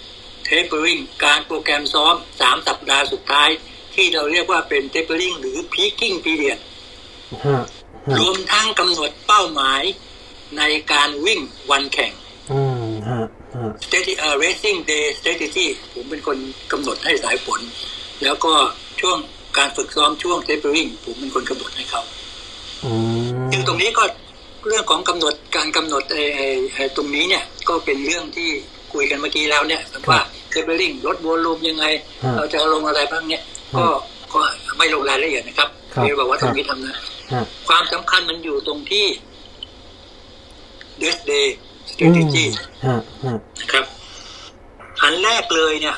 [0.63, 3.49] ปเปอริงการโปรแกรมซ้อมสามสัปดาห์สุดท้าย
[3.95, 6.59] ที่เราเรียกว่าเป็นเทปเปอริงหรือพีกิ้งพีเรียด
[7.45, 7.57] ฮะ
[8.07, 9.83] ฮะรวมทั้งกำหนดเป้าหมาย
[10.57, 11.39] ในการวิ่ง
[11.71, 12.11] วันแข่ง
[12.51, 13.21] อืมฮะ
[13.55, 16.37] ฮะ strategy เอ่อ racing day strategy ผมเป็นคน
[16.71, 17.61] กำหนดให้สายฝน
[18.23, 18.53] แล้วก็
[19.01, 19.17] ช่วง
[19.57, 22.01] การฝึกซ้อมช่วง tapering ผมเป็นคนกำหนดให้เขา
[22.85, 24.03] อืมซึ่งตรงนี้ก็
[24.67, 28.49] เรื่องของกำหนดการกำหนดไอ้ไอ้ไอ้ตรงนี้เนี่ย ก็เป็นเรื่องที่
[28.93, 30.21] คุยกันเมื่อกี้แล้วเนี่ยว่า
[30.53, 31.85] tapering ลดโวลูมยังไง
[32.23, 33.41] ฮะเราจะเอาลงอะไรบ้างเนี่ย
[33.75, 33.85] ฮะก็
[34.33, 34.39] ก็
[34.77, 36.95] ไม่ลงรายละเอียดนะครับครับเรียกว่าครัตรบงนี้ทำนะ
[37.33, 39.07] ฮะความสำคัญมันอยู่ตรงที่
[41.01, 41.47] this day
[42.01, 42.45] อืม strategy
[42.85, 43.85] ฮะฮะนะครับ
[45.01, 45.97] อันแรกเลยเนี่ย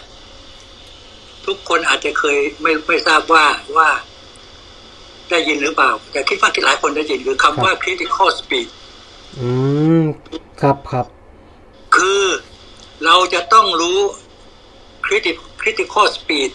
[1.46, 3.46] ทุกคนอาจจะเคยไม่ไม่ทราบว่า
[3.78, 3.90] ว่า
[5.30, 8.68] ได้ยินหรือเปล่า แต่คิดว่าหลายคนได้ยินคือคำว่า critical speed
[9.40, 9.50] อื
[10.02, 10.04] ม
[10.62, 11.06] ครับครับ
[11.96, 12.24] คือ
[13.06, 14.00] เราจะต้องรู้
[15.06, 16.52] critical critical speed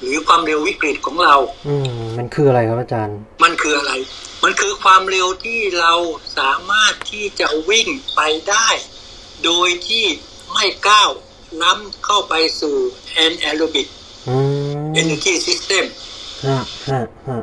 [0.00, 1.36] หรือความเร็ววิกฤตของเรา
[1.68, 3.92] อืมมันคืออะไรครับอาจารย์ มันคืออะไร
[4.44, 5.92] มันคือความเร็วที่เรา
[6.38, 8.68] สามารถที่จะวิ่งไปได้
[9.44, 10.04] โดยที่
[10.52, 11.10] ไม่ก้าว
[11.62, 12.76] ล้ำเข้าไปสู่
[13.24, 13.88] anaerobic
[14.28, 14.36] อื
[14.86, 15.84] ม energy system
[16.46, 17.42] ฮะฮะฮะ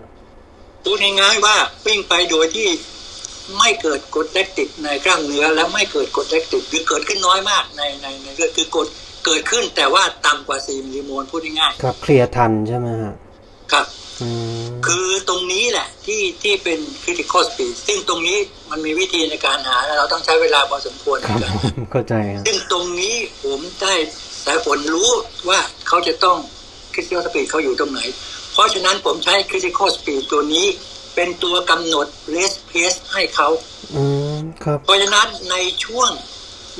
[0.83, 2.69] พูดง่ายๆว่าวิ่งไปโดยที่
[3.57, 8.87] ไม่เกิดกรดแลคติกในกล้ามเนื้อและไม่เกิดกรดแลคติกหรือเกิดขึ้นน้อยมากในในในเลือดคือกรด
[9.25, 13.85] เกิดขึ้นแต่ว่าต่ำกว่า4มิลลิโมลพูดง่ายครับเคลียร์ทันใช่ไหมฮะๆครับ
[14.21, 14.29] อื
[14.63, 18.37] มคือตรงนี้แหละที่ที่เป็น critical speed ซึ่งตรงนี้
[18.71, 23.93] มันมีวิธีในการหาและเราต้องใช้เวลาพอสมควรครับกันผมเข้าใจครับซึ่งตรงนี้ผมได้
[24.45, 25.09] สายฝนรู้
[25.49, 26.37] ว่าเขาจะต้อง
[26.93, 28.01] critical speed เขาอยู่ตรงไหน
[28.53, 30.65] เพราะฉะนั้นผมใช้ critical speed ตัวนี้
[31.15, 33.49] เป็นตัวกำหนด race pace ให้เขา
[33.95, 34.03] อื
[34.35, 35.55] มครับเพราะฉะนั้นใน
[35.85, 36.11] ช่วง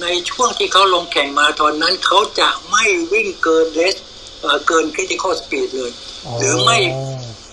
[0.02, 4.00] ในช่วงที่เขาลงแข่งมาตอนนั้นเขาจะไม่วิ่งเกิน race
[4.42, 5.92] เอ่อเกิน critical speed เลย
[6.40, 6.78] หรือไม่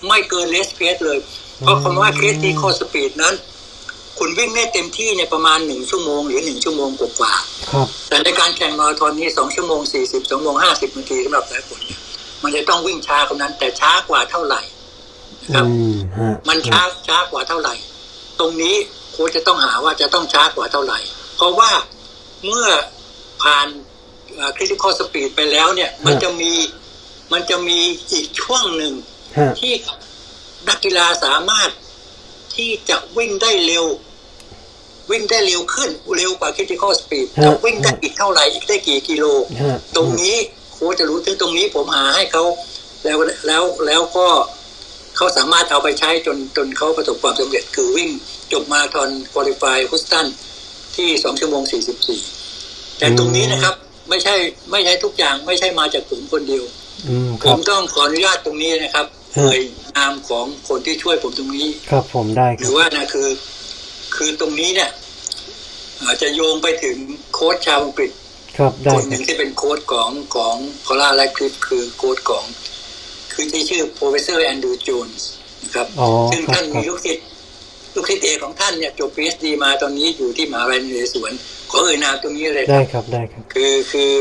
[0.07, 1.19] ไม่เกิน race pace เลย
[1.61, 3.35] เพราะคำว่า critical speed นั้น
[4.19, 7.33] คุณวิ่งได้เต็มที่เนี่ยประมาณหนึ่งชั่วโมงหรือหนึ่งชั่วโมงกว่า
[7.71, 11.99] ครับๆแต่ในการแข่งมาราธอนนี้สองชั่วโมงสี่สิบสองโมงห้าสิบนาทีสำหรับสายฝนเนี่ย
[12.43, 14.61] มันจะต้องวิ่งช้ากว่านั้นแต่ช้ากว่าเท่าไหร่
[15.43, 17.75] นะครับอืมฮะมันช้าช้ากว่าเท่าไหร่
[18.39, 18.75] ตรงนี้
[19.11, 20.99] โค้ชจะต้องหาว่าจะต้องช้ากว่าเท่าไหร่
[21.37, 21.71] เพราะว่า
[22.47, 22.67] เมื่อ
[23.43, 23.67] ผ่าน
[24.55, 26.53] คริติคอลสปีดไปแล้วเนี่ย มันจะมี
[27.33, 27.79] มันจะมี
[28.11, 28.93] อีกช่วงหนึ่ง
[29.37, 29.73] ฮะที่
[30.67, 31.69] นักกีฬาสามารถ
[32.55, 33.85] ที่จะวิ่งได้เร็ว
[35.11, 39.25] วิ่งได้เร็วขึ้นเร็วกว่า critical speed ฮะจะวิ่งได้อีกเท่าไหร่อีกได้กี่กิโล
[39.61, 40.35] ฮะตรงนี้
[40.73, 42.43] โค้ชจะรู้ถึงตรงนี้ผมหาให้เขา
[43.03, 43.17] แล้ว
[43.47, 44.27] แล้วแล้วก็
[45.17, 48.09] เขาสามารถเอาไปใช้จนจนเขาประสบความสำเร็จคือวิ่ง
[48.53, 50.27] จบมาราธอนคุริฟายฮุสตัน
[50.97, 52.21] ที่สองชั่วโมงสี่สิบสี่
[52.97, 53.75] แต่ตรงนี้นะครับ
[54.09, 54.35] ไม่ใช่
[54.71, 56.63] ไม่ใช่ทุกอย่างไม่ใช่มาจากผมคนเดียว
[57.07, 59.05] อืมผครับมต้องขออนุญาตตรงนี้นะครับ
[59.37, 59.61] ฮะเอ่ย
[59.97, 63.29] นามของคนที่ช่วยผมตรงนี้ ครับผมได้หครืรับอว่านะคือ
[64.15, 64.89] คือตรงนี้เนี่ย
[66.03, 66.97] อาจจะโยงไปถึง
[67.33, 68.11] โค้ชชาวอังกฤษ
[68.57, 72.45] ครับได้คนคหรันึ่บงที่เป็นโค้ชของของคอล่าและคลิฟคือโค้ชของ
[73.33, 75.21] คือที่ชื่อ professor Andrew Jones
[75.63, 77.25] นะครับอ๋อซึ่งครับท่านครัมีบลูกศิษย์
[77.93, 81.33] ลูกศิษย์เอกของท่านเนี่ยจบ PhD มาตอนนี้อยู่ที่มหาวิทยาลัยนเรศวร
[81.69, 84.13] ขอเอ่ยนามตรงนี้เลยคได้รับครับได้ครับ คือคือ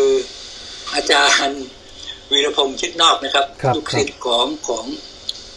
[0.94, 1.64] อาจารย์
[2.30, 4.84] วีรพงษ์ชิดนอกนะครับครับลูกศิษย์ของของ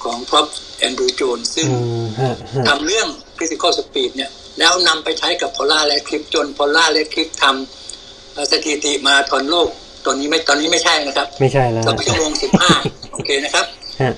[0.03, 0.47] ของพรอพ
[0.79, 3.07] แอนดรูโจนซึ่งอืมฮะฮะทำเรื่อง
[3.37, 9.69] critical speed เนี่ย แล้วนำไปใช้กับพอล่าและคลิปจนพอล่าและคลิปทำเอ่อสถิติมาทอนโลก
[10.05, 12.71] ตอนนี้ไม่ตอนนี้ไม่ใช่นะครับ ไม่ใช่แล้วสองชั่วโมงสิบห้า
[13.11, 13.65] โอเคนะครับ
[14.01, 14.13] ฮะ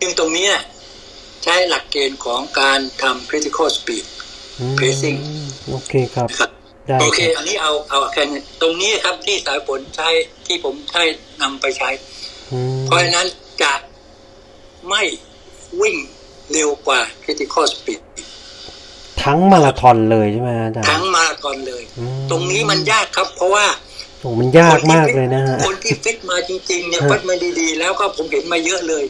[0.00, 0.62] ซึ่งตรงนี้เนี่ย
[1.44, 4.04] ใช้หลักเกณฑ์ของการทำ critical speed
[4.60, 5.18] อืม Pacing
[5.70, 6.50] โอเคครับนะครับ
[6.88, 10.08] ได้โอเคครับอันนี้เอาเอาแค่นี้ตรงนี้ครับที่สายผลใช้
[10.46, 11.02] ที่ผมใช้
[11.42, 11.90] นำไปใช้
[12.52, 13.26] อืมเพราะฉะนั้น
[13.62, 13.72] จะ
[14.88, 15.02] ไม่
[15.80, 15.96] วิ่ง
[16.52, 18.00] เร็วกว่า critical speed
[19.22, 23.66] ทั้งมาราธอนเลยใช่ไหมอาจารย์ทั้งมาราธอนเลยอืมตรงนี้มันยากครับ เพราะว่า
[24.20, 29.04] โอ้มันยากมากเลยนะฮะคนที่ฟิตมาจริงๆเนี่ยฮะฟิตมาดีๆ แล้วก็ผมเห็นมาเยอะเลย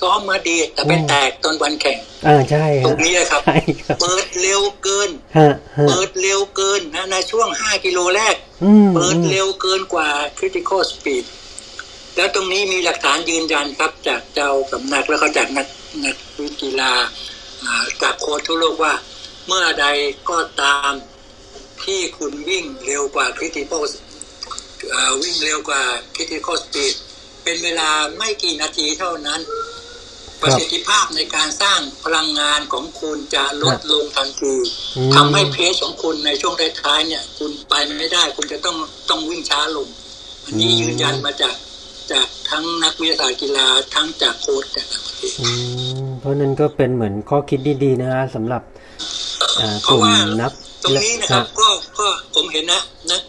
[0.00, 11.24] ซ้อมมาดี แต่ไปอืมแตกตอนวันแข่งอ่าใช่ตรฮะงนี้นะครับใช่ครับ เปิดเร็วเกินฮะฮะเปิดเร็วเกินนะในช่วง5กิโลแรกอืมเปิดอืมเร็วเกินกว่า critical speed
[12.16, 15.66] แล้วตรงนี้มีหลักฐานยืนยันครับจากเจ้าสำนักแล้วก็จากนัก
[16.04, 16.92] นักวิกีฬา
[17.64, 18.94] อ่าจากโค้ชทั่วโลกว่า
[19.46, 19.86] เมื่อใด
[20.30, 20.92] ก็ตาม
[21.84, 23.82] ที่คุณวิ่งเร็วกว่า critical
[24.90, 25.82] เอ่อวิ่งเร็วกว่า
[26.14, 26.94] critical speed
[27.42, 29.40] เป็นเวลาไม่กี่นาทีเท่านั้น
[30.42, 34.54] ประสิทธิภาพในการสร้างพลังงานของคุณจะลดลงทันที
[34.96, 38.76] อืมทำให้เพสของคุณในช่วงท้ายๆเนี่ย คุณไปไม่ได้ คุณจะต้อง
[39.10, 39.88] ต้องวิ่งช้าลง
[40.44, 41.54] อันนี้ยืนยันมาจาก
[42.12, 45.50] จากทั้งนักวิทยาศาสตร์กีฬาทั้งจากโค้ชจากต่างประเทศอื
[46.04, 48.62] มเพราะนั้นก็เป็นเหมือนข้อคิดดีๆนะฮะสำหรับ
[49.60, 51.68] อ่ากเพราะลุ่มว่านักตรงนี้นะครับฮก็
[51.98, 53.22] ก็ผมเห็นนะนัก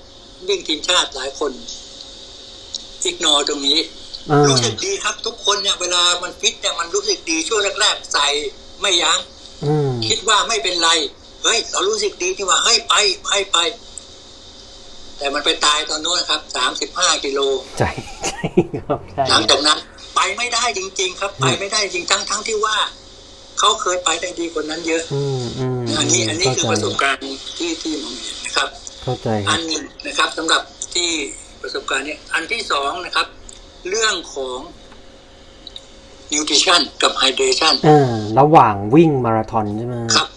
[0.47, 1.51] วิ่งทีมชาติหลายคน
[3.03, 4.06] อิกนอตรงนี้อ่า
[4.49, 8.27] รู้สึกดีครับ ทุกคนเนี่ยเวลามันฟิตเนี่ยมันรู้สึกดีช่วงแรกๆใส่
[8.81, 9.17] ไม่ยัง้ง
[9.65, 10.89] อืมคิดว่าไม่เป็นไร
[11.43, 13.57] เฮ้ย เรารู้สึกดีที่ว่าเฮ้ยไปไปไป
[15.17, 17.39] แต่มันไปตายตอนโน้นนะครับสามสิบห้ากิโล
[17.79, 17.89] ใช่
[18.27, 18.41] ใช่
[18.85, 19.79] ครับใช่หลังจากนั้น
[20.15, 22.77] ไปไม่ได้จริง ๆ ครับ ไปไม่ได้จริงทั้งทั้งที่ว่า
[23.59, 27.21] เขาเคยไปได้ดีกว่านั้นเยอะอืมอืมอันนี้อันนี้คือเข้าประใจสบการณ์
[27.57, 28.69] ที่ที่ผมเห็นนะครับ
[29.03, 30.61] เข้าใจคอัรับนหนึ่งนะครับสำหรับ
[30.93, 31.09] ที่
[31.61, 33.27] ประสบการณ์เนี้อันที่สองนะครับ
[33.89, 34.57] เรื่องของ
[36.33, 40.27] nutrition กับ hydration อ่าระหว่างวิ่งมาราธอนใช่ไหมครับ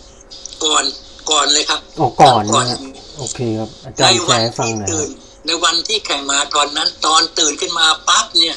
[0.65, 0.85] ก่อน
[1.31, 2.79] ก่อนเลยครับอ๋อก่อนก่อนะนฮะ
[3.19, 5.11] โอเคครับ อาจารย์แชร์ให้ฟังหน่อยคตื่รับน
[5.47, 8.57] ในวันที่แข่งมาราธอนนั้น ตอนตื่นขึ้นมาปั๊บเนี่ย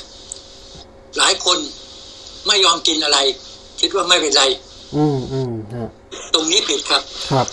[1.18, 1.58] หลายคน
[2.48, 3.18] ไม่ยอมกินอะไร
[3.82, 4.44] คิดว่าไม่เป็นไร
[4.96, 5.90] อืมอืมฮะ
[6.34, 7.48] ตรงนี้ผิดครับครับ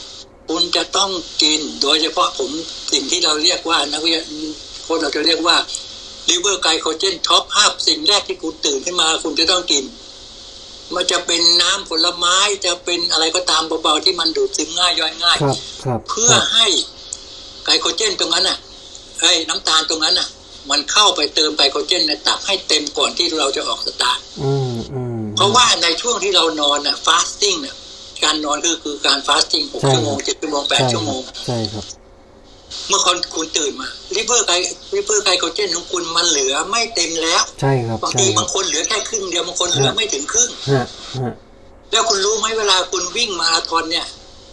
[0.49, 1.11] คุณจะต้อง
[1.43, 2.51] กินโดยเฉพาะผม
[2.93, 4.23] สิ่งที่เราเรียกว่านักวิทยา
[4.87, 5.57] คนเราจะเรียกว่า
[6.31, 9.85] liver glycogen top up สิ่งแรกที่คุณตื่นขึ้นมา คุณจะต้องกิน
[10.95, 16.67] มันจะเป็นน้ำผลไม้จะเป็นอะไรก็ตามเบาๆที่มันดูดซึมง่ายย่อยง่ายครับครับเพื่อให้
[17.65, 18.59] ไกลโคเจนตรงนั้นน่ะ
[19.21, 20.29] ไอ้น้ำตาลตรงนั้นน่ะ
[20.71, 27.77] มันเข้าไปเติมไกลโคเจนในตับให้เต็มก่อนที่เราจะออกสตาร์ทอืมอืมเพราะว่าในช่วงที่เรานอนน่ะฟาสติ้งน่ะ
[28.25, 31.85] การนอนคือคือการ fasting หกใช่ชั่วโมงเจ็ดชั่วโมงแปดใช่ชั่วโมงใช่ครับ
[32.89, 34.53] เมื่อคนคุณตื่นมาลิเวอร์ไก
[34.95, 40.87] ลิเวอร์ไกลโคเจนของคุณมันเหลือไม่เต็มแล้ว ใช่ครับบางใช่ทีครับาบงคนเหลือแค่ครึ่งเดียวบางคนเหลือไม่ถึงครึ่งฮะ
[41.19, 41.33] ฮะ
[41.93, 44.07] แล้วคุณรู้ไหมเวลาคุณวิ่งมาราธอนเนี่ย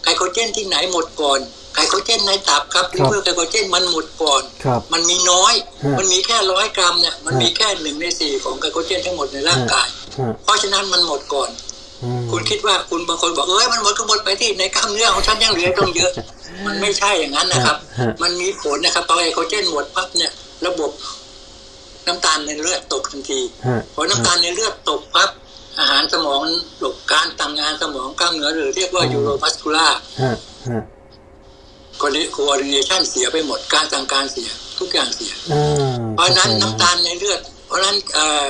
[0.04, 1.40] ไกลโคเจนที่ไหนหมดก่อน
[1.74, 5.54] ไกลโคเจนในตับครับลิเวอร์ไกลโคเจนมันหมดก่อนครับมันมีน้อย
[5.84, 9.88] ฮะมันมีแค่ร้อยกรัมเนี่ยมันฮะมีแค่หนึ่งในสี่ของไกลโคเจนทั้งหมดในร่างกาย
[10.20, 11.67] ฮะเพราะฉะนั้นมันหมดก่อนอืม
[12.30, 16.12] คุณคิดว่าคุณบางคนบอกเอ้ยมันหมดก็หมดไปที่ในกล้ามเนื้อของฉันยังเหลือต้องเยอะ
[16.66, 20.32] มันไม่ใช่อย่างนั้นนะครับฮะมันมีผลนะครับพอไกลโคเจนหมดปั๊บเนี่ย
[20.66, 20.90] ระบบ
[22.06, 25.30] น้ำตาลในเลือดตกทันทีฮะพอน้ำตาลในเลือดตกปั๊บ
[25.78, 26.40] อาหารสมอง
[26.82, 29.88] ตกการทำงานสมองกล้ามเนื้อหรือเรียกว่า neuromuscular
[30.22, 30.34] ฮะ
[30.68, 30.82] ฮะ
[32.00, 34.48] coordination เสียไปหมดการสั่งการเสีย
[34.78, 38.44] ทุกอย่างเสียอ่าเพราะฉะนั้นเข้าใจน้ำตาลในเลือด เพราะฉะนั้นเอ่อ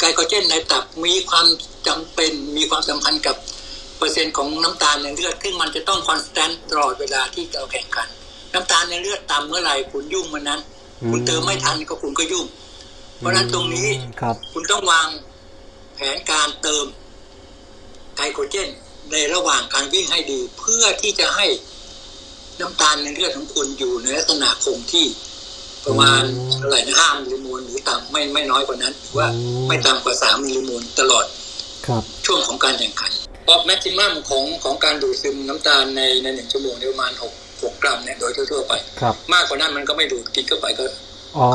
[0.00, 1.46] ไกลโคเจนในตับมีความ
[1.86, 3.36] จำเป็นมีความสัมพันธ์กับ
[3.98, 8.08] เปอร์เซ็นต์ของน้ำตาลในเลือดซึ่งมันจะต้อง constant ตลอดเวลาที่เราแข่งขัน
[8.54, 10.60] น้ำตาลในเลือดต่ำเมื่อไหร่คุณยุ่งเมื่อนั้น
[11.10, 12.46] คุณเติมไม่ทันก็คุณก็ยุ่ง
[13.18, 13.88] เพราะฉะนั้นตรงนี้
[14.20, 15.08] ครับคุณต้องวาง
[15.94, 16.86] แผนการเติม
[18.16, 18.68] ไกลโคเจน
[19.12, 21.46] ในระหว่างการวิ่งให้ดี เพื่อที่จะให้
[22.60, 25.06] น้ำตาลในเลือดของคุณอยู่ในลักษณะคงที่
[25.84, 31.45] ประมาณอืมเท่าไหร่นะห้ามิลลิโมลหรือต่ำไม่ไม่น้อยกว่านั้นหรือว่าอืมไม่ต่ำกว่าสามมิลลิโมลตลอดครับ
[32.26, 33.12] ช่วงของการแข่งขัน
[33.44, 40.84] เพราะ maximum ของของการดูดซึมน้ำตาลในในหนึ่งชั่วโมงเนี่ยประมาณหกสิบกรัมเนี่ยโดยทั่วๆไปครับมากกว่านั้นมันก็ไม่ดูดกินเข้าไปก็
[41.38, 41.48] อ๋อ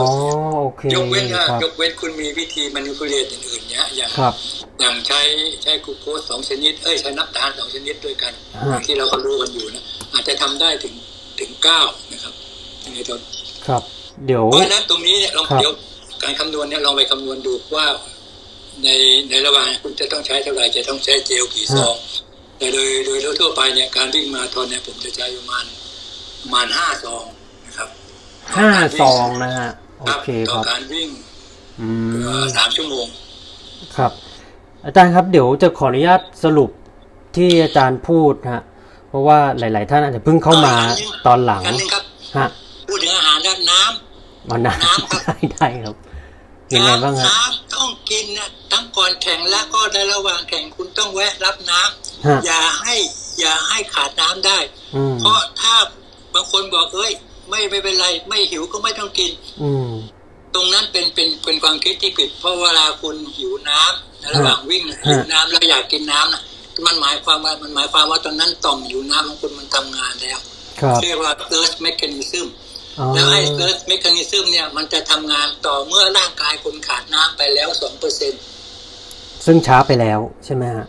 [0.61, 4.33] โอเคยกเว้นว่าครับยกเว้นคุณมีวิธี manipulate อื่นๆเนี้ยอย่างครับ
[4.79, 5.21] อย่างใช้
[5.63, 8.33] ใช้กลูโคสสองชนิด เอ้ยใช้น้ำตาลสองชนิดด้วยกัน
[8.71, 9.83] ฮะที่เราก็รู้กันอยู่นะ
[10.13, 10.93] อาจจะทำได้ถึง
[11.39, 11.81] ถึงเก้า
[12.11, 12.33] นะครับ
[12.93, 13.19] ในต้น
[13.67, 13.81] ครับ
[14.25, 15.73] เดี๋ยวเพราะฉะนั้นตรงนี้เนี่ยลองครับเดี๋ยว
[16.23, 17.85] การคำนวณเนี่ยลองไปคำนวณดูว่า
[18.83, 18.87] ใน
[19.29, 21.95] ในระหว่างคุณจะต้องใช้เท่าไหร่จะต้องใช้เจลกี่ซอง
[22.57, 25.65] แต่โดยโดยทั่วๆไปเนี่ยการวิ่งมาราธอนเนี่ยผมจะใช้ประมาณ
[26.41, 27.25] ประมาณห้าซอง
[27.65, 27.89] นะครับ
[28.57, 28.69] ห้า
[28.99, 31.09] ซองนะฮะโอครับเคต่คอรับการวิ่ง
[31.81, 33.07] อืเอ่อมสามชั่วโมง
[33.97, 34.11] ครับ
[34.85, 36.69] อาจารย์ครับเดี๋ยวจะขออนุญาตสรุป
[37.35, 38.63] ที่อาจารย์พูดฮะ
[39.09, 40.75] เพราะว่าหลาย ๆ ท่านอาจจะเพิ่งเข้ามา
[41.27, 42.03] ตอนหลังอันหนึงครับ
[42.37, 42.47] ฮะ
[42.87, 45.95] พูดถึงอาหารด้านน้ำมันนะน้ำครับได้ได้ครับ
[46.73, 52.95] ยังไงบ้างฮะน้ำต้องกินนะ ทั้งก่อนแข่งและก็ในระหว่างแข่งคุณต้องแวะรับน้ำฮะอย่าให้
[53.39, 54.59] อย่าให้ขาดน้ำได้
[54.95, 55.75] อืมเพราะถ้า
[56.33, 57.13] บางคนบอกเอ้ย
[57.49, 59.31] ไม่ไม่เป็นไร ไม่หิวก็ไม่ต้องกิน
[59.63, 59.89] อืม
[60.55, 66.41] ตรงนั้นเป็นเป็นเป็นความคิดที่ผิด เพราะเวลาคุณหิวน้ำในระหว่างวิ่งน่ะฮะหิวน้ำแล้วอยากกินน้ำน่ะ
[66.85, 70.39] มันหมายความว่ามันหมายความว่าตอนนั้นต่อมหิวน้ำของคุณมันทำงานแล้ว
[70.81, 72.47] ครับเรียกว่า thirst mechanism
[72.99, 78.33] อ๋อแล้วไอ้ thirst mechanism เนี่ยมันจะทำงานต่อเมื่อร่างกายคุณขาดน้ำไปแล้วสองเปอร์เซ็น
[79.45, 80.85] ซึ่งช้าไปแล้วใช่ไหมฮะ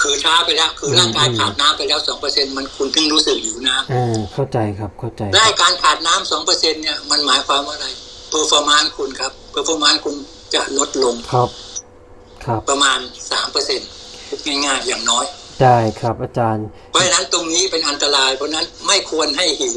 [0.00, 7.86] คือช้าไปแล้ว คือร่างกายขาดน้ำไปแล้วสองเปอร์เซ็นมันคุณถึงรู้สึกหิวน้ำอ่าเข้าใจครับเข้าใจได้การขาดน้ำสองเปอร์เซ็นเนี่ยมันหมายความว่าอะไร
[8.30, 10.14] เ e อร์ฟอร์มานคุณครับเ e อร์ฟอร์มานคุณ
[10.54, 11.48] จะลดลงครับ
[12.44, 12.98] ครับประมาณ
[13.32, 13.80] สามเปอร์เซ็น
[14.46, 15.24] ง่ายๆอย่างน้อย
[15.62, 19.74] ได้ครับอาจารย์ เพราะฉะนั้นตรงนี้เป็นอันตราย เพราะฉะนั้นไม่ควรให้หิว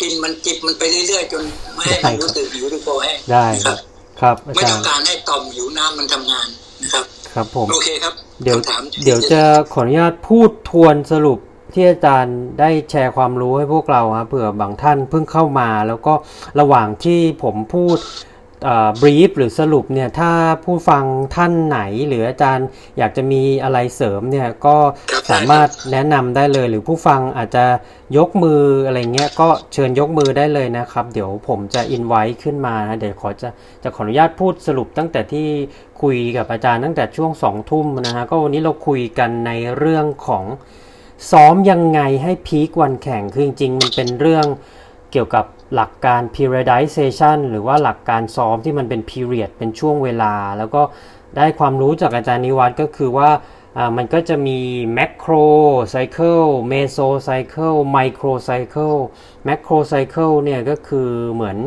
[0.00, 1.42] กินมันจิบมันไปเรื่อยๆจน
[1.74, 3.78] ไม่ให้มันรู้สึกหิวหรือคอแห้งได้นะคครัรับบ
[4.20, 9.42] ครับอาไม่จาต้รองย์การให้ต่อมหิวน้ำมันทำงานนะ ครับ ครับผมโอเคครับเดี๋ยวคำถามเดี๋ยวจะ
[9.72, 11.38] ขออนุญาตพูดทวนสรุป
[11.74, 16.14] ที่อาจารย์ได้แชร์ความรู้ให้พวกเราครับเผื่อบางท่านเพิ่งเข้ามา แล้วก็
[16.60, 17.98] ระหว่างที่ผมพูด
[19.00, 20.32] บรีฟหรือสรุปเนี่ยถ้า
[20.64, 21.04] ผู้ฟัง
[21.34, 22.66] ท่านไหน หรืออาจารย์
[22.98, 24.76] อยากจะมีอะไรเสริมเนี่ยก็
[25.10, 27.64] ครับสามารถแนะนำได้เลย หรือผู้ฟังอาจจะ
[28.16, 33.48] ยกมืออะไรเงี้ยก็เชิญยกมือได้เลยนะครับ เดี๋ยวผมจะอินไว้ขึ้นมานะเดี๋ยวขอจะ
[33.82, 35.48] จะขออนุญาตพูดสรุปตั้งแต่ที่
[36.02, 40.44] คุยกับอาจารย์ตั้งแต่ช่วงสองทุ่มนะฮะก็วันนี้เราคุยกันในเรื่องของ
[41.30, 44.46] ซ้อมยังไงให้พีควันแข่งคือจริงๆมันเป็นเรื่อง
[45.12, 50.82] เกี่ยวกับ หลักการ periodization หรือว่าหลักการซ้อมที่มันเป็น period เป็นช่วงเวลา แล้วก็
[51.36, 53.30] ได้ความรู้จากอาจารย์นิวัฒน์ก็คือว่า
[53.76, 54.58] อ่ามันก็จะมี
[54.98, 55.46] macro
[55.94, 58.98] cycle meso cycle micro cycle
[59.48, 61.58] macro cycle เนี่ยก็คือเหมือน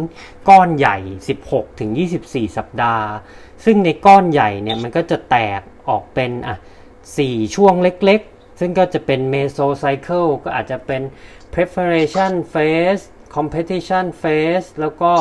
[0.49, 0.97] ก้อนใหญ่
[1.39, 1.91] 16 ถึง
[2.23, 3.07] 24 สัปดาห์
[3.65, 6.57] ซึ่งในก้อนใหญ่เนี่ยมันก็จะแตกออกเป็นอะ
[7.05, 11.01] 4ช่วงเล็กๆ ซึ่งก็จะเป็น meso cycle ก็อาจจะเป็น
[11.53, 13.03] preparation phase
[13.35, 15.11] competition phase แล้วก็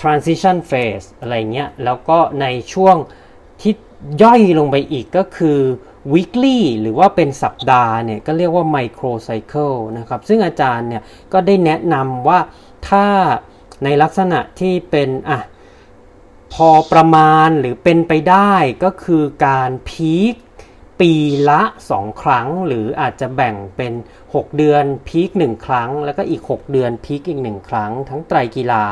[0.00, 2.96] transition phase อะไรเงี้ย แล้วก็ในช่วง
[3.60, 3.72] ที่
[4.22, 5.58] ย่อยลงไปอีกก็คือ
[6.12, 11.02] weekly หรือว่าเป็นสัปดาห์เนี่ยก็เรียกว่า micro cycle นะครับ ซึ่งอาจารย์เนี่ย
[11.32, 12.40] ก็ได้แนะนำว่า
[12.88, 13.06] ถ้า
[13.84, 15.40] ในลักษณะที่เป็นอะ
[16.54, 20.34] พอประมาณหรือเป็นไปได้ก็คือการพีค
[21.00, 21.12] ปี
[21.50, 21.60] ละ
[21.92, 23.92] 2 ครั้ง หรืออาจจะแบ่งเป็น
[24.24, 28.84] 6 เดือนพีค1ครั้ง แล้วก็อีก 6 เดือนพีคอีก 1 ครั้ง ทั้งไตรกีฬา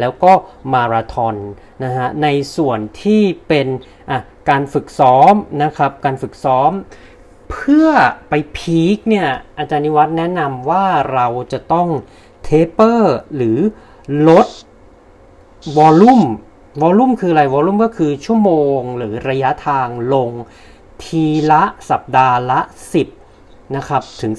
[0.00, 0.32] แล้วก็
[0.72, 1.36] มาราธอน
[1.84, 3.68] นะฮะในส่วนที่เป็น
[4.50, 6.70] การฝึกซ้อมนะครับการฝึกซ้อม
[7.50, 7.88] เพื่อ
[8.28, 9.28] ไป peak เนี่ย
[9.58, 11.88] อาจารย์นิวัฒน์แนะนำว่าเราจะต้อง
[12.44, 13.58] taper หรือ
[14.28, 14.46] ลด
[15.76, 16.22] volume
[16.82, 20.30] volume คืออะไร volume ก็คือชั่วโมงหรือระยะทางลง
[21.04, 22.60] ทีละสัปดาห์ละ
[23.16, 24.32] 10นะครับถึง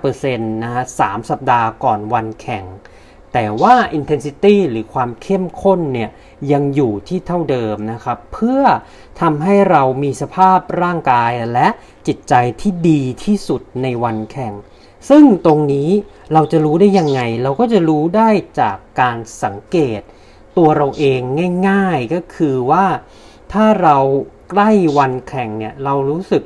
[0.00, 2.64] 15%นะฮะ3สัปดาห์ก่อนวันแข่ง
[3.32, 6.10] แต่ว่า intensity หรือความเข้มข้นเนี่ย
[6.52, 8.62] ยังอยู่ที่เท่าเดิมนะครับ เพื่อ
[9.20, 11.68] ทำให้เรามีสภาพร่างกายและ
[12.06, 14.52] จิตใจที่ดีที่สุดในวันแข่ง
[15.08, 15.90] ซึ่งตรงนี้
[16.32, 18.30] เราจะรู้ได้ยังไง เราก็จะรู้ได้
[18.60, 20.00] จากการสังเกต
[20.56, 21.20] ตัวเราเอง
[21.68, 22.86] ง่าย ๆก็คือว่า
[23.52, 23.96] ถ้าเรา
[24.50, 26.42] ใกล้วันแข่งเนี่ยเรารู้สึก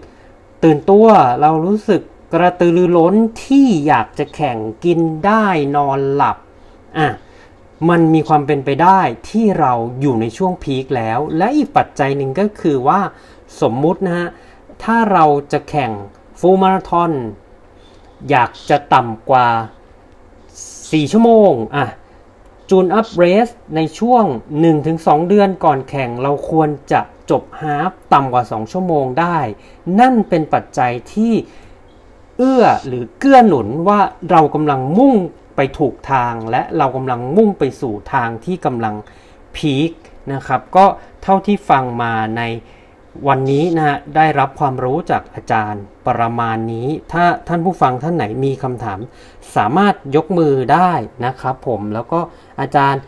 [0.62, 1.06] ตื่นตัว
[1.42, 2.00] เรารู้สึก
[2.32, 3.14] กระตือรือร้น
[3.44, 6.36] ที่อยากจะแข่งกินได้นอนหลับ
[6.98, 7.08] อะ
[7.88, 9.00] มันมีความเป็นไปได้
[9.30, 13.00] ที่เราอยู่ในช่วงพีคแล้ว และอีกปัจจัยหนึ่งก็คือว่า
[13.60, 14.28] สมมุตินะฮะ
[14.82, 15.90] ถ้าเราจะแข่ง
[16.40, 17.12] ฟูลมาราทอน
[18.30, 19.48] อยากจะต่ำกว่า
[20.44, 21.86] 4 ชั่วโมงอะ
[22.70, 24.24] จูนอัพเรสในช่วง
[24.76, 29.38] 1-2 เดือนก่อนแข่งเราควรจะ จบฮาฟต่ำกว่า 2 ชั่วโมงได้
[30.00, 31.34] นั่นเป็นปัจจัยที่
[32.38, 35.14] เอื้อหรือเกื้อหนุนว่าเรากำลังมุ่ง
[35.56, 38.94] ไปถูกทาง และเรากำลังมุ่งไปสู่ทางที่กำลัง
[39.56, 39.90] พีค
[40.32, 40.84] นะครับ ก็
[41.22, 42.42] เท่าที่ฟังมาใน
[43.28, 48.98] วันนี้นะฮะได้รับความรู้จากอาจารย์ประมาณนี้ ถ้าท่านผู้ฟังท่านไหนมีคำถาม
[49.56, 50.92] สามารถยกมือได้
[51.24, 52.20] นะครับผมแล้วก็
[52.60, 53.00] อาจารย์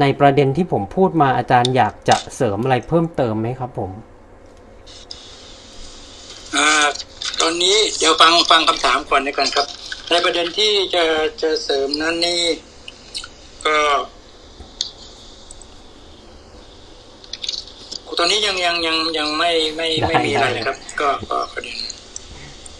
[0.00, 3.90] ในประเด็นที่ผมพูดมาอาจารย์อยากจะเสริมอะไรเพิ่มเติมไหมครับผม
[6.56, 6.68] อ่า
[7.40, 9.66] ตอนนี้เดี๋ยวฟังฟังคำถามก่อนในกันครับ
[10.10, 11.04] ในประเด็นที่จะ
[11.42, 12.42] จะเสริมนั้นนี่
[13.66, 13.76] ก็
[18.18, 21.76] ตอนนี้ยังยังยังยังไม่ไม่ไม่มีอะไรนะครับ ก็ก็ประเด็น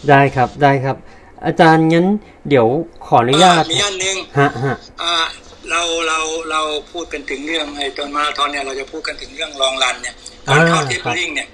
[0.09, 0.97] ได้ครับได้ครับ
[1.45, 2.07] อาจารย์งั้น
[2.49, 2.67] เดี๋ยว
[3.05, 5.13] ขออนุญาตมีอันหนึ่งฮะฮะอ่า
[5.69, 6.19] เราเรา
[6.51, 10.15] เราพูดกันถึงเรื่องไอ้ตอนมาราธอนเนี่ยเราจะพูดกันถึงเรื่องลองรันเนี่ย
[10.49, 11.49] ก่อนเข้าอ่าเทปริงเนี่ย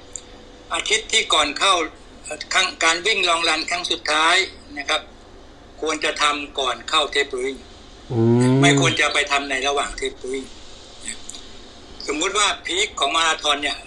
[0.74, 1.74] อาทิตย์ที่ก่อนเข้า
[2.24, 4.36] เอ่อครั้งการวิ่งลองรันครั้งสุดท้าย
[4.78, 5.02] นะครับ
[5.82, 7.58] ควรจะทำก่อนเข้าเทปริง
[8.12, 8.20] อื
[8.52, 10.46] มไม่ควรจะไปทำในระหว่างเทปริง
[12.08, 13.78] สมมุติว่าพีคของมาราธอนเนี่ย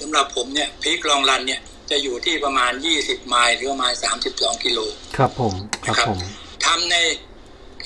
[0.00, 3.92] สำหรับผมเนี่ยพีคลองรันเนี่ยจะอยู่ที่ประมาณ20ไมล์หรือประมาณ
[4.28, 4.78] 32กิโล
[5.16, 5.54] ครับผม
[5.86, 6.18] ครับผม
[6.64, 6.96] ทำใน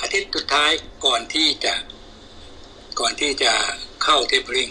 [0.04, 0.70] อาทิตย์สุดท้าย
[1.06, 1.74] ก่อนที่จะ
[3.00, 3.52] ก่อนที่จะ
[4.04, 4.68] เข้า tapering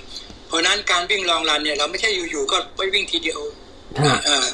[0.48, 3.40] เพราะฉะนั้นการวิ่ง long run เนี่ยเราไม่ใช่อยู่ๆก็ไปวิ่งทีเดียว
[4.04, 4.48] ฮะเอ่อ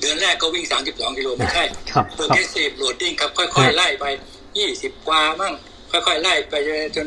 [0.00, 4.04] เดือนแรกก็วิ่ง 32 กิโลไม่ใช่ครับครับ progressive loading ครับค่อยๆไล่ไป
[4.56, 5.54] 20 กว่ามั่ง
[5.90, 6.54] ค่อยๆไล่ไป
[6.96, 7.06] จน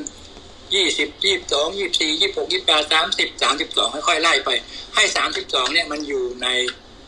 [0.71, 4.49] 20 22 24 26 28 30 32 ค่อยๆไล่ไป
[4.95, 5.03] ให้
[5.37, 6.47] 32 เนี่ยมันอยู่ใน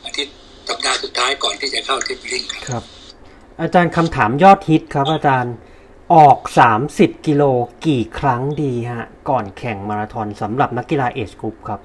[0.06, 0.36] อาทิตย์
[0.70, 2.84] สัปดาห์สุดท้ายก่อนที่จะเข้าเทปริงครับครับ
[3.62, 5.54] อาจารย์คำถามยอดฮิตครับอาจารย์
[6.14, 6.40] ออก
[6.82, 7.44] 30 กิโล
[7.86, 11.80] กี่ครั้งดีฮะ ก่อนแข่งมาราธอนสำหรับนักกีฬา age group ครับ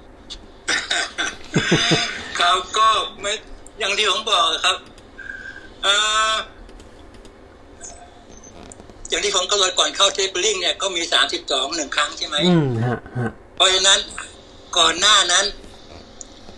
[2.38, 2.88] ครับก็
[3.20, 3.32] ไม่
[3.80, 4.76] อย่างที่ผมบอกครับ
[5.82, 5.94] เอ่
[6.32, 6.34] อ
[9.08, 13.98] อย่างที่ผมกำหนดก่อนเข้า tapering เนี่ยก็มีสามสิบสองหนึ่งครั้งใช่ไหมอืมฮะฮะเพราะฉะนั้น
[14.78, 15.44] ก่อนหน้านั้น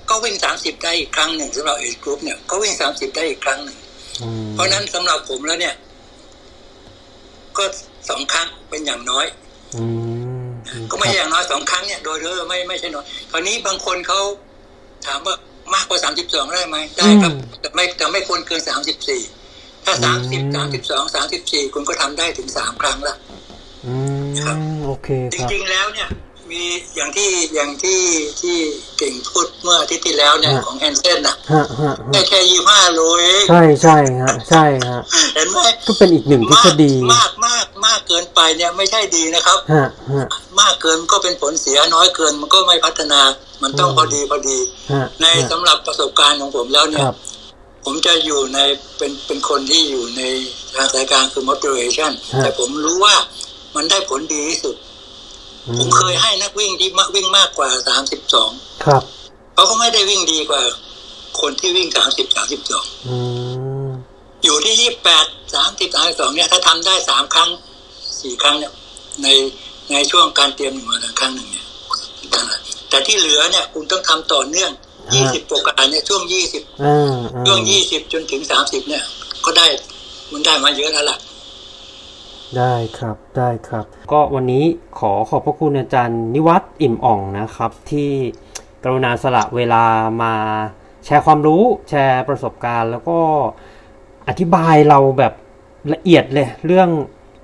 [0.09, 3.77] ก็วิ่งสามสิบได้อีกครั้งหนึ่งสำหรับเอ e กรุ๊ปเนี่ยก็วิ่งสามสิบได้อีกครั้งหนึ่ง
[4.23, 5.75] อืมเพราะฉะนั้นสำหรับผมแล้วเนี่ย
[7.59, 7.65] ก็
[8.09, 9.27] สองครั้งเป็นอย่างน้อย
[9.77, 9.85] อื
[10.45, 10.49] ม
[10.91, 14.21] ก็ไม่ใช่อย่างน้อยสองครั้งเนี่ยโดยโดยไม่ไม่ใช่น้อยคราวนี้บางคนเขา
[15.07, 15.35] ถามว่า
[15.75, 19.23] มากกว่าสามสิบสองได้ไหมได้ครับแต่ไม่แต่ไม่ควรเกินสามสิบสี่
[19.85, 23.17] ถ้าสามสิบสามสิบสองสามสิบสี่คุณก็ทำได้ถึงสามครั้งละ
[23.87, 26.09] อืมโอเคจครับริงๆแล้วเนี่ย
[26.51, 26.63] มี
[26.97, 28.01] อย่างที่อย่างที่
[28.41, 28.57] ที่
[28.99, 35.01] เก่งพูดเมื่ออาทิตย์ที่แล้วเนี่ยฮะของแอนเซนน่ะฮะฮะได้ฮะแค่ยี่ห้าโลเองใช่ใช่ฮะใช่ฮะ
[35.35, 40.27] เห็นไหมก็เป็นอีกหนึ่งทฤมาษกฎีมากมากมากเกินไปเนี่ยไม่ใช่ดีนะครับฮะฮะ
[40.61, 43.21] มากเกินก็เป็นผลเสียน้อยเกินมันก็ไม่พัฒนา
[43.63, 44.59] มันต้องอืมพอดีพอดี
[44.93, 47.17] ฮะในฮะสำหรับประสบการณ์ของผมแล้วเนี่คยรับ
[47.85, 48.59] ผมจะอยู่ใน
[48.99, 50.23] เป็นเป็นคนที่อยู่ใน
[50.75, 53.17] ทางสายกลางคือ moderation ฮะแต่ผมรู้ว่า
[53.77, 54.96] มันได้ผลดีที่สุดอื
[55.79, 57.69] ผมเคยให้นักวิ่งที่มากวิ่งมากกว่า
[58.27, 59.03] 32ครับ
[59.55, 60.63] เขาก็ไม่ได้วิ่งดีกว่า
[61.41, 63.17] คนที่วิ่ง30 32อื
[63.87, 63.89] ม
[64.45, 64.75] อยู่ที่
[65.15, 67.51] 28 30 32เนี่ยถ้าทำได้3ครั้ง
[67.99, 68.73] 4ครั้งเนี่ย
[69.23, 69.29] ใน
[69.93, 71.67] ในช่วงการเตรียมหนึ่งวันครั้งหนึ่งเนี่ย
[72.89, 74.71] แต่ที่เหลือเนี่ยคุณต้องทำต่อเนื่อง
[75.15, 76.23] 20โปรแกรมเนี่ยช่วง
[76.53, 79.05] 20อ่าอ่าช่วง20จนถึง30เนี่ย
[79.45, 79.67] ก็ได้
[80.33, 81.17] มันได้มาเยอะแล้วล่ะ
[82.59, 84.65] ได้ครับได้ครับ ก็วันนี้
[84.99, 88.11] ขอขอบพระคุณอาจารย์นิวัฒน์อิ่มอ่องนะครับ ที่
[88.83, 89.85] กรุณาสละเวลา
[90.23, 90.35] มา
[91.05, 93.19] แชร์ความรู้แชร์ประสบการณ์ แล้วก็
[94.29, 95.33] อธิบายเราแบบ
[95.93, 96.91] ละเอียดเลยเรื่อง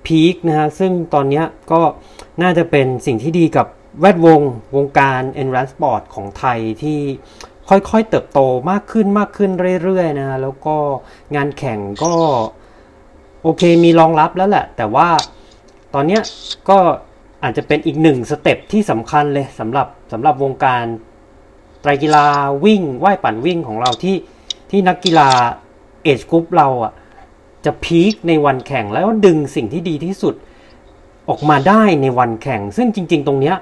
[0.06, 1.42] พีคนะฮะซึ่งตอนนี้
[1.72, 1.80] ก็
[2.42, 3.66] น่าจะเป็นสิ่งที่ดีกับ
[4.00, 4.40] แวดวง
[4.76, 7.00] วงการ e n r a n Sport ของไทยที่
[7.68, 9.50] ค่อยๆเติบโตมากขึ้นมากขึ้น
[9.82, 10.76] เรื่อยๆนะฮะแล้วก็
[11.36, 12.12] งานแข่งก็
[13.42, 15.08] โอเคมีรองรับแล้วแหละ แต่ว่า
[15.94, 16.22] ตอนเนี้ย
[16.68, 16.78] ก็
[17.42, 20.84] อาจจะเป็นอีกหนึ่ง step ที่สำคัญเลยสำหรับสำหรับวงการ
[21.80, 22.26] ไตรกีฬา
[22.64, 24.16] วิ่งว่ายปั่นวิ่งของเราที่
[24.70, 25.28] ที่นักกีฬา
[26.02, 26.92] age group เราอะ
[27.64, 30.34] จะ peak ในวันแข่งแล้วดึงสิ่งที่ดีที่สุด
[31.28, 33.56] ออกมาได้ในวันแข่ง ซึ่งจริง ๆ ตรงเนี้ย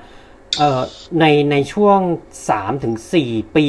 [1.20, 2.00] ในในช่วง
[2.42, 2.94] 3ถึง
[3.26, 3.66] 4ปี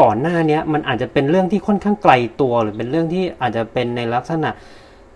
[0.00, 4.50] ก่อนหน้านี้มันอาจจะเป็นเรื่องที่ค่อนข้างไกลตัว หรือเป็นเรื่องที่อาจจะเป็นในลักษณะ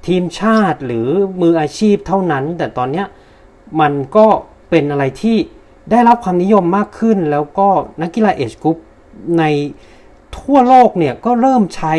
[0.06, 1.08] ทีมชาติหรือ
[1.40, 3.06] มืออาชีพเท่านั้น แต่ตอนเนี้ย
[3.80, 4.26] มันก็
[4.70, 5.36] เป็นอะไรที่
[5.90, 7.68] ได้รับความนิยมมากขึ้น แล้วก็
[8.02, 8.78] นักกีฬาเอชกรุ๊ป
[9.38, 9.44] ใน
[10.38, 11.94] ทั่วโลกเนี่ยก็เริ่มใช้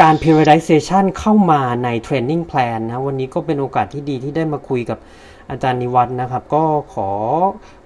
[0.00, 4.98] การ periodization เข้ามาใน training plan นะ วันนี้ก็เป็นโอกาสที่ดีที่ได้มาคุยกับ
[5.50, 6.62] อาจารย์นิวัฒนะครับ ก็
[6.94, 7.10] ขอ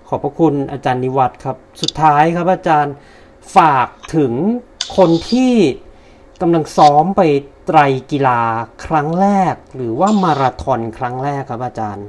[0.09, 2.95] ขอบพระคุณอาจารย์นิวัฒครับ สุดท้ายครับอาจารย์
[3.57, 4.32] ฝากถึง
[4.97, 5.55] คนที่
[6.41, 7.23] กำลังซ้อมไป
[7.73, 8.41] ไตรกีฬา
[8.85, 12.09] ครั้งแรก หรือว่ามาราธอนครั้งแรกครับอาจารย์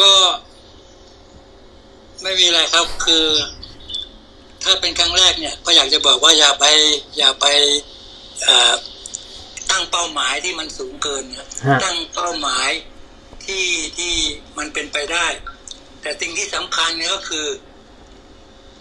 [0.00, 0.14] ก็
[2.22, 3.26] ไม่มีอะไรครับคือ
[4.64, 6.64] ถ้าเป็นครั้งแรกเนี่ย ก็อยากจะบอกว่าอย่าไป
[7.18, 7.46] อย่าไป
[8.42, 8.72] เอ่อ
[9.70, 11.46] ตั้งเป้าหมายที่มันสูงเกินนะฮะ
[11.84, 12.70] ตั้งเป้าหมาย
[13.44, 13.64] ที่
[13.98, 14.14] ที่
[14.58, 15.26] มันเป็นไปได้
[16.02, 17.46] แต่สิ่งที่สำคัญเนี่ยก็คือ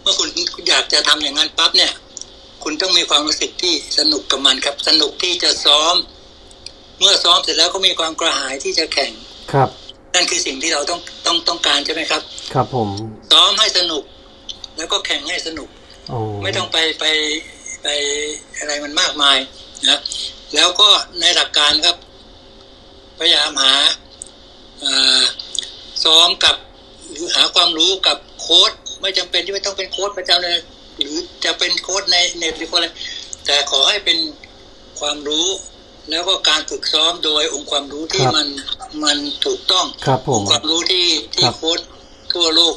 [0.02, 0.30] เมื่อคุณ
[0.70, 1.94] อยากจะทำอย่างนั้นปั๊บเนี่ย
[2.68, 5.96] คุณต้องมีความรู้สึกที่สนุกกับมันครับ สนุกที่จะซ้อม
[7.00, 9.12] เมื่อซ้อมเสร็จแล้วก็มีความกระหายที่จะแข่ง
[9.54, 9.70] ครับ
[10.16, 12.22] นั่นคือสิ่งที่เราต้องต้องต้องการใช่ไหมครับ
[12.54, 12.90] ครับผม
[13.32, 14.04] ซ้อมให้สนุก
[14.78, 15.70] แล้วก็แข่งให้สนุก
[16.12, 17.06] อ๋อไม่ต้องไปไป
[17.84, 17.88] ไป
[18.58, 19.38] อะไรมันมากมาย
[19.90, 20.00] นะ
[20.56, 20.90] แล้วก็
[21.22, 21.98] ในหลักการครับ
[23.20, 23.74] พยายามหา
[24.84, 25.24] อ่า
[26.04, 26.56] ซ้อมกับ
[27.12, 28.72] หรือหาความรู้กับโค้ด
[29.02, 30.60] ไม่จำเป็นที่ไม่ต้องเป็นโค้ดประจำเลย
[30.98, 31.16] หรือ
[31.46, 32.88] จะเป็นโค้ดในเน็ตหรืออะไร
[33.46, 34.18] แต่ขอให้เป็น
[35.00, 35.48] ความรู้
[36.10, 38.48] แล้วก็การฝึกซ้อมโดยองค์ความรู้ที่มัน
[39.04, 41.80] มันถูกต้องครับผอมงค์ความรู้ที่ที่ครับโค้ด
[42.34, 42.76] ทั่วโลก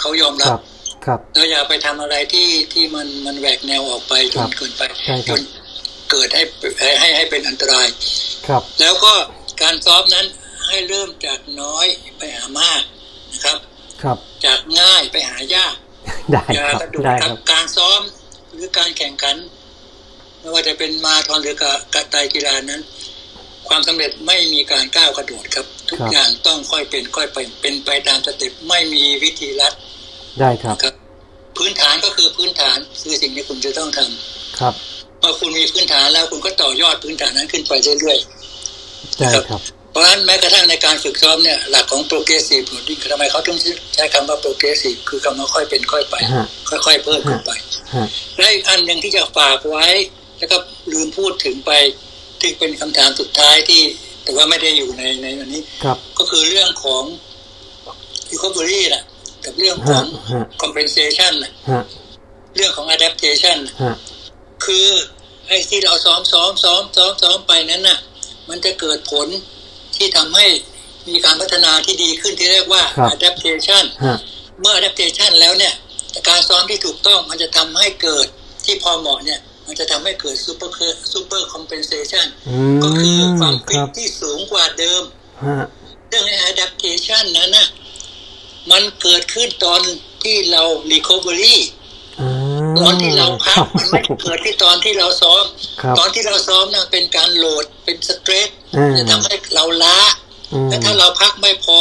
[0.00, 0.60] เขายอมครับรับ
[1.06, 5.42] ครับเราอย่าไปทำอะไรที่ที่มันมันแหวกแนวออกไปจครันบเกินไปใช่คจรับน
[6.10, 6.42] เกิดให้
[6.80, 7.88] ให้ให้ให้เป็นอันตราย
[8.46, 9.12] ครับ แล้วก็
[9.62, 10.26] การซ้อมนั้น
[10.66, 11.86] ให้เริ่มจากน้อย
[12.18, 12.82] ไปหามาก
[13.32, 13.58] นะครับ
[14.02, 15.74] ครับ จากง่ายไปหายาก
[16.32, 18.00] ได้อย่าครับกระโดดได้คครัรับบการซ้อม
[18.52, 19.36] หรือการแข่งขัน
[20.40, 22.80] ไม่ว่าจะเป็นมาราธอนหรือกะกะไตรกีฬานั้น
[23.68, 29.72] ความสำเร็จไม่มีการก้าวกระโดดครับ ทุกครับอย่างต้องค่อยเป็นค่อยไปเป็นไปตามสเต็ปไม่มีวิธีลัด
[30.40, 30.94] ได้ครับครับ
[31.56, 34.74] พื้นฐานก็คือพื้นฐานคือสิ่งที่คุณจะต้องทำครับ
[35.20, 38.18] เมื่อคุณมีพื้นฐานแล้วคุณก็ต่อยอดพื้นฐานนั้นขึ้นไปเรื่อย
[39.18, 43.58] ได้ครับๆ เพราะฉะนั้นแม้กระทั่งในการฝึกซ้อมเนี่ยหลักของ progressive learning ทำไมเขาต้อง
[43.94, 47.50] ใช้คำว่า progressive คือคำว่าค่อยเป็นค่อยไปฮะค่อยๆเพิ่มขึ้นไป
[47.94, 48.06] ฮะ
[48.38, 49.86] และอีกอันหนึ่งที่จะฝากไว้
[50.38, 50.56] แล้วก็
[50.92, 51.72] ลืมพูดถึงไป
[52.40, 53.82] ที่เป็นคำถามสุดท้ายที่
[54.24, 57.02] แต่ว่าไม่ได้อยู่ในในวันนี้ครับก็คือเรื่องของ
[58.30, 59.04] recovery น่ะ
[59.44, 61.82] กับเรื่องขฮะองฮะ compensation น่ะฮะ
[62.56, 63.94] เรื่องของ adaptation น่ะฮะ
[64.64, 64.88] คือ
[65.46, 67.98] ไอ้ที่เราซ้อมซ้อมซ้อมซ้อมซ้อมไปนั้นน่ะ
[68.48, 69.28] มันจะเกิดผล
[70.00, 70.46] ที่ทำให้
[71.08, 72.82] มีการพัฒนาที่ดีขึ้นที่เรียกว่า
[73.14, 74.18] adaptation ฮะ
[74.60, 75.74] เมื่อ adaptation แล้วเนี่ย
[76.28, 78.26] การซ้อมที่ถูกต้องมันจะทำให้เกิด
[78.64, 80.70] ที่พอเหมาะเนี่ย มันจะทำให้เกิด super
[81.12, 85.02] super compensation อืก็คือมความคฟิตรับที่สูงกว่าเดิม
[85.44, 85.64] ฮะ
[86.08, 87.68] เรื่อง adaptation นั้นน่ะ
[88.70, 89.80] มันเกิดขึ้นตอน
[90.22, 90.62] ที่เรา
[90.92, 91.79] recovery อ่า
[92.78, 95.44] ตอนที่เราพักครับมันไม่ได้เกิดที่ตอนที่เราซ้อม
[95.82, 99.98] ครับตอนที่เราซ้อมนะเป็นการโหลดเป็นสเตรสอืมจะทำให้เราล้า
[100.52, 101.78] อืมและถ้าเราพักไม่พอ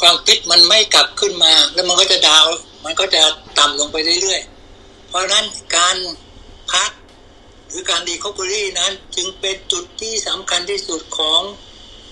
[0.00, 2.54] ความฟิตมันไม่กลับขึ้นมา แล้วมันก็จะดาวน์
[2.84, 3.22] มันก็จะ
[3.58, 5.44] ต่ำลงไปเรื่อยๆ เพราะฉะนั้น
[5.76, 5.96] การ
[6.72, 6.90] พัก
[7.68, 11.40] หรือการดีคอเ r อรี่นั้น จึงเป็นจุดที่สำคัญที่สุดของ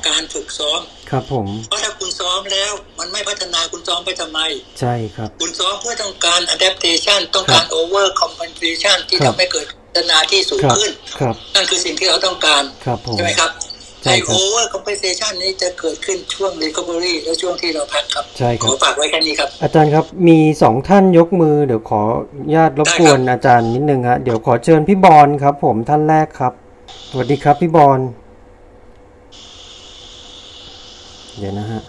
[0.08, 0.80] การฝึกซ้อม
[1.10, 4.40] ครับผม เพราะถ้าคุณซ้อมแล้วมันไม่พัฒนาคุณซ้อมไปทำไม
[4.80, 13.52] ใช่ครับ คุณซ้อมเพื่อต้องการ adaptation ต้องการ over compensation ที่ครับทำให้เกิดพัฒนาที่สูงครับขึ้น ครับ นั่นคือสิ่งที่เราต้องการ ครับผม ใช่ไหมครับ
[14.04, 22.02] ใช่ไอ้ครับ over compensation นี้จะเกิดขึ้นช่วง recovery และช่วงที่เราพักครับ ใช่คขรับอฝากไว้แค่นี้ครับ อาจารย์ครับ มีสองท่านยกมือ เดี๋ยวขอ
[22.32, 26.52] อนุญาตรบกวนอาจารย์นิดนึงฮะ เดี๋ยวขอเชิญพี่บอลครับ ผมท่านแรกครับ
[27.10, 28.00] สวัสดีครับพี่บอล
[31.38, 31.80] เดี๋ยวนะฮะ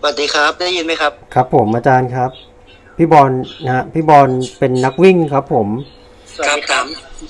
[0.00, 2.30] สวัสดีครับ ได้ยินไหมครับ ครับผมอาจารย์ครับ
[2.98, 3.30] พี่บอล
[3.64, 4.28] นะฮะพี่บอล
[4.58, 5.68] เป็นนักวิ่งครับผม
[6.36, 6.84] สวัสดีครับ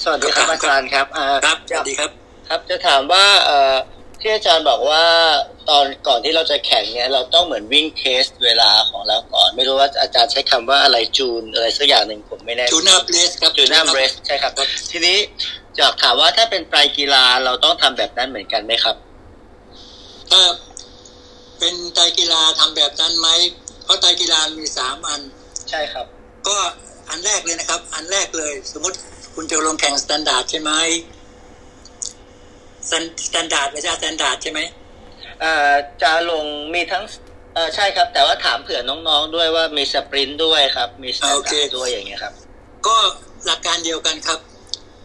[0.05, 2.11] สวัสดีครับอาจารย์ครับอ่าครับสวัสดีครับ
[2.49, 3.75] ครับจะถามว่าเอ่อ
[4.21, 5.05] ที่อาจารย์บอกว่า
[5.69, 14.53] ตอนก่อนที่เราจะแข่งเนี่ย เราต้องเหมือนวิ่ง test เวลาของเราก่อน ไม่รู้ว่าอาจารย์ใช้คำว่าอะไรจูนอะไรสักอย่างหนึ่งผมไม่แน่ tune-up race ครับ tune-up race ใช่ครับ
[14.91, 15.17] ทีนี้
[15.79, 18.97] อยากถามว่าถ้าเป็นไตรกีฬาเราต้องทำแบบนั้นเหมือนกันไหมครับ
[20.31, 20.41] ถ้า
[21.65, 23.29] เป็นไตรกีฬาทำแบบนั้นไหม
[23.85, 25.21] เพราะไตรกีฬามีสามอัน
[25.71, 26.07] ใช่ครับ
[26.49, 26.57] ก็
[27.11, 28.97] อันแรกเลยนะครับ อันแรกเลย สมมติ
[29.35, 30.73] คุณจะลงแข่ง standard ใช่ไหม
[33.27, 34.61] standard ไม่ใช่ standard ใช่ไหม
[35.41, 35.71] เอ่อ
[36.03, 36.45] จะลง
[36.75, 37.05] มีทั้ง
[37.55, 42.35] เออใช่ครับ แต่ว่าถามเผื่อน้องๆด้วยว่ามี sprint ด้วยครับ มี standard ด้วย โอเคอย่างเงี้ยครับ
[42.87, 42.97] ก็
[43.47, 44.39] หลักการเดียวกันครับ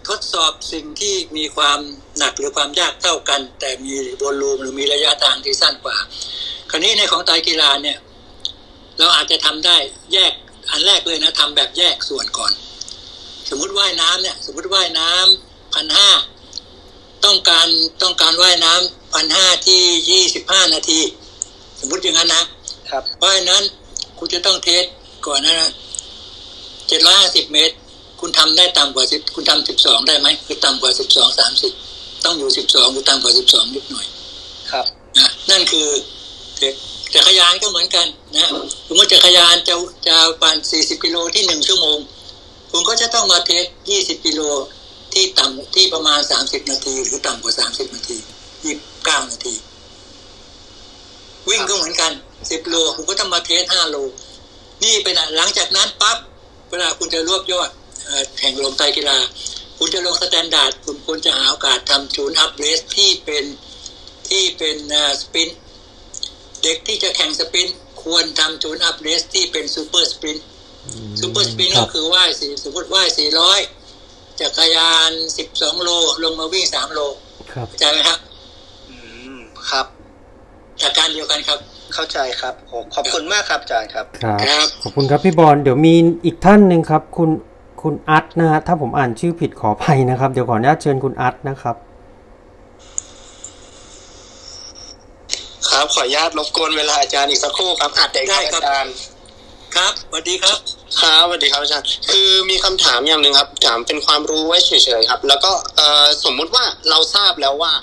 [0.07, 1.79] ทดสอบสิ่งที่มีความ
[2.17, 5.97] หนักหรือความยากเท่ากัน แต่มี volume หรือมีระยะทางที่สั้นกว่า
[6.69, 7.97] คราวนี้ในของไตรกีฬาเนี่ย
[8.99, 9.77] เราอาจจะทำได้
[10.13, 10.31] แยก
[10.69, 12.51] อันแรกเลยนะทำแบบแยกส่วนก่อน
[13.49, 16.09] สมมุติว่ายน้ำเนี่ย สมมุติว่ายน้ำพันห้า
[17.25, 17.67] ต้องการ
[18.01, 21.01] ต้องการว่ายน้ำพันห้าที่ยี่สิบห้านาที
[21.79, 22.43] สมมุติอย่างนั้นนะ
[22.89, 23.63] ครับเพราะฉะนั้น
[24.17, 24.83] คุณจะต้องเทส
[25.27, 25.69] ก่อนนะ
[26.87, 27.75] เจ็ดร้อยห้าสิบเมตร
[28.19, 31.73] คุณทำได้ต่ำกว่าสิบคุณทำสิบสองได้ไหมคือต่ำกว่าสิบสองสามสิบ
[32.23, 34.05] ต้องอยู่สิบสองหรือต่ำกว่าสิบสองนิดหน่อย
[34.71, 34.85] ครับ
[35.17, 35.87] นะนั่นคือ
[37.13, 38.47] จักรยานก็เหมือนกันนะ
[38.87, 39.75] สมมติจักรยานจะ
[40.07, 41.97] จะปั่นสี่สิบกิโลที่หนึ่งชั่วโมง
[42.71, 44.41] คุณก็จะต้องมา test ยี่สิบกิโล
[45.13, 48.17] ที่ต่ำที่ประมาณสามสิบนาที หรือต่ำกว่าสามสิบนาที
[48.63, 49.55] ยี่สิบเก้านาที
[51.49, 52.11] วิ่งก็เหมือนกัน
[52.51, 53.97] สิบโลคุณก็ต้องมา test ห้าโล
[54.83, 56.17] นี่เป็นอะหลังจากนั้นปั๊บ
[56.69, 57.86] เวลาคุณจะรวบยอดเอ่อ
[58.37, 59.17] แข่งลงไตรกีฬา
[59.77, 63.45] คุณจะลง standard คุณควรจะหาโอกาสทำ tune-up race ที่เป็น
[64.29, 64.77] ที่เป็น
[65.21, 65.49] sprint
[66.61, 73.59] เด็กที่จะแข่ง sprintควรทำ tune-up race ที่เป็น super sprint super sprint ครัก็บคือว่ายสี่สมมติว่ายสี่ร้อย
[74.39, 75.89] จักรยานสิบสองโล
[76.23, 76.99] ลงมาวิ่งสามโล
[77.53, 78.19] ครับเข้าใจไหมครับ
[78.89, 78.95] อื
[79.37, 79.85] มครับ
[80.81, 81.59] หลักการเดียวกันครับ
[81.93, 85.93] เข้าใจครับโอ้ขอบคุณมากครับอาจารย์ครับครับ ครับ ขอบคุณครับพี่บอลเดี๋ยวมี
[86.25, 87.29] อีกท่านหนึ่งครับ คุณ
[87.81, 91.75] คุณอัดนะฮะถ้าผมอ่านชื่อผิดขออภัยนะครับ เดี๋ยวขออนุญาตเชิญคุณอัดนะครับ
[95.69, 98.93] ครับขออนุญาตรบกวนเวลาอาจารย์อีกสักครู่ครับอัดได้ได้คครัรับบอาจารย์
[99.75, 100.57] ครับสวัสดีครับ
[101.01, 107.73] ครับสวัสดีครับอาจารย์คือมีคำถามอย่างหนึ่งครับ ถามเป็นความรู้ไว้เฉยๆครับ แล้วก็เอ่อสมมุติว่าเราทราบแล้วว่า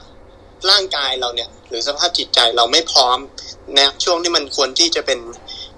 [0.71, 3.19] ร่างกายเราเนี่ย หรือสภาพจิตใจเราไม่พร้อม
[3.79, 5.19] นะช่วงที่มันควรที่จะเป็น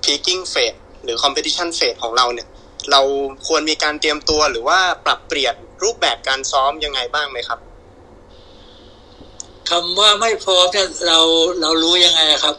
[0.05, 2.48] peaking phase หรือ competition phase ของเราเนี่ย
[2.93, 3.01] เรา
[3.47, 7.59] ควรมีการเตรียมตัวหรือว่าปรับเปลี่ยนรูปแบบการซ้อมยังไงบ้างไหมครับ
[9.71, 11.19] คำว่าไม่พร้อมเนี่ยเรา
[11.61, 12.57] เรารู้ยังไงอะครับ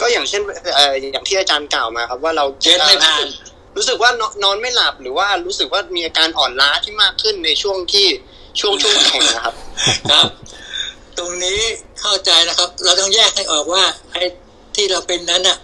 [0.00, 0.42] ก็อย่างเช่น
[0.76, 3.26] เอ่ออย่างที่อาจารย์กล่าวมาครับ ว่าเราเช็ดไม่ผ่าน
[3.76, 8.06] รู้สึกว่านอนนอนไม่หลับหรือว่ารู้สึกว่ามีอาการอ่อนล้าที่มากขึ้นในช่วงที่
[8.60, 9.54] ช่วงช่วงแข่งนะครับ
[10.12, 10.28] ครับ
[11.18, 11.60] ตรงนี้
[12.00, 14.22] เข้าใจนะครับ เราต้องแยกให้ออกว่าไอ้
[14.76, 15.56] ที่เราเป็นนั้นน่ะ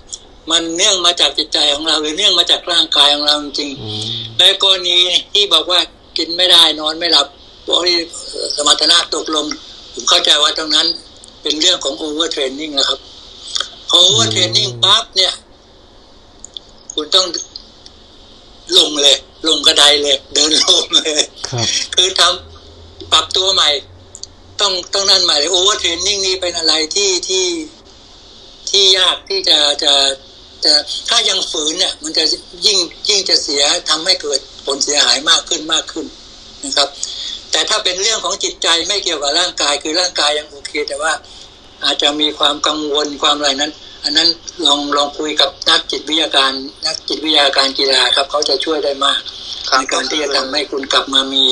[0.50, 4.04] มันเนื่องมาจากจิตใจของเรา หรือเนื่องมาจากร่างกายของเราจริงอืม
[4.38, 4.96] ในกรณี
[5.32, 5.80] ที่บอกว่า
[6.18, 7.26] กินไม่ได้นอนไม่หลับ
[7.68, 7.96] บริ
[8.56, 9.46] สมรรถนะตกลง
[9.92, 10.86] ผมเข้าใจว่าตรงนั้น
[11.42, 13.00] เป็นเรื่องของ overtraining นะครับ
[13.88, 15.32] พอ overtraining ปั๊บเนี่ย
[16.94, 17.26] คุณต้อง
[18.78, 19.16] ลงเลย
[19.48, 21.10] ลงกระไดเลย เดินลงเลย
[21.48, 23.70] ครับคือทำปรับตัวใหม่
[24.60, 27.46] ต้องต้องนั่นใหม่เลย overtraining นี่เป็นอะไรที่ที่
[28.70, 29.92] ที่ยากที่จะจะ
[30.66, 30.74] จะ
[31.08, 32.24] ถ้ายังฝืนเนี่ยมันจะ
[32.66, 32.78] ยิ่ง
[33.08, 36.06] ยิ่งจะเสียทำให้เกิดผลเสียหายมากขึ้นมากขึ้น
[36.64, 36.88] นะครับ
[37.50, 41.12] แต่ถ้าเป็นเรื่องของจิตใจไม่เกี่ยวกับร่างกายคือร่างกายยังโอเค แต่ว่า
[41.84, 43.72] อาจจะมีความกังวลความอะไรนั้น
[44.04, 44.28] อันนั้น
[44.66, 46.52] ลองลองคุยกับนักจิตวิทยาการ
[46.86, 49.20] นักจิตวิทยาการกีฬาครับเขาจะช่วยได้มาก
[49.68, 51.46] ครับในการที่จะทำให้คุณกลับมามี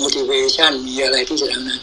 [0.00, 1.82] motivation มีอะไรที่จะทำนั้น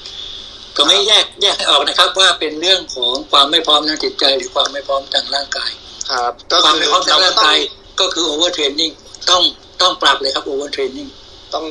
[0.77, 5.71] ก็ไม่แยกแยกให้ออกนะครับ ว่าเป็นเรื่องของความไม่พร้อมทางจิตใจหรือความไม่พร้อมทางร่างกาย
[6.09, 7.57] ครับก็ความคืไม่อพร้อมทาเรางก็ร่างต้องกาย
[7.99, 8.93] ก็คือ over training
[9.29, 9.41] ต้อง
[9.81, 11.09] ต้องปรับเลยครับ over training
[11.53, 11.63] ต้อง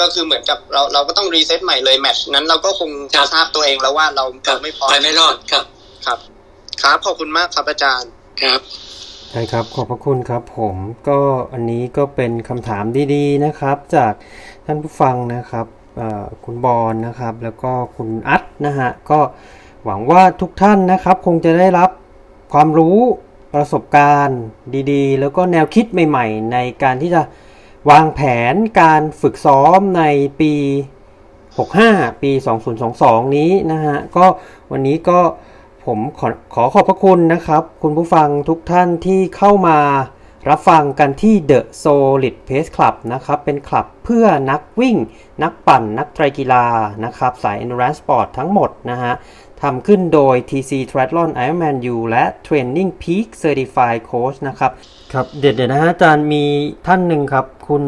[0.00, 5.64] ก็คือเหมือนกับเราเราก็ต้องรีเซ็ตใหม่เลยแมตช์นั้นเราก็คงครับทราบตัวเองแล้วว่าเราครัเราบไม่พร้อมไปไม่รอดครับ
[6.06, 6.18] ครับ
[6.82, 8.10] ครับขอบคุณมากครับอาจารย์
[8.42, 8.60] ครับ
[9.30, 10.76] ใช่ครับขอบพระคุณครับผม
[11.08, 11.18] ก็
[11.52, 12.84] อันนี้ก็เป็นคำถาม
[13.14, 14.12] ดีๆนะครับ จาก
[14.66, 15.66] ท่านผู้ฟังนะครับ
[15.96, 19.18] เอ่อคุณบอลนะครับ แล้วก็คุณอัดนะฮะก็
[19.84, 21.90] หวังว่าทุกท่านนะครับ คงจะได้รับ
[22.52, 22.98] ความรู้
[23.54, 24.40] ประสบการณ์
[24.92, 27.22] ดีๆ แล้วก็แนวคิดใหม่ๆ ในการที่จะ
[27.90, 28.20] วางแผ
[28.52, 30.02] นการฝึกซ้อมใน
[30.40, 30.52] ปี
[31.38, 32.30] 65 ปี
[32.84, 34.26] 2022 นี้นะฮะ ก็
[34.70, 35.20] วันนี้ก็
[35.84, 39.78] ผมขอขอขอบพระคุณนะครับ คุณผู้ฟังทุกท่านที่เข้ามา
[40.50, 44.96] รับฟังกันที่ The Solid Pace Club นะครับ เป็นคลับเพื่อนักวิ่ง
[45.42, 46.66] นักปั่น นักไตรกีฬา
[47.04, 49.12] นะครับ สาย Endurance Sport ทั้งหมดนะฮะ
[49.62, 54.72] ทำขึ้นโดย TC Triathlon Ironman U และ Training Peak Certified Coach นะครับ
[55.12, 56.44] ครับเดี๋ยวเดี๋ยวนะฮะอาจารย์มี
[56.86, 57.82] ท่านหนึ่งครับ คุณ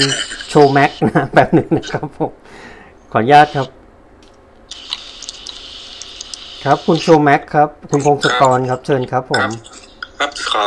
[0.49, 2.33] โชแม็กนะแบบหนึ่งนะครับผม
[3.13, 3.69] ขออนุญาตครับ
[6.65, 9.43] ครับคุณโชแม็กครับ คุณพงศกรครับเชิญครับผม
[10.19, 10.65] ครับขอ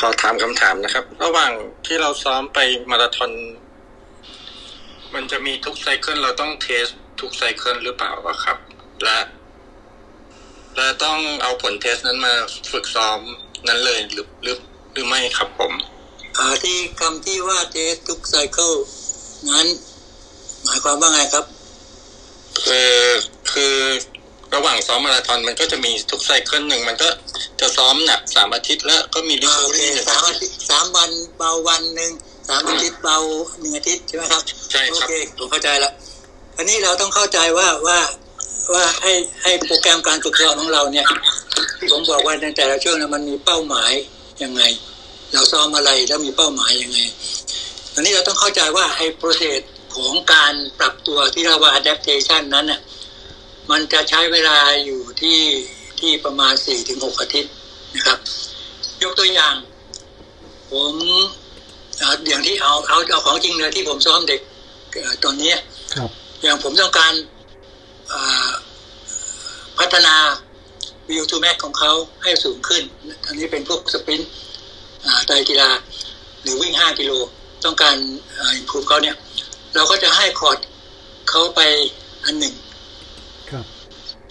[0.00, 1.52] ขอถามคำถามนะครับ ระหว่าง
[1.86, 2.58] ที่เราซ้อมไป
[2.90, 3.32] มาราธอน
[5.14, 6.86] มันจะมีทุก cycle เราต้อง test
[7.20, 8.56] ทุก cycleซเคิลหรือเปล่าอะครับ
[9.04, 9.18] และ
[10.78, 12.34] และต้องเอาผล test นั้นมา
[12.72, 13.18] ฝึกซ้อม
[13.68, 14.56] นั้นเลยหรือหรือ
[14.92, 15.72] หรือไม่ครับผม
[16.38, 18.72] อ่าที่คำที่ว่า test ทุก cycle
[19.50, 19.66] นั้น
[20.64, 21.44] หมายความว่าไงครับ
[22.66, 22.94] คือ
[23.52, 23.76] คือ
[24.54, 27.08] ระหว่างซ้อมมาราธอนมันก็จะมีทุก cycle หนึ่งมันก็
[27.60, 32.12] จะซ้อมหนักสามอาทิตย์แล้วก็มีรีอ่าคูโอเครี่หนึ่งสามอาอาทิทิตตย์ย์สามวันเบาวันหนึ่ง
[32.48, 33.18] สามอาทิตย์เบา
[33.60, 34.42] หนึ่งอาทิตย์ใช่ไหมครับ
[34.72, 35.92] ใช่ครับโอเคผมเข้าใจแล้ว
[36.56, 37.98] อันนี้เราต้องเข้าใจว่าว่า
[38.74, 39.12] ว่าให้
[39.42, 41.06] ให้โปรแกรมการฝึกซ้อมของเราเนี่ย
[41.78, 43.92] ที่ผมบอกว่าในแต่ละช่วงเนยมันมีเป้าหมาย
[44.42, 44.62] ยังไง
[45.32, 46.98] เราซ้อมอะไรแล้วมีเป้าหมายยังไง
[47.94, 49.60] อันนี้เราต้องเข้าใจว่าไอ้โปรเซส
[49.92, 52.80] ผของการปรับตัวที่เรียกว่า adaptation นั้นน่ะ
[53.70, 55.40] มันจะใช้เวลาอยู่ที่
[56.00, 56.52] ที่ประมาณ
[56.86, 57.52] 4-6อาทิตย์
[57.96, 58.18] นะครับ
[59.02, 59.54] ยกตัวอย่าง
[60.70, 60.94] ผม
[61.98, 64.40] เอาอย่างที่เอาเอาเอาของจริงเลยที่ผมซ้อมเด็ก
[64.92, 65.56] เอ่อตอนเนี้ย
[65.94, 66.10] ครับ
[66.42, 67.37] อย่างผมต้องการอ่า
[69.78, 70.16] พัฒนา
[71.08, 72.82] วิวทูแม็กของเขาให้สูงขึ้น
[73.26, 74.30] อันนี้เป็นพวกสปรินต์
[75.04, 75.70] อ่าไตรกีฬา
[76.42, 77.12] หรือวิ่ง 5 กิโล
[77.64, 77.96] ต้องการ
[78.56, 79.16] อินพูเขาเนี่ย
[79.74, 80.58] เราก็จะให้คอร์ด
[81.28, 81.60] เขาไป
[82.24, 82.54] อันหนึ่ง
[83.50, 83.64] ครับ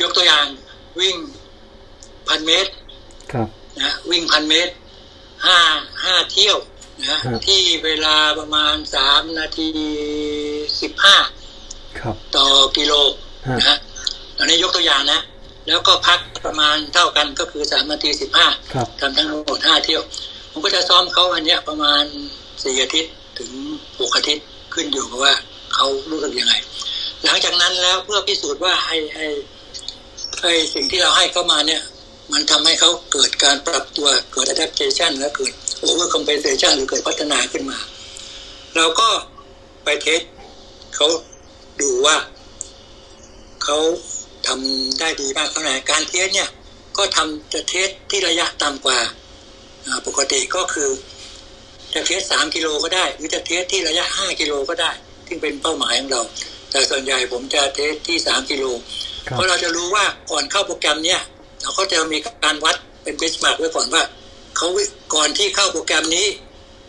[0.01, 0.45] ยกตัวอย่าง
[0.99, 1.17] วิ่ง
[2.27, 2.71] พันเมตร
[3.31, 3.47] ครับ
[3.79, 4.73] นะวิ่งพันเมตร
[5.45, 5.59] ห้า
[6.03, 6.57] ห้าเที่ยว
[6.99, 9.69] นะครับที่เวลาประมาณสามนาที
[10.81, 11.15] สิบห้า
[11.99, 12.47] ครับต่อ
[12.77, 13.26] กิโลฮะ
[13.59, 13.77] นะฮะ
[14.37, 15.19] อันนี้ยกตัวอย่างนะ
[15.67, 20.01] แล้วก็พักประมาณเท่ากันก็คือสามนาทีสิบห้าครับทำทั้งหมดห้าเที่ยว
[20.51, 22.03] ผมก็จะซ้อมเขาอันเนี้ยประมาณ
[22.63, 23.51] สี่อาทิตย์ถึง
[23.99, 25.33] หกอาทิตย์ขึ้นอยู่กับว่า
[25.73, 26.53] เขารู้สึกยังไง
[27.23, 29.25] หลังจากนั้นแล้วเพื่อพิสูจน์ว่าไอ้ไอ้
[30.41, 31.81] ไอ้สิ่งที่เราให้เขามาเนี่ย
[32.31, 35.53] มันทำให้เขาเกิดการปรับตัวเกิด adaptation แล้วเกิด
[35.87, 37.77] over compensation หรือเกิดพัฒนาขึ้นมา
[38.75, 39.09] เราก็
[39.83, 40.21] ไป test
[40.95, 41.07] เขา
[41.81, 42.15] ดูว่า
[43.67, 43.79] เขา
[44.47, 46.49] ทำได้ดีมากเท่าไหร่การ test เนี่ย
[46.97, 48.99] ก็ทำจะ test ที่ระยะต่ำกว่า
[49.85, 50.89] อ่าปกติก็คือ
[51.93, 54.91] จะ test สามกิโลก็ได้ หรือจะ test ที่ระยะห้ากิโลก็ได้
[55.27, 56.21] ที่เป็นเป้าหมายของเรา
[56.71, 58.65] แต่ส่วนใหญ่ผมจะ test ที่สามกิโล
[59.27, 61.21] ครับเพราะเราจะรู้ว่าก่อนเข้าโปรแกรมเนี่ย
[61.61, 64.03] เราก็จะมีการวัดเป็น benchmark ไว้ก่อนว่า
[64.57, 66.27] เขาวิ่งก่อนที่เข้าโปรแกรมนี้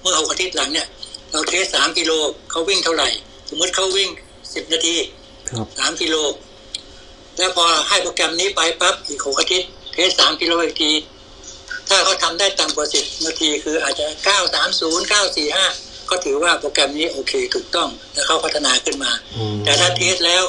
[0.01, 0.87] เมื่อหกอาทิตย์หลังเนี่ย
[1.33, 2.13] เรา test สามกิโล
[2.51, 3.09] เขาวิ่งเท่าไหร่
[3.49, 4.09] สมมติเขาวิ่ง
[4.55, 4.97] สิบนาที
[5.51, 6.17] ครับสามกิโล
[7.39, 10.93] แล้วพอให้โปรแกรมนี้ไปปั๊บอีกหกอาทิตย์ test สามกิโลอีกที
[11.89, 15.67] ถ้าเขาทำได้ต่ำกว่าสิบนาทีคืออาจจะเก้าสามศูนย์เก้าสี่ห้า
[16.11, 20.43] ก็ถือว่าโปรแกรมนี้โอเคถูกต้องแล้วเขาพัฒนาขึ้นมาอืมแต่ถ้า test แล้ว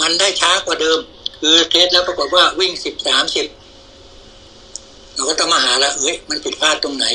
[0.00, 0.98] มันได้ช้ากว่าเดิม
[1.40, 3.46] คือ test แล้วปรากฏว่าวิ่งสิบสามสิบ
[5.14, 7.06] เราก็ต้องมาหาละเอ้ยมันผิดพลาดตรงไหน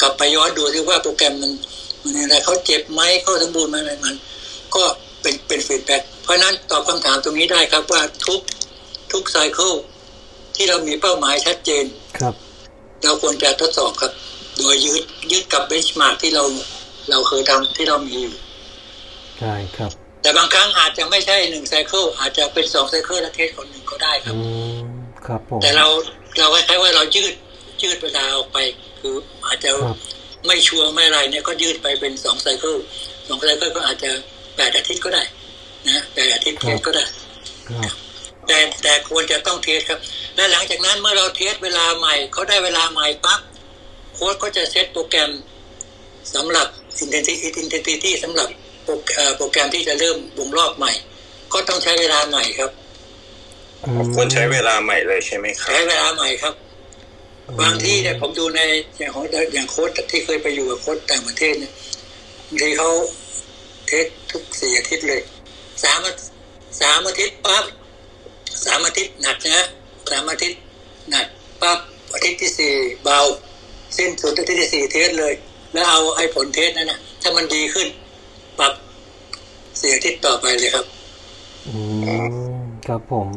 [0.00, 1.52] กลับไปย้อนดูที่ว่าโปรแกรมมัน
[2.02, 4.14] มันอะไรเขาเจ็บไหมเขาสมบูรณ์ไหมอะไรมัน
[4.74, 4.84] ก็
[5.22, 8.40] เป็นเป็น feedback เพราะฉะนั้นตอบคำถามตรงนี้ได้ครับว่าทุก
[9.12, 9.72] ทุก cycle
[10.56, 11.84] ที่เรามีเป้าหมายชัดเจน
[12.18, 12.34] ครับ
[13.04, 14.12] เราควรจะทดสอบครับ
[14.58, 16.44] โดยยึดยึดกับ benchmark ที่เรา
[17.10, 18.34] เราเคยทำที่เรามีอยู่
[19.40, 19.90] ใช่ครับ
[20.22, 24.40] แต่บางครั้งอาจจะไม่ใช่หนึ่ง cycle อาจจะเป็นสอง cycle และ test หนหนึ่งก็ได้ครับอื
[24.76, 24.80] ม
[25.26, 25.86] ครับผมแต่เรา
[26.38, 27.34] เราคล้ายๆว่าเรายืด
[27.82, 28.58] ยืดเวลาออกไป
[29.00, 29.14] คือ
[29.46, 29.98] อาจจะครับ
[30.46, 32.76] ไม่ sure ไม่อะไรเนี่ยก็ยืดไปเป็นสอง cycle
[33.28, 34.10] สอง cycle ก็อาจจะ
[34.58, 35.22] แปดอาทิตย์ก็ได้
[35.86, 37.04] นะแปดอาทิตย์ test ก็ได้
[37.68, 37.94] ครับ
[38.46, 40.00] แต่แต่ควรจะต้อง test ครับ
[40.36, 43.40] และหลังจากนั้นเมื่อเรา test เวลาใหม่เขาได้เวลาใหม่ปั๊บ
[44.14, 45.30] โค้ชก็จะเซตโปรแกรม
[46.34, 46.66] สำหรับ
[47.02, 48.48] intensity intensity สำหรับ
[48.84, 50.92] โปรเอ่อโปรแกรมที่จะเริ่มวงรอบใหม่
[51.52, 52.70] ก็ต้องใช้เวลาใหม่ครับ
[53.84, 56.54] อืมควรใช้เวลาใหม่เลยใช่ไหมครับใช้เวลาใหม่ครับ
[57.60, 58.60] บางทีเนี่ยผมดูใน
[58.98, 59.24] อย่างของ
[59.54, 61.72] อย่างโค้ชที่เคยไปอยู่กับโค้ชต่างประเทศเนี่ย
[62.48, 62.90] บางทีเขา
[63.88, 65.20] test ทุกสี่อาทิตย์เลย
[65.84, 66.12] สามอา
[66.80, 67.64] สามอาทิตย์ปั๊บ
[68.64, 69.66] สามอาทิตย์หนักนะ
[70.10, 70.60] สามอาทิตย์
[71.10, 71.26] หนัก
[71.62, 71.78] ปั๊บ
[72.14, 73.20] อาทิตย์ที่สี่เบา
[73.96, 75.34] สิ้นสุดอาทิตย์ที่สี่ test เลย
[75.72, 77.88] แล้วเอาไอ้ผล test นั้นนะถ้ามันดีขึ้น
[78.58, 78.72] ปรับ
[79.80, 80.86] สี่อาทิตย์ต่อไปเลยครับ
[81.68, 81.78] อื
[82.22, 83.28] มครับผม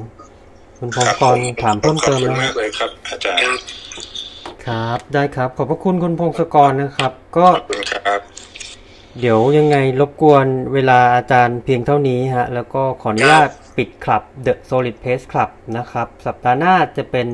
[0.78, 3.62] คุณพคงรับกรถามเพิ่มเติมขอบคุณนะมากเลยครับ อาจารย์
[4.66, 8.20] ครับ ได้ครับ ขอบพระคุณคุณพงศกรนะครับ ก็ขอบคุณครับ
[9.20, 17.28] เดี๋ยวยังไงรบกวนเวลาอาจารย์เพียงเท่านี้ฮะ แล้วก็ขออนุญาตปิดคลับ The Solid Pace Club นะครับ สัปดาห์หน้าจะเป็น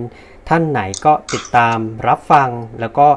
[0.50, 1.78] ท่านไหนก็ติดตาม
[2.08, 2.50] รับฟัง
[2.80, 3.08] แล้วก็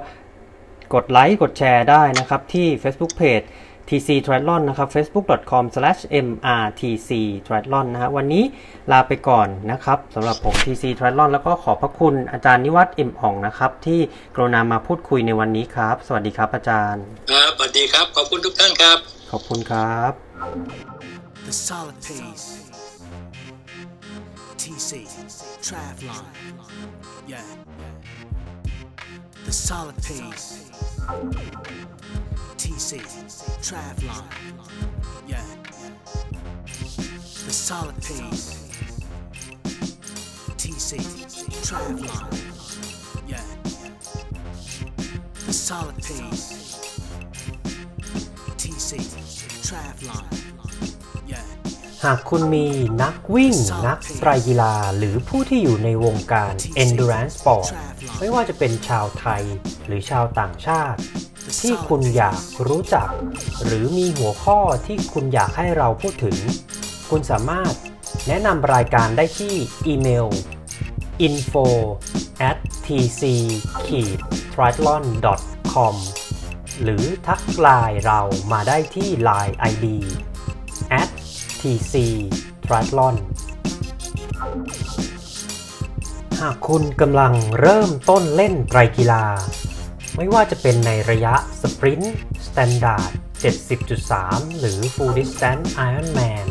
[0.95, 3.47] กดไลค์กดแชร์ได้นะครับ ที่ Facebook Page
[3.91, 7.11] TC Triathlon นะครับ facebook.com/mrtc
[7.47, 8.45] triathlon นะฮะวันนี้
[8.93, 14.01] ลาไปก่อนนะครับสำหรับผม TC Triathlon แล้วก็ขอบพระคุณอาจารย์นิวัฒน์อิ่มอ่องนะครับ ที่
[14.35, 18.99] กรุณามาพูดคุยในวันนี้ครับ สวัสดีครับอาจารย์ครับสวัสดีครับ ขอบคุณทุกท่านครับ
[19.31, 20.12] ขอบคุณครับ
[21.49, 22.47] The solid pace.
[24.61, 24.91] TC.
[25.67, 26.25] Travlon.
[27.27, 27.49] Yeah.
[29.47, 30.47] The solid pace.
[32.62, 32.91] TC.
[33.66, 34.24] Travlon.
[35.27, 35.47] Yeah.
[37.47, 38.47] The solid pace.
[40.61, 40.91] TC.
[41.66, 42.27] Travlon.
[43.27, 43.47] Yeah.
[45.47, 46.45] The solid pace.
[48.61, 48.91] TC.
[49.66, 50.24] Travlon.
[51.32, 51.47] Yeah.
[52.05, 52.66] หากคุณมี
[53.03, 53.55] นักวิ่ง
[53.87, 57.70] นักไตรกีฬา หรือผู้ที่อยู่ในวงการ endurance sport
[58.19, 59.43] ไม่ว่าจะเป็นชาวไทย
[59.87, 61.01] หรือชาวต่างชาติ
[61.59, 63.09] ที่คุณอยากรู้จัก
[63.64, 66.36] หรือมีหัวข้อที่คุณอยากให้เราพูดถึง
[67.10, 67.74] คุณสามารถ
[68.28, 69.55] แนะนำรายการได้ที่
[69.86, 70.28] อีเมล
[71.27, 71.66] info
[72.48, 73.22] at tc
[74.52, 75.05] triathlon
[75.72, 75.97] com
[76.82, 78.20] หรือทักไลน์เรา
[78.52, 79.86] มาได้ที่ Line ID
[81.01, 81.10] at
[81.60, 81.94] tc
[82.66, 83.14] triathlon
[86.40, 89.24] หากคุณกำลังเริ่มต้นเล่นไตรกีฬา
[90.16, 93.12] ไม่ว่าจะเป็นในระยะ sprint standard
[93.87, 96.47] 70.3 หรือ Full Distance Ironman